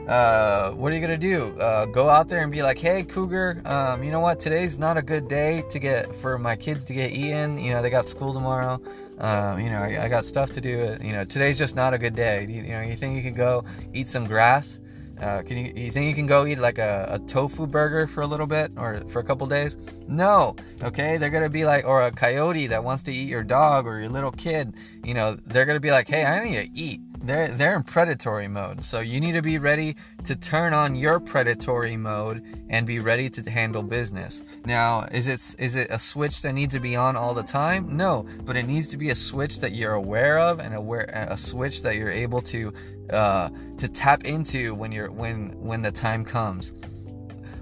uh, 0.08 0.72
what 0.72 0.91
are 0.91 0.95
you 0.95 1.01
gonna 1.01 1.18
do? 1.18 1.58
Uh, 1.60 1.86
go 1.86 2.10
out 2.10 2.30
there 2.30 2.41
and 2.41 2.51
be 2.51 2.62
like, 2.62 2.78
"Hey, 2.78 3.03
cougar, 3.03 3.62
um, 3.66 4.03
you 4.03 4.12
know 4.12 4.20
what? 4.20 4.39
Today's 4.39 4.78
not 4.78 4.97
a 4.97 5.01
good 5.01 5.28
day 5.28 5.64
to 5.70 5.80
get 5.80 6.16
for 6.16 6.38
my 6.38 6.56
kids 6.56 6.86
to 6.86 6.93
get 6.93 7.12
eaten. 7.12 7.58
You 7.58 7.74
know, 7.74 7.82
they 7.82 7.89
got 7.89 8.08
school 8.08 8.34
tomorrow. 8.34 8.80
Um, 9.20 9.60
you 9.60 9.70
know, 9.70 9.80
I, 9.80 10.03
I, 10.03 10.08
got 10.10 10.26
stuff 10.26 10.51
to 10.51 10.62
do. 10.62 10.97
You 11.01 11.14
know, 11.14 11.24
today's 11.24 11.58
just 11.58 11.76
not 11.76 11.93
a 11.93 11.97
good 11.97 12.16
day. 12.16 12.45
You, 12.49 12.64
you 12.64 12.72
know, 12.74 12.82
you 12.82 12.97
think 12.97 13.16
you 13.16 13.24
could 13.24 13.36
go 13.36 13.64
eat 13.93 14.10
some 14.10 14.26
grass? 14.26 14.78
Uh, 15.22 15.41
can 15.43 15.58
you, 15.58 15.72
you 15.74 15.91
think 15.91 16.08
you 16.08 16.14
can 16.14 16.26
go 16.26 16.45
eat 16.45 16.60
like 16.60 16.78
a, 16.78 17.08
a, 17.10 17.20
tofu 17.20 17.66
burger 17.66 18.06
for 18.06 18.20
a 18.20 18.28
little 18.28 18.47
bit 18.47 18.70
or 18.76 19.01
for 19.08 19.20
a 19.20 19.24
couple 19.24 19.47
days? 19.47 19.78
No. 20.10 20.56
Okay, 20.84 21.16
they're 21.16 21.30
gonna 21.30 21.49
be 21.49 21.64
like, 21.64 21.86
or 21.86 22.03
a 22.03 22.12
coyote 22.12 22.68
that 22.68 22.84
wants 22.84 23.03
to 23.03 23.14
eat 23.14 23.30
your 23.30 23.43
dog 23.43 23.88
or 23.88 23.99
your 23.99 24.10
little 24.10 24.32
kid. 24.32 24.74
You 25.06 25.14
know, 25.14 25.38
they're 25.45 25.66
gonna 25.66 25.80
be 25.80 25.91
like, 25.91 26.10
hey, 26.10 26.26
I 26.26 26.43
need 26.43 26.56
to 26.56 26.70
eat 26.78 26.99
they're 27.26 27.50
they're 27.50 27.76
in 27.76 27.84
predatory 27.84 28.48
mode. 28.48 28.86
So 28.86 29.00
you 29.00 29.20
need 29.20 29.34
to 29.34 29.42
be 29.42 29.58
ready 29.58 29.96
to 30.24 30.36
turn 30.36 30.74
on 30.74 30.96
your 30.96 31.20
predatory 31.20 31.98
mode 31.98 32.44
and 32.70 32.86
be 32.86 33.00
ready 33.00 33.30
to 33.32 33.50
handle 33.50 33.84
business. 33.84 34.44
Now, 34.66 35.08
is 35.12 35.28
it 35.28 35.56
is 35.60 35.76
it 35.76 35.88
a 35.90 36.00
switch 36.00 36.42
that 36.44 36.54
needs 36.54 36.74
to 36.74 36.80
be 36.80 36.96
on 36.96 37.16
all 37.16 37.34
the 37.34 37.44
time? 37.44 37.98
No, 37.98 38.26
but 38.44 38.56
it 38.56 38.64
needs 38.64 38.88
to 38.90 38.98
be 38.98 39.10
a 39.10 39.16
switch 39.16 39.60
that 39.60 39.74
you're 39.74 39.94
aware 39.94 40.40
of 40.40 40.60
and 40.60 40.76
aware 40.76 41.06
a 41.30 41.38
switch 41.38 41.82
that 41.84 41.96
you're 41.96 42.12
able 42.12 42.42
to 42.42 42.74
uh, 43.12 43.50
to 43.78 43.88
tap 43.88 44.26
into 44.26 44.76
when 44.76 44.92
you're 44.92 45.12
when 45.12 45.50
when 45.60 45.82
the 45.82 45.92
time 45.92 46.24
comes. 46.24 46.74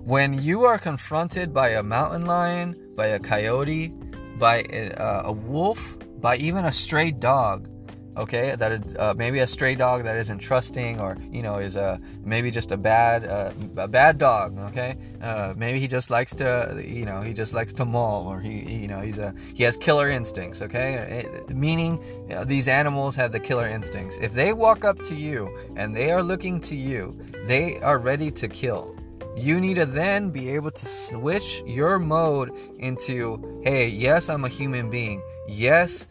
When 0.03 0.41
you 0.41 0.66
are 0.66 0.78
confronted 0.78 1.53
by 1.53 1.70
a 1.70 1.84
mountain 1.84 2.26
lion, 2.26 2.76
by 2.95 3.07
a 3.07 3.20
coyote, 3.20 3.93
by 4.38 4.66
a, 4.70 4.91
uh, 4.91 5.22
a 5.26 5.32
wolf, 5.32 5.97
by 6.20 6.36
even 6.38 6.66
a 6.66 6.72
stray 6.74 7.11
dog, 7.11 7.70
okay 8.18 8.55
that 8.55 8.99
uh, 8.99 9.14
maybe 9.18 9.39
a 9.39 9.47
stray 9.47 9.76
dog 9.76 10.03
that 10.03 10.18
isn't 10.18 10.39
trusting 10.39 10.99
or 10.99 11.18
you 11.32 11.41
know 11.41 11.57
is 11.57 11.76
a 11.76 11.99
maybe 12.24 12.51
just 12.51 12.72
a 12.72 12.78
bad 12.78 13.26
uh, 13.26 13.51
a 13.78 13.88
bad 13.88 14.18
dog 14.18 14.57
okay? 14.59 14.97
Uh, 15.22 15.53
maybe 15.57 15.80
he 15.80 15.88
just 15.88 16.09
likes 16.09 16.34
to 16.36 16.82
you 16.86 17.05
know 17.05 17.22
he 17.22 17.34
just 17.34 17.53
likes 17.53 17.74
to 17.74 17.86
maul 17.86 18.28
or 18.28 18.39
he, 18.39 18.61
you 18.82 18.88
know 18.88 19.01
he's 19.01 19.20
a 19.20 19.34
he 19.53 19.64
has 19.64 19.78
killer 19.78 20.09
instincts 20.09 20.61
okay? 20.61 21.26
It, 21.26 21.49
meaning 21.49 22.01
you 22.30 22.36
know, 22.36 22.43
these 22.43 22.68
animals 22.68 23.16
have 23.16 23.32
the 23.32 23.39
killer 23.39 23.68
instincts. 23.68 24.18
If 24.22 24.34
they 24.34 24.53
walk 24.53 24.84
up 24.84 24.97
to 25.05 25.16
you 25.16 25.49
and 25.76 25.95
they 25.95 26.11
are 26.11 26.22
looking 26.22 26.59
to 26.61 26.76
you 26.76 27.18
they 27.45 27.80
are 27.80 27.97
ready 27.97 28.32
to 28.32 28.47
kill. 28.47 28.95
You 29.36 29.59
need 29.59 29.76
to 29.76 29.88
then 29.88 30.30
be 30.30 30.51
able 30.51 30.72
to 30.72 30.86
switch 30.86 31.64
your 31.66 31.97
mode 31.97 32.51
into 32.78 33.61
hey 33.64 33.88
yes 33.88 34.30
i'm 34.30 34.45
a 34.45 34.49
human 34.49 34.89
being. 34.89 35.22
Yes 35.47 36.07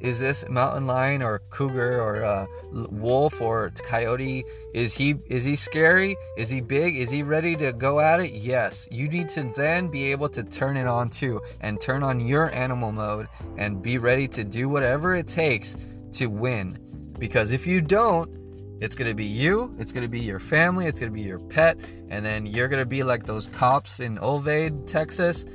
is 0.00 0.18
this 0.18 0.44
mountain 0.48 0.86
lion 0.86 1.22
or 1.22 1.40
cougar 1.50 2.00
or 2.00 2.24
uh, 2.24 2.46
wolf 2.72 3.40
or 3.40 3.70
coyote? 3.70 4.44
Is 4.74 4.94
he 4.94 5.16
is 5.26 5.44
he 5.44 5.56
scary? 5.56 6.16
Is 6.36 6.50
he 6.50 6.60
big? 6.60 6.96
Is 6.96 7.10
he 7.10 7.22
ready 7.22 7.56
to 7.56 7.72
go 7.72 8.00
at 8.00 8.20
it? 8.20 8.32
Yes. 8.32 8.86
You 8.90 9.08
need 9.08 9.28
to 9.30 9.50
then 9.56 9.88
be 9.88 10.10
able 10.12 10.28
to 10.30 10.42
turn 10.42 10.76
it 10.76 10.86
on 10.86 11.08
too 11.08 11.40
and 11.60 11.80
turn 11.80 12.02
on 12.02 12.20
your 12.20 12.52
animal 12.52 12.92
mode 12.92 13.28
and 13.56 13.82
be 13.82 13.98
ready 13.98 14.28
to 14.28 14.44
do 14.44 14.68
whatever 14.68 15.14
it 15.14 15.26
takes 15.26 15.76
to 16.12 16.26
win. 16.26 16.78
Because 17.18 17.52
if 17.52 17.66
you 17.66 17.80
don't 17.80 18.36
it's 18.78 18.94
going 18.94 19.08
to 19.08 19.14
be 19.14 19.24
you, 19.24 19.74
it's 19.78 19.90
going 19.90 20.02
to 20.02 20.08
be 20.08 20.20
your 20.20 20.38
family, 20.38 20.86
it's 20.86 21.00
going 21.00 21.10
to 21.10 21.14
be 21.14 21.26
your 21.26 21.38
pet, 21.38 21.78
and 22.10 22.24
then 22.24 22.44
you're 22.44 22.68
going 22.68 22.82
to 22.82 22.86
be 22.86 23.02
like 23.02 23.24
those 23.24 23.48
cops 23.48 24.00
in 24.00 24.18
Uvalde, 24.22 24.86
Texas, 24.86 25.46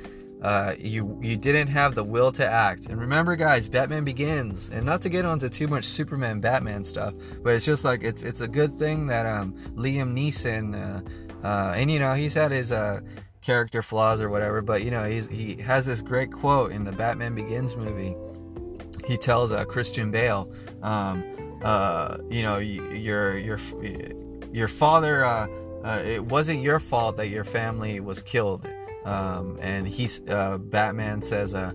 uh, 0.42 0.74
you 0.76 1.16
you 1.22 1.36
didn't 1.36 1.68
have 1.68 1.94
the 1.94 2.02
will 2.02 2.32
to 2.32 2.46
act. 2.46 2.86
And 2.86 3.00
remember, 3.00 3.36
guys, 3.36 3.68
Batman 3.68 4.04
Begins, 4.04 4.70
and 4.70 4.84
not 4.84 5.00
to 5.02 5.08
get 5.08 5.24
onto 5.24 5.48
too 5.48 5.68
much 5.68 5.84
Superman 5.84 6.40
Batman 6.40 6.82
stuff, 6.82 7.14
but 7.42 7.54
it's 7.54 7.64
just 7.64 7.84
like 7.84 8.02
it's 8.02 8.22
it's 8.22 8.40
a 8.40 8.48
good 8.48 8.76
thing 8.76 9.06
that 9.06 9.24
um, 9.24 9.54
Liam 9.76 10.12
Neeson, 10.12 10.74
uh, 10.74 11.46
uh, 11.46 11.74
and 11.76 11.90
you 11.90 12.00
know 12.00 12.14
he's 12.14 12.34
had 12.34 12.50
his 12.50 12.72
uh, 12.72 13.00
character 13.40 13.82
flaws 13.82 14.20
or 14.20 14.30
whatever, 14.30 14.60
but 14.62 14.82
you 14.82 14.90
know 14.90 15.08
he's 15.08 15.28
he 15.28 15.54
has 15.62 15.86
this 15.86 16.02
great 16.02 16.32
quote 16.32 16.72
in 16.72 16.82
the 16.82 16.92
Batman 16.92 17.36
Begins 17.36 17.76
movie. 17.76 18.16
He 19.06 19.16
tells 19.16 19.52
uh, 19.52 19.64
Christian 19.64 20.10
Bale, 20.10 20.52
um, 20.82 21.22
uh, 21.62 22.18
you 22.28 22.42
know, 22.42 22.58
your 22.58 23.38
your 23.38 23.60
your 24.52 24.68
father. 24.68 25.48
it 26.04 26.24
wasn't 26.24 26.62
your 26.62 26.80
fault 26.80 27.14
that 27.16 27.28
your 27.28 27.44
family 27.44 28.00
was 28.00 28.22
killed 28.22 28.68
um, 29.04 29.58
and 29.60 29.86
he's 29.86 30.20
uh, 30.28 30.58
Batman 30.58 31.20
says, 31.20 31.54
uh, 31.54 31.72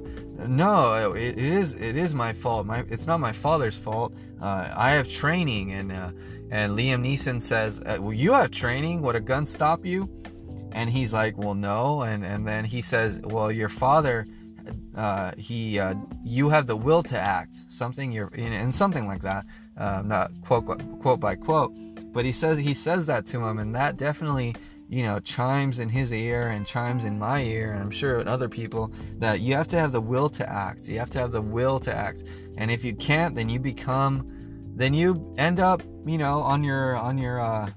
"No, 0.47 1.13
it, 1.13 1.37
it 1.37 1.39
is 1.39 1.73
it 1.73 1.95
is 1.95 2.15
my 2.15 2.33
fault. 2.33 2.65
My 2.65 2.83
it's 2.89 3.07
not 3.07 3.19
my 3.19 3.31
father's 3.31 3.75
fault. 3.75 4.13
Uh, 4.41 4.71
I 4.75 4.91
have 4.91 5.09
training." 5.09 5.71
And 5.71 5.91
uh, 5.91 6.11
and 6.51 6.77
Liam 6.77 7.05
Neeson 7.05 7.41
says, 7.41 7.81
uh, 7.81 7.97
"Well, 7.99 8.13
you 8.13 8.33
have 8.33 8.51
training. 8.51 9.01
Would 9.01 9.15
a 9.15 9.19
gun 9.19 9.45
stop 9.45 9.85
you?" 9.85 10.09
And 10.71 10.89
he's 10.89 11.13
like, 11.13 11.37
"Well, 11.37 11.55
no." 11.55 12.01
And 12.01 12.25
and 12.25 12.47
then 12.47 12.63
he 12.65 12.81
says, 12.81 13.19
"Well, 13.23 13.51
your 13.51 13.69
father." 13.69 14.25
Uh, 14.97 15.31
he, 15.37 15.79
you 16.25 16.49
have 16.49 16.67
the 16.67 16.75
will 16.75 17.01
to 17.01 17.17
act, 17.17 17.63
something 17.69 18.11
you're, 18.11 18.29
and 18.35 18.75
something 18.75 19.07
like 19.07 19.21
that, 19.21 19.45
not 19.77 20.29
quote 20.41 20.65
quote 20.99 21.21
by 21.21 21.35
quote, 21.35 21.71
but 22.11 22.25
he 22.25 22.33
says 22.33 22.57
he 22.57 22.73
says 22.73 23.05
that 23.05 23.25
to 23.27 23.41
him, 23.45 23.59
and 23.59 23.73
that 23.73 23.95
definitely 23.95 24.55
you 24.89 25.03
know, 25.03 25.19
chimes 25.19 25.79
in 25.79 25.89
his 25.89 26.13
ear 26.13 26.47
and 26.49 26.65
chimes 26.65 27.03
in 27.03 27.19
my 27.19 27.41
ear, 27.41 27.73
and 27.73 27.81
I'm 27.81 27.91
sure 27.91 28.19
in 28.19 28.27
other 28.27 28.47
people, 28.47 28.91
that 29.17 29.41
you 29.41 29.53
have 29.55 29.67
to 29.69 29.79
have 29.79 29.91
the 29.91 30.01
will 30.01 30.29
to 30.29 30.49
act. 30.49 30.87
You 30.87 30.99
have 30.99 31.09
to 31.11 31.19
have 31.19 31.31
the 31.31 31.41
will 31.41 31.79
to 31.81 31.95
act. 31.95 32.23
And 32.57 32.71
if 32.71 32.83
you 32.85 32.95
can't, 32.95 33.35
then 33.35 33.49
you 33.49 33.59
become, 33.59 34.25
then 34.75 34.93
you 34.93 35.33
end 35.37 35.59
up, 35.59 35.81
you 36.05 36.17
know, 36.17 36.39
on 36.39 36.63
your, 36.63 36.95
on 36.95 37.17
your, 37.17 37.39
uh, 37.39 37.69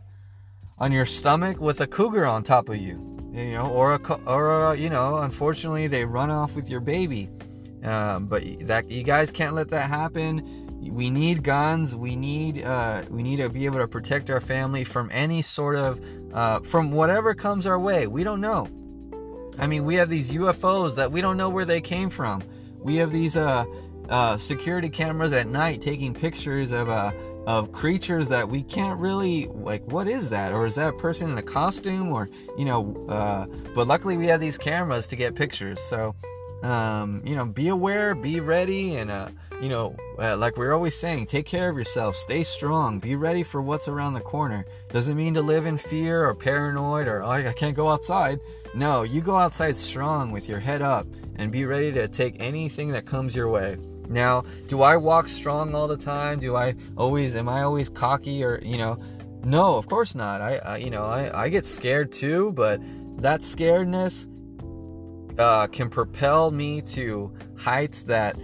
on 0.79 0.93
your 0.93 1.07
stomach 1.07 1.61
with 1.61 1.81
a 1.81 1.87
cougar 1.87 2.27
on 2.27 2.43
top 2.43 2.69
of 2.69 2.77
you, 2.77 3.33
you 3.35 3.53
know, 3.53 3.67
or 3.67 3.95
a, 3.95 4.13
or 4.27 4.73
a, 4.73 4.77
you 4.77 4.89
know, 4.89 5.19
unfortunately 5.19 5.89
they 5.89 6.05
run 6.05 6.31
off 6.31 6.55
with 6.55 6.71
your 6.71 6.81
baby. 6.81 7.29
Um, 7.83 8.27
but 8.27 8.43
that 8.67 8.91
you 8.91 9.03
guys 9.03 9.33
can't 9.33 9.55
let 9.55 9.69
that 9.71 9.89
happen 9.89 10.61
we 10.81 11.11
need 11.11 11.43
guns 11.43 11.95
we 11.95 12.17
need 12.17 12.63
uh, 12.63 13.03
we 13.11 13.23
need 13.23 13.37
to 13.37 13.51
be 13.51 13.67
able 13.67 13.79
to 13.79 13.89
protect 13.89 14.31
our 14.31 14.41
family 14.41 14.83
from 14.83 15.11
any 15.13 15.43
sort 15.43 15.77
of 15.77 16.01
uh, 16.33 16.61
from 16.61 16.93
whatever 16.93 17.35
comes 17.35 17.67
our 17.67 17.79
way 17.79 18.07
we 18.07 18.25
don't 18.25 18.41
know. 18.41 18.69
I 19.59 19.67
mean 19.67 19.85
we 19.85 19.97
have 19.97 20.09
these 20.09 20.31
ufos 20.31 20.97
that 20.97 21.13
we 21.13 21.21
don't 21.21 21.37
know 21.37 21.49
where 21.49 21.65
they 21.65 21.81
came 21.81 22.11
from. 22.11 22.43
We 22.79 22.97
have 22.97 23.13
these 23.13 23.37
uh, 23.37 23.65
uh 24.09 24.39
security 24.39 24.89
cameras 24.89 25.33
at 25.33 25.47
night 25.47 25.81
taking 25.81 26.15
pictures 26.15 26.71
of 26.71 26.89
uh, 26.89 27.13
of 27.47 27.73
creatures 27.73 28.29
that 28.29 28.49
we 28.49 28.63
can't 28.63 28.99
really 28.99 29.47
like 29.47 29.85
what 29.85 30.09
is 30.09 30.31
that? 30.31 30.53
Or 30.53 30.67
is 30.67 30.75
that 30.77 30.95
a 30.95 30.97
person 30.97 31.31
in 31.31 31.39
a 31.39 31.43
costume 31.43 32.13
or 32.13 32.29
you 32.57 32.65
know 32.65 33.07
uh, 33.09 33.47
but 33.75 33.87
luckily 33.87 34.17
we 34.17 34.27
have 34.27 34.41
these 34.41 34.59
cameras 34.59 35.07
to 35.09 35.17
get 35.17 35.35
pictures. 35.35 35.81
So 35.81 36.15
um, 36.63 37.23
you 37.25 37.35
know, 37.35 37.47
be 37.47 37.69
aware, 37.69 38.15
be 38.15 38.41
ready, 38.41 38.97
and 38.97 39.11
uh, 39.11 39.29
you 39.61 39.69
know, 39.69 39.95
uh, 40.19 40.37
like 40.37 40.57
we're 40.57 40.73
always 40.73 40.95
saying, 40.95 41.27
take 41.27 41.47
care 41.47 41.69
of 41.69 41.77
yourself, 41.77 42.17
stay 42.17 42.43
strong, 42.43 42.99
be 42.99 43.15
ready 43.15 43.43
for 43.43 43.61
what's 43.61 43.89
around 43.89 44.15
the 44.15 44.21
corner. 44.21 44.65
Doesn't 44.91 45.17
mean 45.17 45.35
to 45.35 45.43
live 45.43 45.67
in 45.67 45.77
fear 45.77 46.25
or 46.25 46.35
paranoid 46.35 47.07
or 47.07 47.23
oh, 47.23 47.31
I 47.31 47.53
can't 47.53 47.77
go 47.77 47.89
outside. 47.89 48.41
No, 48.75 49.03
you 49.03 49.21
go 49.21 49.37
outside 49.37 49.77
strong 49.77 50.31
with 50.31 50.49
your 50.49 50.61
head 50.61 50.81
up 50.81 51.07
and 51.37 51.53
be 51.53 51.67
ready 51.67 51.93
to 51.93 52.09
take 52.09 52.37
anything 52.41 52.89
that 52.93 53.05
comes 53.05 53.35
your 53.35 53.49
way. 53.49 53.77
Now, 54.09 54.45
do 54.67 54.83
I 54.83 54.97
walk 54.97 55.29
strong 55.29 55.75
all 55.75 55.87
the 55.87 55.97
time? 55.97 56.41
Do 56.41 56.57
I 56.57 56.75
always 56.97 57.37
am 57.37 57.49
I 57.49 57.63
always 57.63 57.89
cocky 57.89 58.43
or 58.43 58.61
you 58.63 58.79
know? 58.79 58.99
No, 59.45 59.77
of 59.77 59.89
course 59.89 60.15
not. 60.15 60.41
I, 60.41 60.57
I 60.57 60.77
you 60.79 60.91
know 60.91 61.05
I, 61.05 61.45
I 61.45 61.49
get 61.49 61.67
scared 61.67 62.13
too, 62.13 62.53
but 62.53 62.81
that 63.21 63.41
scaredness 63.41 64.27
uh, 65.39 65.67
can 65.69 65.89
propel 65.91 66.51
me 66.51 66.83
to 66.83 67.33
heights 67.57 68.03
that 68.05 68.37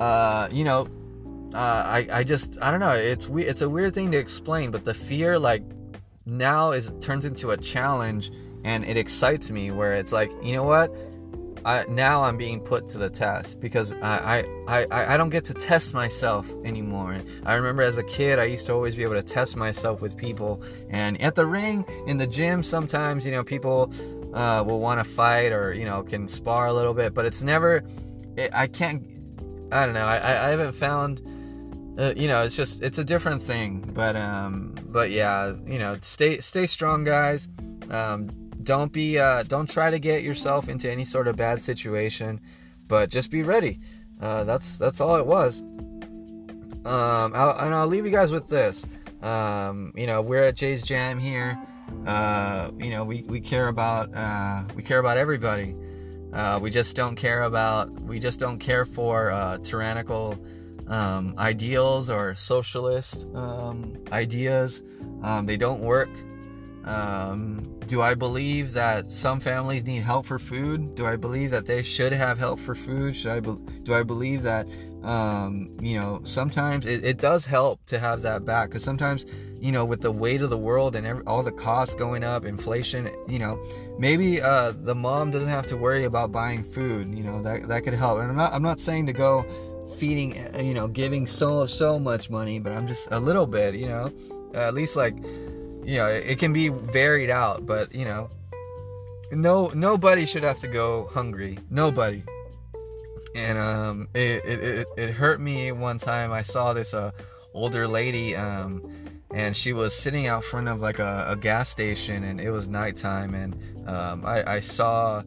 uh, 0.00 0.48
you 0.50 0.64
know 0.64 0.88
uh, 1.54 1.84
I 1.86 2.08
I 2.10 2.24
just 2.24 2.58
I 2.60 2.70
don't 2.70 2.80
know. 2.80 2.94
It's 2.94 3.28
we 3.28 3.44
it's 3.44 3.62
a 3.62 3.68
weird 3.68 3.94
thing 3.94 4.10
to 4.12 4.18
explain, 4.18 4.70
but 4.70 4.84
the 4.84 4.94
fear 4.94 5.38
like 5.38 5.62
now 6.26 6.72
is 6.72 6.90
turns 7.00 7.24
into 7.24 7.50
a 7.50 7.56
challenge 7.56 8.30
and 8.64 8.84
it 8.84 8.96
excites 8.96 9.50
me 9.50 9.70
where 9.70 9.94
it's 9.94 10.10
like 10.10 10.32
you 10.42 10.52
know 10.52 10.64
what 10.64 10.90
I, 11.64 11.84
now 11.88 12.22
I'm 12.22 12.36
being 12.36 12.60
put 12.60 12.88
to 12.88 12.98
the 12.98 13.08
test 13.08 13.60
because 13.60 13.94
I, 13.94 14.44
I, 14.68 14.86
I, 14.90 15.14
I 15.14 15.16
don't 15.16 15.30
get 15.30 15.46
to 15.46 15.54
test 15.54 15.94
myself 15.94 16.46
anymore. 16.62 17.18
I 17.46 17.54
remember 17.54 17.82
as 17.82 17.96
a 17.96 18.02
kid, 18.02 18.38
I 18.38 18.44
used 18.44 18.66
to 18.66 18.74
always 18.74 18.94
be 18.94 19.02
able 19.02 19.14
to 19.14 19.22
test 19.22 19.56
myself 19.56 20.02
with 20.02 20.14
people. 20.14 20.62
And 20.90 21.20
at 21.22 21.36
the 21.36 21.46
ring, 21.46 21.86
in 22.06 22.18
the 22.18 22.26
gym, 22.26 22.62
sometimes, 22.62 23.24
you 23.24 23.32
know, 23.32 23.42
people 23.42 23.90
uh, 24.34 24.62
will 24.66 24.80
want 24.80 25.00
to 25.00 25.04
fight 25.04 25.52
or, 25.52 25.72
you 25.72 25.86
know, 25.86 26.02
can 26.02 26.28
spar 26.28 26.66
a 26.66 26.72
little 26.72 26.92
bit, 26.92 27.14
but 27.14 27.24
it's 27.24 27.42
never, 27.42 27.82
it, 28.36 28.50
I 28.52 28.66
can't, 28.66 29.02
I 29.74 29.84
don't 29.84 29.94
know, 29.94 30.06
I, 30.06 30.46
I 30.46 30.50
haven't 30.50 30.74
found, 30.74 31.20
uh, 31.98 32.14
you 32.16 32.28
know, 32.28 32.44
it's 32.44 32.56
just, 32.56 32.82
it's 32.82 32.98
a 32.98 33.04
different 33.04 33.42
thing. 33.42 33.90
But, 33.92 34.16
um, 34.16 34.74
but 34.86 35.10
yeah, 35.10 35.54
you 35.66 35.78
know, 35.78 35.98
stay, 36.00 36.40
stay 36.40 36.66
strong, 36.66 37.04
guys. 37.04 37.48
Um, 37.90 38.30
don't 38.64 38.92
be 38.92 39.18
uh, 39.18 39.42
don't 39.44 39.68
try 39.68 39.90
to 39.90 39.98
get 39.98 40.22
yourself 40.22 40.68
into 40.68 40.90
any 40.90 41.04
sort 41.04 41.28
of 41.28 41.36
bad 41.36 41.60
situation 41.60 42.40
but 42.88 43.10
just 43.10 43.30
be 43.30 43.42
ready 43.42 43.78
uh, 44.20 44.44
that's 44.44 44.76
that's 44.76 45.00
all 45.00 45.16
it 45.16 45.26
was 45.26 45.62
um, 46.86 47.32
I'll, 47.34 47.56
and 47.58 47.74
I'll 47.74 47.86
leave 47.86 48.04
you 48.04 48.12
guys 48.12 48.32
with 48.32 48.48
this 48.48 48.86
um, 49.22 49.92
you 49.94 50.06
know 50.06 50.22
we're 50.22 50.42
at 50.42 50.56
Jay's 50.56 50.82
Jam 50.82 51.18
here 51.18 51.58
uh, 52.06 52.70
you 52.78 52.90
know 52.90 53.04
we, 53.04 53.22
we 53.22 53.40
care 53.40 53.68
about 53.68 54.12
uh, 54.14 54.64
we 54.74 54.82
care 54.82 54.98
about 54.98 55.18
everybody 55.18 55.74
uh, 56.34 56.58
we 56.60 56.70
just 56.70 56.96
don't 56.96 57.16
care 57.16 57.42
about 57.42 57.90
we 58.02 58.18
just 58.18 58.40
don't 58.40 58.58
care 58.58 58.84
for 58.84 59.30
uh, 59.30 59.58
tyrannical 59.58 60.38
um, 60.88 61.34
ideals 61.38 62.10
or 62.10 62.34
socialist 62.34 63.26
um, 63.34 63.96
ideas 64.12 64.82
um, 65.22 65.46
they 65.46 65.56
don't 65.56 65.80
work 65.80 66.10
um, 66.84 67.62
do 67.86 68.02
I 68.02 68.14
believe 68.14 68.72
that 68.72 69.10
some 69.10 69.40
families 69.40 69.84
need 69.84 70.02
help 70.02 70.26
for 70.26 70.38
food? 70.38 70.94
Do 70.94 71.06
I 71.06 71.16
believe 71.16 71.50
that 71.50 71.66
they 71.66 71.82
should 71.82 72.12
have 72.12 72.38
help 72.38 72.60
for 72.60 72.74
food? 72.74 73.16
Should 73.16 73.32
I 73.32 73.40
be, 73.40 73.56
do 73.82 73.94
I 73.94 74.02
believe 74.02 74.42
that 74.42 74.66
um, 75.02 75.70
you 75.80 75.98
know 76.00 76.20
sometimes 76.24 76.86
it, 76.86 77.04
it, 77.04 77.18
does 77.18 77.44
help 77.44 77.84
to 77.86 77.98
have 77.98 78.22
that 78.22 78.46
back 78.46 78.70
because 78.70 78.82
sometimes 78.82 79.26
you 79.64 79.72
know 79.72 79.84
with 79.84 80.00
the 80.00 80.12
weight 80.12 80.42
of 80.42 80.50
the 80.50 80.58
world 80.58 80.94
and 80.94 81.06
every, 81.06 81.24
all 81.24 81.42
the 81.42 81.52
costs 81.52 81.94
going 81.94 82.22
up, 82.22 82.44
inflation, 82.44 83.10
you 83.28 83.38
know 83.38 83.58
maybe 83.98 84.40
uh, 84.40 84.72
the 84.72 84.94
mom 84.94 85.30
doesn't 85.30 85.48
have 85.48 85.66
to 85.68 85.76
worry 85.76 86.04
about 86.04 86.32
buying 86.32 86.62
food. 86.62 87.14
You 87.16 87.24
know 87.24 87.42
that 87.42 87.68
that 87.68 87.84
could 87.84 87.94
help. 87.94 88.20
And 88.20 88.28
I'm 88.30 88.36
not 88.36 88.52
I'm 88.52 88.62
not 88.62 88.80
saying 88.80 89.06
to 89.06 89.12
go 89.12 89.44
feeding 89.96 90.30
you 90.64 90.74
know 90.74 90.88
giving 90.88 91.26
so 91.26 91.66
so 91.66 91.98
much 91.98 92.30
money, 92.30 92.58
but 92.58 92.72
I'm 92.72 92.86
just 92.86 93.08
a 93.10 93.18
little 93.18 93.46
bit. 93.46 93.74
You 93.74 93.88
know 93.88 94.12
at 94.54 94.74
least 94.74 94.96
like 94.96 95.16
you 95.84 95.98
know, 95.98 96.06
it, 96.06 96.38
can 96.38 96.52
be 96.52 96.68
varied 96.68 97.30
out, 97.30 97.66
but 97.66 97.94
you 97.94 98.04
know, 98.04 98.30
no 99.32 99.68
nobody 99.74 100.26
should 100.26 100.42
have 100.42 100.58
to 100.60 100.68
go 100.68 101.08
hungry. 101.12 101.58
Nobody. 101.70 102.22
And 103.34 103.58
um, 103.58 104.08
it, 104.14 104.44
it, 104.44 104.60
it, 104.60 104.86
it 104.96 105.10
hurt 105.10 105.40
me 105.40 105.72
one 105.72 105.98
time. 105.98 106.32
I 106.32 106.42
saw 106.42 106.72
this 106.72 106.94
uh, 106.94 107.10
older 107.52 107.86
lady, 107.86 108.36
um, 108.36 108.90
and 109.34 109.56
she 109.56 109.72
was 109.72 109.94
sitting 109.94 110.28
out 110.28 110.44
front 110.44 110.68
of 110.68 110.80
like 110.80 111.00
a, 111.00 111.26
a 111.28 111.36
gas 111.36 111.68
station, 111.68 112.22
and 112.22 112.40
it 112.40 112.50
was 112.50 112.68
nighttime, 112.68 113.34
and 113.34 113.54
um, 113.86 114.24
I, 114.24 114.54
I 114.54 114.60
saw. 114.60 115.22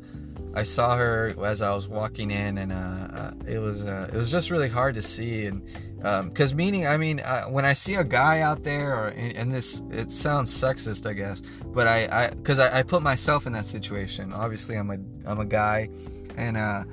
I 0.54 0.64
saw 0.64 0.96
her 0.96 1.36
as 1.46 1.62
I 1.62 1.76
was 1.76 1.88
walking 1.88 2.32
in, 2.32 2.58
and 2.58 2.72
uh, 2.72 2.76
uh, 2.76 3.32
it 3.46 3.60
was 3.60 3.84
uh, 3.84 4.10
it 4.12 4.18
was 4.18 4.32
just 4.32 4.50
really 4.50 4.70
hard 4.70 4.96
to 4.96 5.04
see, 5.04 5.46
and 5.46 5.62
because 5.98 6.52
um, 6.52 6.58
meaning 6.58 6.86
i 6.86 6.96
mean 6.96 7.20
uh, 7.22 7.46
when 7.46 7.66
i 7.66 7.74
see 7.74 7.96
a 7.96 8.04
guy 8.04 8.42
out 8.42 8.64
there 8.64 8.94
or 8.94 9.08
and 9.08 9.52
this 9.52 9.82
it 9.90 10.12
sounds 10.12 10.54
sexist 10.54 11.10
i 11.10 11.14
guess 11.14 11.42
but 11.74 11.88
i 11.88 12.30
because 12.30 12.60
I, 12.60 12.68
I, 12.68 12.80
I, 12.80 12.84
put 12.84 13.02
myself 13.02 13.48
in 13.48 13.54
that 13.54 13.66
situation 13.66 14.32
obviously 14.32 14.76
i'm 14.76 14.92
a 14.92 15.00
i'm 15.26 15.40
a 15.40 15.46
guy 15.46 15.90
and 16.36 16.56
uh, 16.56 16.84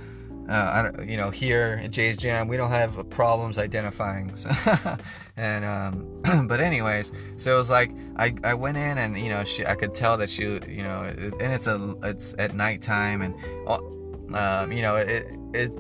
uh 0.49 0.93
I, 0.99 1.03
you 1.03 1.19
know 1.19 1.29
here 1.29 1.83
at 1.85 1.91
jay's 1.91 2.17
jam 2.17 2.49
we 2.49 2.57
don't 2.57 2.71
have 2.71 3.11
problems 3.11 3.59
identifying 3.59 4.35
so 4.37 4.51
and 5.37 5.65
um 5.65 6.47
but 6.47 6.61
anyways 6.61 7.13
so 7.37 7.55
it 7.55 7.59
was 7.59 7.71
like 7.71 7.91
i 8.17 8.35
i 8.45 8.55
went 8.55 8.77
in 8.77 8.99
and 8.99 9.19
you 9.19 9.29
know 9.29 9.43
she 9.45 9.67
i 9.67 9.75
could 9.75 9.95
tell 9.95 10.17
that 10.17 10.31
she 10.31 10.43
you 10.43 10.83
know 10.83 11.03
and 11.41 11.53
it's 11.53 11.67
a 11.67 11.95
it's 12.03 12.35
at 12.39 12.55
nighttime 12.55 13.21
and 13.21 13.35
um, 14.35 14.73
you 14.73 14.83
know 14.83 14.97
it 14.97 15.27
it 15.53 15.73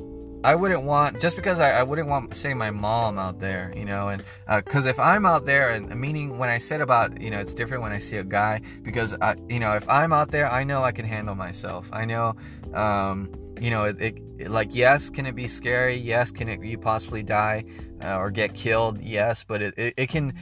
I 0.44 0.54
wouldn't 0.54 0.82
want 0.82 1.22
just 1.22 1.36
because 1.36 1.58
I, 1.58 1.70
I 1.70 1.82
wouldn't 1.82 2.06
want 2.06 2.36
say 2.36 2.52
my 2.52 2.70
mom 2.70 3.18
out 3.18 3.38
there, 3.38 3.72
you 3.74 3.86
know, 3.86 4.08
and 4.08 4.22
because 4.46 4.84
uh, 4.86 4.90
if 4.90 5.00
I'm 5.00 5.24
out 5.24 5.46
there, 5.46 5.70
and 5.70 5.98
meaning 5.98 6.36
when 6.36 6.50
I 6.50 6.58
said 6.58 6.82
about 6.82 7.18
you 7.18 7.30
know 7.30 7.40
it's 7.40 7.54
different 7.54 7.82
when 7.82 7.92
I 7.92 7.98
see 7.98 8.18
a 8.18 8.24
guy 8.24 8.60
because 8.82 9.16
I 9.22 9.36
you 9.48 9.58
know 9.58 9.72
if 9.72 9.88
I'm 9.88 10.12
out 10.12 10.30
there, 10.30 10.52
I 10.52 10.62
know 10.62 10.84
I 10.84 10.92
can 10.92 11.06
handle 11.06 11.34
myself. 11.34 11.88
I 11.94 12.04
know, 12.04 12.36
um, 12.74 13.32
you 13.58 13.70
know, 13.70 13.84
it, 13.84 13.98
it 13.98 14.50
like 14.50 14.74
yes, 14.74 15.08
can 15.08 15.24
it 15.24 15.34
be 15.34 15.48
scary? 15.48 15.96
Yes, 15.96 16.30
can 16.30 16.50
it 16.50 16.62
you 16.62 16.76
possibly 16.76 17.22
die 17.22 17.64
uh, 18.02 18.18
or 18.18 18.30
get 18.30 18.54
killed? 18.54 19.00
Yes, 19.00 19.44
but 19.44 19.62
it, 19.62 19.74
it, 19.76 19.94
it 19.96 20.08
can. 20.08 20.34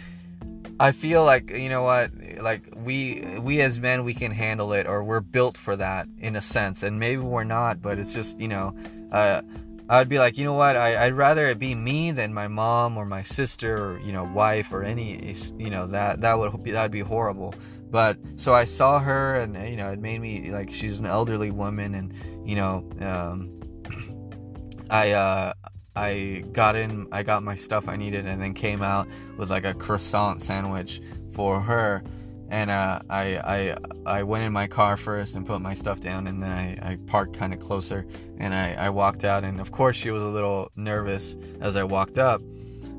I 0.80 0.92
feel 0.92 1.24
like 1.24 1.50
you 1.50 1.68
know 1.68 1.82
what, 1.82 2.10
like 2.40 2.62
we 2.76 3.38
we 3.38 3.60
as 3.60 3.78
men 3.78 4.04
we 4.04 4.14
can 4.14 4.32
handle 4.32 4.72
it, 4.72 4.86
or 4.86 5.04
we're 5.04 5.20
built 5.20 5.56
for 5.56 5.76
that 5.76 6.08
in 6.18 6.36
a 6.36 6.42
sense, 6.42 6.82
and 6.82 6.98
maybe 6.98 7.22
we're 7.22 7.44
not, 7.44 7.82
but 7.82 7.98
it's 7.98 8.14
just 8.14 8.40
you 8.40 8.48
know. 8.48 8.74
Uh, 9.10 9.42
I'd 9.88 10.08
be 10.08 10.18
like, 10.18 10.38
you 10.38 10.44
know 10.44 10.54
what? 10.54 10.74
I, 10.74 11.04
would 11.04 11.16
rather 11.16 11.46
it 11.48 11.58
be 11.58 11.74
me 11.74 12.12
than 12.12 12.32
my 12.32 12.48
mom 12.48 12.96
or 12.96 13.04
my 13.04 13.22
sister 13.22 13.76
or 13.76 14.00
you 14.00 14.10
know 14.10 14.24
wife 14.24 14.72
or 14.72 14.82
any 14.82 15.34
you 15.58 15.68
know 15.68 15.86
that 15.88 16.22
that 16.22 16.38
would 16.38 16.62
be 16.62 16.70
that'd 16.70 16.90
be 16.90 17.00
horrible. 17.00 17.54
But 17.90 18.16
so 18.36 18.54
I 18.54 18.64
saw 18.64 19.00
her 19.00 19.34
and 19.34 19.54
you 19.68 19.76
know 19.76 19.90
it 19.90 19.98
made 19.98 20.20
me 20.20 20.50
like 20.50 20.70
she's 20.70 20.98
an 20.98 21.04
elderly 21.04 21.50
woman 21.50 21.94
and 21.94 22.14
you 22.48 22.56
know 22.56 22.88
um, 23.00 23.60
I 24.90 25.10
uh, 25.10 25.52
I 25.94 26.44
got 26.52 26.76
in 26.76 27.06
I 27.12 27.22
got 27.22 27.42
my 27.42 27.56
stuff 27.56 27.88
I 27.88 27.96
needed 27.96 28.26
and 28.26 28.40
then 28.40 28.54
came 28.54 28.82
out 28.82 29.08
with 29.36 29.50
like 29.50 29.64
a 29.64 29.74
croissant 29.74 30.40
sandwich 30.40 31.00
for 31.32 31.60
her. 31.60 32.02
And 32.48 32.70
uh, 32.70 33.00
I, 33.08 33.38
I 33.38 33.76
I 34.04 34.22
went 34.24 34.44
in 34.44 34.52
my 34.52 34.66
car 34.66 34.98
first 34.98 35.36
and 35.36 35.46
put 35.46 35.62
my 35.62 35.72
stuff 35.72 36.00
down, 36.00 36.26
and 36.26 36.42
then 36.42 36.52
I, 36.52 36.92
I 36.92 36.96
parked 37.06 37.34
kind 37.34 37.54
of 37.54 37.60
closer, 37.60 38.06
and 38.36 38.52
I, 38.54 38.74
I 38.74 38.90
walked 38.90 39.24
out, 39.24 39.42
and 39.42 39.58
of 39.58 39.72
course 39.72 39.96
she 39.96 40.10
was 40.10 40.22
a 40.22 40.28
little 40.28 40.70
nervous 40.76 41.38
as 41.62 41.76
I 41.76 41.84
walked 41.84 42.18
up, 42.18 42.42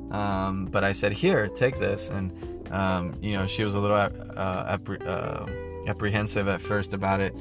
um, 0.09 0.65
but 0.71 0.83
I 0.83 0.93
said, 0.93 1.11
"Here, 1.11 1.47
take 1.47 1.77
this," 1.77 2.09
and 2.09 2.31
um, 2.71 3.13
you 3.21 3.33
know 3.33 3.45
she 3.45 3.63
was 3.63 3.75
a 3.75 3.79
little 3.79 3.95
uh, 3.95 4.09
appre- 4.75 5.05
uh, 5.05 5.45
apprehensive 5.87 6.47
at 6.47 6.59
first 6.59 6.95
about 6.95 7.19
it, 7.19 7.35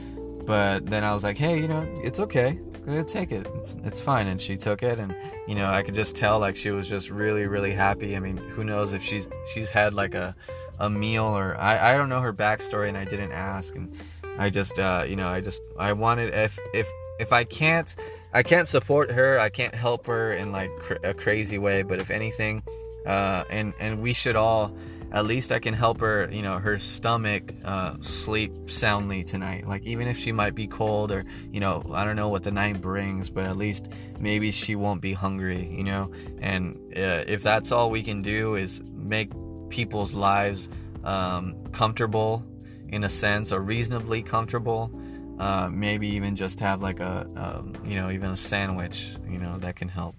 but 0.46 0.86
then 0.86 1.04
I 1.04 1.14
was 1.14 1.24
like, 1.24 1.38
"Hey, 1.38 1.60
you 1.60 1.68
know, 1.68 1.86
it's 2.02 2.20
okay." 2.20 2.58
Take 3.06 3.30
it. 3.30 3.46
It's, 3.54 3.76
it's 3.84 4.00
fine. 4.00 4.26
And 4.26 4.40
she 4.40 4.56
took 4.56 4.82
it, 4.82 4.98
and 4.98 5.14
you 5.46 5.54
know, 5.54 5.70
I 5.70 5.82
could 5.82 5.94
just 5.94 6.16
tell 6.16 6.40
like 6.40 6.56
she 6.56 6.70
was 6.70 6.88
just 6.88 7.10
really, 7.10 7.46
really 7.46 7.72
happy. 7.72 8.16
I 8.16 8.20
mean, 8.20 8.36
who 8.36 8.64
knows 8.64 8.92
if 8.92 9.04
she's 9.04 9.28
she's 9.52 9.70
had 9.70 9.94
like 9.94 10.14
a 10.14 10.34
a 10.82 10.90
meal 10.90 11.24
or 11.24 11.56
I, 11.56 11.92
I 11.92 11.96
don't 11.96 12.08
know 12.08 12.20
her 12.20 12.32
backstory 12.32 12.88
and 12.88 12.96
I 12.96 13.04
didn't 13.04 13.30
ask 13.30 13.76
and 13.76 13.94
I 14.36 14.50
just 14.50 14.78
uh, 14.78 15.04
you 15.06 15.14
know 15.14 15.28
I 15.28 15.40
just 15.40 15.62
I 15.78 15.92
wanted 15.92 16.34
if 16.34 16.58
if 16.74 16.88
if 17.20 17.32
I 17.32 17.44
can't 17.44 17.94
I 18.32 18.42
can't 18.42 18.66
support 18.66 19.10
her 19.10 19.38
I 19.38 19.48
can't 19.48 19.74
help 19.74 20.06
her 20.08 20.32
in 20.32 20.50
like 20.50 20.74
cr- 20.78 21.04
a 21.04 21.14
crazy 21.14 21.56
way 21.56 21.84
but 21.84 22.00
if 22.00 22.10
anything 22.10 22.64
uh, 23.06 23.44
and 23.48 23.74
and 23.78 24.02
we 24.02 24.12
should 24.12 24.34
all 24.34 24.74
at 25.12 25.24
least 25.26 25.52
I 25.52 25.58
can 25.58 25.74
help 25.74 26.00
her 26.00 26.28
you 26.32 26.42
know 26.42 26.58
her 26.58 26.78
stomach 26.78 27.52
uh, 27.64 27.94
sleep 28.00 28.70
soundly 28.70 29.22
tonight 29.24 29.66
like 29.68 29.82
even 29.84 30.08
if 30.08 30.18
she 30.18 30.32
might 30.32 30.54
be 30.54 30.66
cold 30.66 31.12
or 31.12 31.24
you 31.50 31.60
know 31.60 31.84
I 31.92 32.04
don't 32.04 32.16
know 32.16 32.28
what 32.28 32.42
the 32.42 32.50
night 32.52 32.80
brings 32.80 33.30
but 33.30 33.44
at 33.44 33.56
least 33.56 33.88
maybe 34.18 34.50
she 34.50 34.74
won't 34.74 35.00
be 35.00 35.12
hungry 35.12 35.68
you 35.70 35.84
know 35.84 36.10
and 36.40 36.76
uh, 36.96 37.24
if 37.28 37.42
that's 37.42 37.72
all 37.72 37.90
we 37.90 38.02
can 38.02 38.22
do 38.22 38.54
is 38.56 38.82
make 38.94 39.30
people's 39.68 40.14
lives 40.14 40.68
um, 41.04 41.60
comfortable 41.72 42.44
in 42.88 43.04
a 43.04 43.10
sense 43.10 43.52
or 43.52 43.60
reasonably 43.60 44.22
comfortable 44.22 44.90
Uh, 45.38 45.68
maybe 45.72 46.06
even 46.06 46.36
just 46.36 46.60
have 46.60 46.82
like 46.82 47.00
a, 47.00 47.26
um, 47.34 47.72
you 47.84 47.96
know, 47.96 48.10
even 48.12 48.30
a 48.30 48.36
sandwich, 48.36 49.16
you 49.26 49.38
know, 49.38 49.58
that 49.58 49.74
can 49.74 49.88
help. 49.88 50.14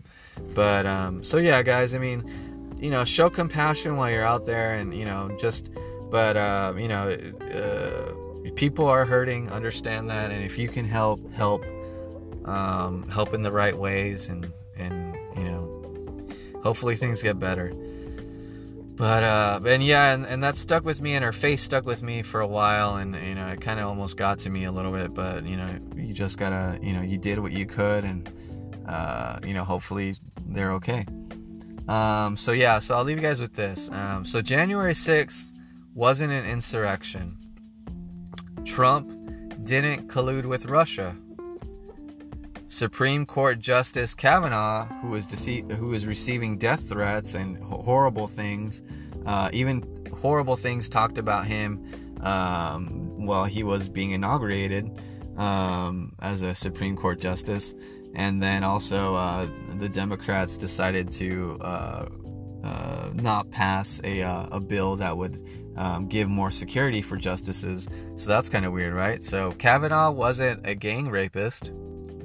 But 0.54 0.86
um, 0.86 1.24
so 1.24 1.38
yeah, 1.38 1.64
guys. 1.64 1.96
I 1.96 2.00
mean, 2.00 2.26
you 2.84 2.90
know, 2.90 3.06
show 3.06 3.30
compassion 3.30 3.96
while 3.96 4.12
you're 4.12 4.26
out 4.26 4.46
there, 4.46 4.76
and 4.76 4.94
you 4.94 5.06
know, 5.06 5.36
just. 5.40 5.70
But 6.12 6.38
uh, 6.38 6.74
you 6.78 6.88
know, 6.88 7.18
uh, 7.52 8.52
people 8.56 8.86
are 8.86 9.06
hurting. 9.06 9.50
Understand 9.50 10.10
that, 10.10 10.32
and 10.32 10.44
if 10.44 10.58
you 10.60 10.68
can 10.68 10.86
help, 10.86 11.20
help. 11.34 11.64
Um, 12.46 13.08
help 13.08 13.34
in 13.34 13.42
the 13.42 13.54
right 13.54 13.78
ways, 13.78 14.28
and 14.28 14.52
and 14.76 15.16
you 15.38 15.46
know, 15.46 16.28
hopefully 16.62 16.98
things 16.98 17.24
get 17.24 17.40
better. 17.40 17.74
But 18.96 19.24
uh, 19.24 19.62
and 19.66 19.82
yeah, 19.82 20.14
and, 20.14 20.26
and 20.26 20.44
that 20.44 20.58
stuck 20.58 20.84
with 20.84 21.02
me, 21.02 21.16
and 21.16 21.24
her 21.24 21.32
face 21.32 21.62
stuck 21.62 21.86
with 21.86 22.04
me 22.04 22.22
for 22.22 22.42
a 22.42 22.48
while, 22.48 22.98
and 22.98 23.16
you 23.16 23.34
know, 23.34 23.48
it 23.48 23.62
kind 23.62 23.80
of 23.80 23.88
almost 23.88 24.18
got 24.18 24.40
to 24.40 24.50
me 24.50 24.66
a 24.66 24.72
little 24.74 24.92
bit. 24.92 25.14
But 25.14 25.46
you 25.46 25.56
know, 25.56 25.80
you 25.96 26.14
just 26.14 26.38
gotta, 26.38 26.78
you 26.82 26.92
know, 26.92 27.02
you 27.02 27.18
did 27.18 27.40
what 27.40 27.54
you 27.54 27.66
could, 27.66 28.04
and 28.04 28.30
uh, 28.88 29.40
you 29.46 29.54
know, 29.54 29.64
hopefully 29.64 30.16
they're 30.46 30.74
okay. 30.74 31.06
Um, 31.88 32.38
so 32.38 32.52
yeah, 32.52 32.80
so 32.80 32.96
I'll 32.96 33.04
leave 33.04 33.18
you 33.18 33.24
guys 33.24 33.42
with 33.42 33.54
this. 33.54 33.92
Um, 33.92 34.26
so 34.26 34.42
January 34.42 34.94
6th 34.94 35.54
wasn't 35.94 36.32
an 36.32 36.46
insurrection. 36.46 37.38
Trump 38.66 39.12
didn't 39.64 40.08
collude 40.08 40.46
with 40.46 40.66
Russia. 40.66 41.16
Supreme 42.68 43.26
Court 43.26 43.60
Justice 43.60 44.16
Kavanaugh, 44.16 44.86
who 45.02 45.14
is 45.16 45.28
dece- 45.28 45.72
who 45.74 45.94
is 45.94 46.08
receiving 46.08 46.58
death 46.58 46.90
threats 46.90 47.36
and 47.36 47.58
horrible 47.64 48.26
things, 48.26 48.82
uh, 49.26 49.50
even 49.54 49.86
horrible 50.22 50.56
things 50.56 50.90
talked 50.90 51.18
about 51.18 51.46
him 51.46 51.86
um, 52.22 53.26
while 53.26 53.46
he 53.46 53.64
was 53.64 53.90
being 53.90 54.12
inaugurated 54.12 54.90
um, 55.38 56.14
as 56.20 56.42
a 56.42 56.56
Supreme 56.56 56.96
Court 56.96 57.20
justice, 57.20 57.76
and 58.16 58.42
then 58.42 58.64
also 58.64 59.16
uh, 59.16 59.48
the 59.78 59.90
Democrats 59.90 60.58
decided 60.58 61.12
to 61.12 61.58
uh, 61.62 62.06
uh 62.64 63.10
not 63.14 63.50
pass 63.52 64.00
a, 64.04 64.22
uh, 64.22 64.48
a 64.52 64.60
bill 64.60 64.96
that 64.96 65.18
would 65.18 65.46
um, 65.76 66.08
give 66.08 66.30
more 66.30 66.52
security 66.52 67.02
for 67.02 67.18
justices. 67.18 67.88
So 68.16 68.30
that's 68.30 68.50
kind 68.50 68.66
of 68.66 68.74
weird, 68.74 68.94
right? 68.94 69.24
So 69.24 69.54
Kavanaugh 69.54 70.12
wasn't 70.12 70.66
a 70.66 70.76
gang 70.76 71.10
rapist 71.10 71.72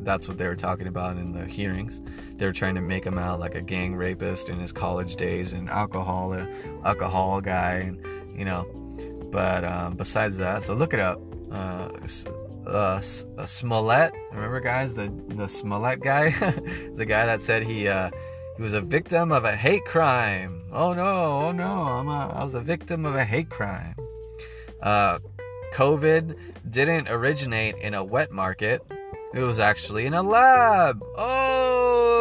that's 0.08 0.26
what 0.26 0.38
they 0.38 0.46
were 0.46 0.56
talking 0.56 0.86
about 0.86 1.16
in 1.16 1.32
the 1.32 1.44
hearings. 1.44 2.00
They 2.36 2.46
were 2.46 2.52
trying 2.52 2.74
to 2.76 2.80
make 2.80 3.04
him 3.04 3.18
out 3.18 3.40
like 3.40 3.54
a 3.54 3.62
gang 3.62 3.94
rapist 3.94 4.48
in 4.48 4.58
his 4.58 4.72
college 4.72 5.16
days 5.16 5.52
and 5.52 5.68
alcohol, 5.68 6.34
alcohol 6.84 7.40
guy, 7.40 7.74
and 7.74 8.04
you 8.36 8.44
know. 8.44 8.64
But 9.30 9.64
um, 9.64 9.96
besides 9.96 10.38
that, 10.38 10.62
so 10.62 10.74
look 10.74 10.94
it 10.94 11.00
up. 11.00 11.20
Uh, 12.68 13.00
uh, 13.38 13.46
Smollett, 13.46 14.12
remember 14.30 14.60
guys, 14.60 14.94
the 14.94 15.10
the 15.28 15.48
Smollett 15.48 16.00
guy, 16.00 16.30
the 16.94 17.06
guy 17.06 17.24
that 17.24 17.40
said 17.42 17.62
he 17.62 17.88
uh, 17.88 18.10
he 18.56 18.62
was 18.62 18.74
a 18.74 18.80
victim 18.82 19.32
of 19.32 19.44
a 19.44 19.56
hate 19.56 19.86
crime. 19.86 20.64
Oh 20.70 20.92
no, 20.92 21.46
oh 21.46 21.52
no, 21.52 21.64
I'm 21.64 22.08
a, 22.08 22.34
I 22.34 22.42
was 22.42 22.52
a 22.54 22.60
victim 22.60 23.06
of 23.06 23.14
a 23.14 23.24
hate 23.24 23.48
crime. 23.48 23.94
Uh, 24.82 25.18
COVID 25.72 26.36
didn't 26.68 27.08
originate 27.08 27.76
in 27.76 27.94
a 27.94 28.04
wet 28.04 28.30
market. 28.32 28.82
It 29.32 29.42
was 29.42 29.58
actually 29.58 30.06
in 30.06 30.14
a 30.14 30.22
lab. 30.22 31.02
Oh, 31.16 32.12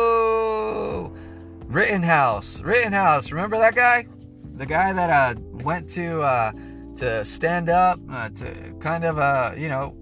Rittenhouse. 1.66 2.62
Rittenhouse. 2.62 3.32
Remember 3.32 3.58
that 3.58 3.76
guy? 3.76 4.08
The 4.56 4.66
guy 4.66 4.94
that 4.94 5.10
uh, 5.10 5.36
went 5.64 5.90
to 5.90 6.22
uh, 6.22 6.52
to 6.98 7.26
stand 7.26 7.70
up 7.70 8.00
uh, 8.10 8.30
to 8.30 8.74
kind 8.80 9.04
of 9.04 9.18
uh, 9.18 9.52
you 9.58 9.70
know 9.70 9.97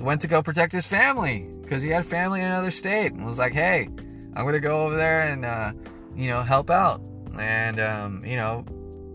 went 0.00 0.20
to 0.22 0.28
go 0.28 0.42
protect 0.42 0.72
his 0.72 0.86
family 0.86 1.48
because 1.62 1.82
he 1.82 1.90
had 1.90 2.06
family 2.06 2.40
in 2.40 2.46
another 2.46 2.70
state 2.70 3.12
and 3.12 3.24
was 3.24 3.38
like, 3.38 3.52
hey, 3.52 3.88
I'm 4.34 4.44
gonna 4.44 4.60
go 4.60 4.86
over 4.86 4.96
there 4.96 5.28
and 5.28 5.44
uh, 5.44 5.72
you 6.16 6.28
know 6.28 6.42
help 6.42 6.70
out. 6.70 7.00
And 7.38 7.80
um, 7.80 8.24
you 8.24 8.36
know 8.36 8.64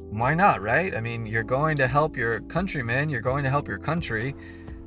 why 0.10 0.36
not, 0.36 0.62
right? 0.62 0.96
I 0.96 1.02
mean, 1.02 1.26
you're 1.26 1.44
going 1.44 1.78
to 1.78 1.88
help 1.88 2.16
your 2.16 2.42
countrymen. 2.42 3.10
You're 3.10 3.22
going 3.22 3.44
to 3.44 3.50
help 3.50 3.68
your 3.68 3.80
country 3.80 4.36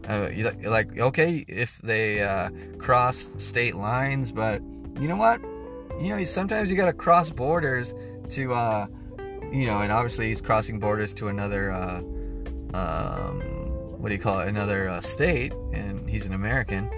uh, 0.08 0.30
like 0.64 0.98
okay 0.98 1.44
if 1.48 1.78
they 1.78 2.22
uh, 2.22 2.50
cross 2.78 3.30
state 3.38 3.74
lines, 3.74 4.32
but 4.32 4.62
you 5.00 5.08
know 5.08 5.16
what? 5.16 5.40
You 6.00 6.10
know 6.10 6.24
sometimes 6.24 6.70
you 6.70 6.76
gotta 6.76 6.92
cross 6.92 7.30
borders 7.30 7.94
to, 8.30 8.52
uh, 8.52 8.86
you 9.52 9.66
know, 9.66 9.80
and 9.80 9.90
obviously 9.90 10.28
he's 10.28 10.40
crossing 10.40 10.78
borders 10.78 11.14
to 11.14 11.28
another, 11.28 11.70
uh, 11.70 11.98
um, 12.74 13.42
what 13.98 14.08
do 14.08 14.14
you 14.14 14.20
call 14.20 14.40
it? 14.40 14.48
Another 14.48 14.88
uh, 14.88 15.00
state, 15.00 15.52
and 15.72 16.08
he's 16.08 16.26
an 16.26 16.34
American. 16.34 16.90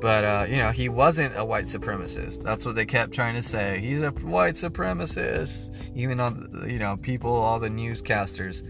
But 0.00 0.24
uh, 0.24 0.46
you 0.48 0.56
know 0.56 0.70
he 0.70 0.88
wasn't 0.88 1.38
a 1.38 1.44
white 1.44 1.64
supremacist. 1.64 2.42
That's 2.42 2.66
what 2.66 2.74
they 2.74 2.84
kept 2.84 3.12
trying 3.12 3.34
to 3.34 3.42
say. 3.42 3.80
He's 3.80 4.02
a 4.02 4.10
white 4.10 4.54
supremacist. 4.54 5.76
Even 5.94 6.18
on 6.18 6.66
you 6.68 6.78
know 6.78 6.96
people, 6.96 7.32
all 7.32 7.60
the 7.60 7.68
newscasters 7.68 8.62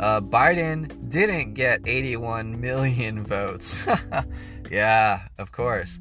uh, 0.00 0.20
Biden 0.20 1.10
didn't 1.10 1.54
get 1.54 1.82
81 1.86 2.60
million 2.60 3.22
votes. 3.24 3.86
yeah, 4.70 5.28
of 5.38 5.52
course. 5.52 6.00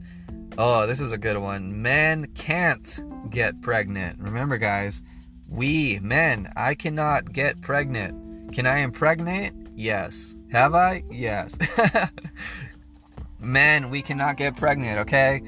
Oh, 0.58 0.88
this 0.88 1.00
is 1.00 1.12
a 1.12 1.18
good 1.18 1.38
one. 1.38 1.82
Men 1.82 2.28
can't 2.34 3.04
get 3.30 3.62
pregnant. 3.62 4.20
Remember, 4.20 4.58
guys, 4.58 5.02
we 5.48 6.00
men, 6.02 6.52
I 6.56 6.76
cannot 6.76 7.34
get 7.34 7.62
pregnant. 7.62 8.54
Can 8.54 8.66
I 8.66 8.80
impregnate? 8.80 9.54
Yes. 9.76 10.36
Have 10.52 10.74
I? 10.74 11.04
Yes. 11.12 11.58
men, 13.40 13.90
we 13.90 14.02
cannot 14.02 14.38
get 14.38 14.58
pregnant, 14.58 15.00
okay? 15.00 15.42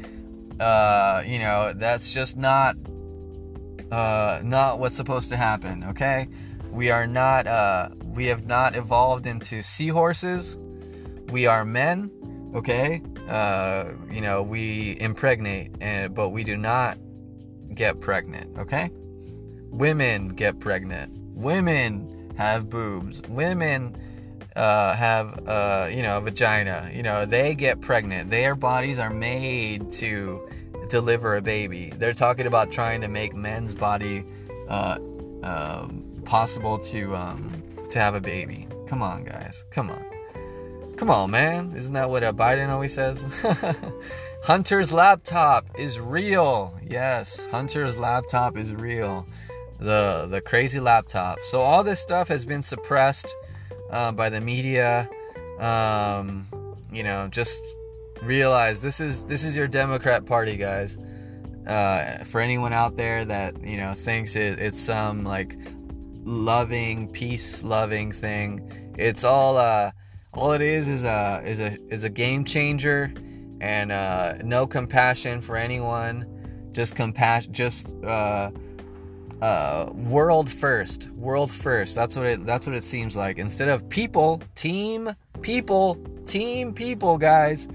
Uh, 0.59 1.23
you 1.25 1.39
know, 1.39 1.73
that's 1.75 2.13
just 2.13 2.37
not 2.37 2.75
uh 3.91 4.39
not 4.41 4.79
what's 4.79 4.95
supposed 4.95 5.29
to 5.29 5.35
happen, 5.35 5.83
okay? 5.83 6.27
We 6.69 6.91
are 6.91 7.07
not 7.07 7.47
uh 7.47 7.89
we 8.13 8.27
have 8.27 8.45
not 8.45 8.75
evolved 8.75 9.25
into 9.25 9.63
seahorses. 9.63 10.57
We 11.29 11.47
are 11.47 11.65
men, 11.65 12.11
okay? 12.53 13.01
Uh, 13.27 13.91
you 14.09 14.21
know, 14.21 14.43
we 14.43 14.97
impregnate, 14.99 15.71
and 15.81 16.13
but 16.13 16.29
we 16.29 16.43
do 16.43 16.57
not 16.57 16.97
get 17.73 18.01
pregnant, 18.01 18.57
okay? 18.57 18.89
Women 19.69 20.29
get 20.29 20.59
pregnant. 20.59 21.17
Women 21.33 22.33
have 22.37 22.69
boobs. 22.69 23.21
Women 23.29 23.95
uh, 24.55 24.95
have, 24.95 25.47
uh, 25.47 25.87
you 25.91 26.01
know, 26.01 26.17
a 26.17 26.21
vagina. 26.21 26.89
You 26.93 27.03
know, 27.03 27.25
they 27.25 27.55
get 27.55 27.81
pregnant. 27.81 28.29
Their 28.29 28.55
bodies 28.55 28.99
are 28.99 29.09
made 29.09 29.91
to 29.91 30.47
deliver 30.89 31.37
a 31.37 31.41
baby. 31.41 31.91
They're 31.95 32.13
talking 32.13 32.47
about 32.47 32.71
trying 32.71 33.01
to 33.01 33.07
make 33.07 33.33
men's 33.33 33.73
body 33.73 34.25
uh, 34.67 34.99
um, 35.43 36.03
possible 36.25 36.77
to 36.79 37.15
um, 37.15 37.63
to 37.89 37.99
have 37.99 38.15
a 38.15 38.21
baby. 38.21 38.67
Come 38.87 39.01
on, 39.01 39.23
guys. 39.23 39.63
Come 39.71 39.89
on. 39.89 40.05
Come 40.97 41.09
on, 41.09 41.31
man. 41.31 41.73
Isn't 41.75 41.93
that 41.93 42.09
what 42.09 42.23
uh, 42.23 42.33
Biden 42.33 42.69
always 42.69 42.93
says? 42.93 43.23
Hunter's 44.43 44.91
laptop 44.91 45.65
is 45.79 45.99
real. 45.99 46.77
Yes, 46.87 47.47
Hunter's 47.47 47.97
laptop 47.97 48.57
is 48.57 48.73
real. 48.73 49.27
The 49.79 50.27
the 50.29 50.41
crazy 50.41 50.79
laptop. 50.79 51.39
So 51.43 51.61
all 51.61 51.83
this 51.83 51.99
stuff 51.99 52.27
has 52.27 52.45
been 52.45 52.61
suppressed 52.61 53.33
uh, 53.91 54.11
by 54.11 54.29
the 54.29 54.41
media. 54.41 55.09
Um, 55.59 56.47
you 56.91 57.03
know, 57.03 57.27
just 57.29 57.63
realize 58.21 58.81
this 58.81 58.99
is 58.99 59.25
this 59.25 59.43
is 59.43 59.55
your 59.55 59.67
Democrat 59.67 60.25
Party, 60.25 60.57
guys. 60.57 60.97
Uh, 61.67 62.23
for 62.23 62.41
anyone 62.41 62.73
out 62.73 62.95
there 62.95 63.23
that 63.23 63.63
you 63.63 63.77
know 63.77 63.93
thinks 63.93 64.35
it, 64.35 64.59
it's 64.59 64.79
some 64.79 65.23
like 65.23 65.57
loving, 66.23 67.07
peace 67.11 67.63
loving 67.63 68.11
thing. 68.11 68.93
It's 68.97 69.23
all 69.23 69.57
uh, 69.57 69.91
all 70.33 70.53
it 70.53 70.61
is 70.61 70.87
is 70.87 71.03
a 71.03 71.41
is 71.45 71.59
a 71.59 71.77
is 71.93 72.03
a 72.03 72.09
game 72.09 72.45
changer, 72.45 73.13
and 73.59 73.91
uh, 73.91 74.35
no 74.43 74.65
compassion 74.65 75.41
for 75.41 75.55
anyone. 75.55 76.27
Just 76.71 76.95
compassion, 76.95 77.51
just 77.51 77.95
uh, 78.05 78.49
uh, 79.41 79.89
world 79.93 80.49
first, 80.49 81.09
world 81.11 81.51
first. 81.51 81.95
That's 81.95 82.15
what 82.15 82.25
it 82.25 82.45
that's 82.45 82.67
what 82.67 82.75
it 82.75 82.83
seems 82.83 83.15
like. 83.15 83.37
Instead 83.37 83.69
of 83.69 83.87
people, 83.89 84.41
team, 84.55 85.11
people, 85.41 85.97
team, 86.25 86.73
people, 86.73 87.17
guys. 87.17 87.67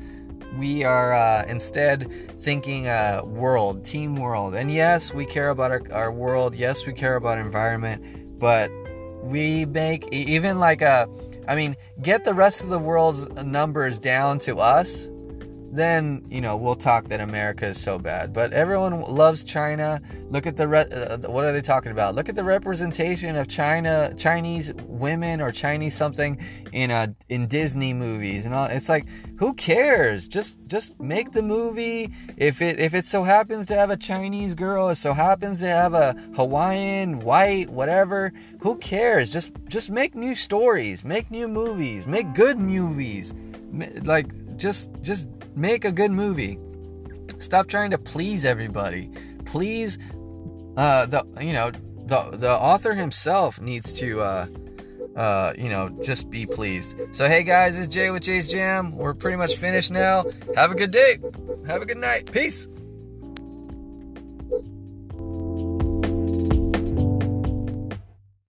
We 0.57 0.85
are 0.85 1.13
uh, 1.13 1.45
instead 1.47 2.11
thinking 2.41 2.89
uh, 2.89 3.21
world, 3.25 3.85
team 3.85 4.17
world. 4.17 4.55
And 4.55 4.71
yes, 4.71 5.13
we 5.13 5.27
care 5.27 5.51
about 5.51 5.71
our, 5.71 5.83
our 5.93 6.11
world. 6.11 6.55
Yes, 6.55 6.87
we 6.87 6.95
care 6.95 7.17
about 7.17 7.39
environment 7.39 8.27
but 8.39 8.71
we 9.23 9.65
make 9.65 10.07
even 10.13 10.59
like 10.59 10.83
a 10.83 11.09
I 11.49 11.55
mean, 11.55 11.77
get 12.03 12.25
the 12.25 12.35
rest 12.35 12.65
of 12.65 12.71
the 12.71 12.79
world's 12.79 13.29
numbers 13.45 14.01
down 14.01 14.41
to 14.41 14.59
us. 14.59 15.09
Then 15.73 16.25
you 16.31 16.41
know 16.41 16.57
we'll 16.57 16.75
talk 16.75 17.09
that 17.09 17.21
America 17.21 17.67
is 17.67 17.81
so 17.81 17.99
bad. 17.99 18.33
But 18.33 18.53
everyone 18.53 19.01
loves 19.03 19.45
China. 19.45 20.01
Look 20.31 20.47
at 20.47 20.57
the 20.57 20.69
re- 20.69 20.91
uh, 20.91 21.19
what 21.29 21.45
are 21.45 21.53
they 21.53 21.61
talking 21.61 21.93
about? 21.93 22.15
Look 22.15 22.29
at 22.29 22.35
the 22.35 22.45
representation 22.45 23.37
of 23.37 23.49
China, 23.49 24.13
Chinese 24.17 24.73
women 24.87 25.41
or 25.41 25.53
Chinese 25.53 25.95
something 25.95 26.41
in 26.73 26.91
a 26.91 27.15
in 27.29 27.47
Disney 27.47 27.93
movies 27.93 28.47
and 28.47 28.55
all. 28.55 28.67
It's 28.67 28.89
like 28.89 29.07
who 29.39 29.55
cares? 29.55 30.29
Just 30.29 30.61
just 30.67 30.99
make 31.01 31.33
the 31.33 31.43
movie. 31.43 32.11
If 32.37 32.63
it 32.63 32.81
if 32.81 32.95
it 32.95 33.07
so 33.07 33.23
happens 33.23 33.67
to 33.67 33.75
have 33.75 33.91
a 33.91 33.97
Chinese 33.97 34.55
girl, 34.55 34.89
it 34.89 34.97
so 34.97 35.13
happens 35.13 35.61
to 35.61 35.69
have 35.69 35.95
a 35.95 36.15
Hawaiian, 36.35 37.21
white, 37.21 37.69
whatever. 37.71 38.33
Who 38.61 38.77
cares? 38.77 39.31
Just 39.31 39.53
just 39.69 39.91
make 39.91 40.15
new 40.15 40.35
stories, 40.35 41.05
make 41.05 41.31
new 41.31 41.49
movies, 41.49 42.07
make 42.07 42.35
good 42.35 42.59
movies. 42.59 43.35
Like 44.05 44.29
just 44.57 44.91
just 45.03 45.29
make 45.55 45.85
a 45.85 45.93
good 45.93 46.11
movie. 46.11 46.59
Stop 47.39 47.67
trying 47.67 47.91
to 47.91 47.99
please 47.99 48.45
everybody. 48.45 49.11
Please 49.45 49.99
uh 50.77 51.07
the 51.07 51.25
you 51.41 51.53
know 51.53 51.71
the 51.71 52.31
the 52.33 52.51
author 52.51 52.95
himself 52.95 53.61
needs 53.61 53.93
to 53.95 54.21
uh 54.21 54.47
uh, 55.17 55.55
you 55.57 55.71
know, 55.71 55.89
just 56.03 56.29
be 56.29 56.45
pleased. 56.45 56.95
So, 57.11 57.27
hey 57.27 57.43
guys, 57.43 57.79
is 57.79 57.89
Jay 57.89 58.11
with 58.11 58.23
Jay's 58.23 58.53
Jam. 58.53 58.95
We're 58.95 59.15
pretty 59.15 59.39
much 59.39 59.57
finished 59.57 59.91
now. 59.91 60.25
Have 60.55 60.71
a 60.71 60.75
good 60.75 60.91
day. 60.91 61.15
Have 61.67 61.81
a 61.81 61.87
good 61.87 61.97
night. 61.97 62.31
Peace. 62.31 62.69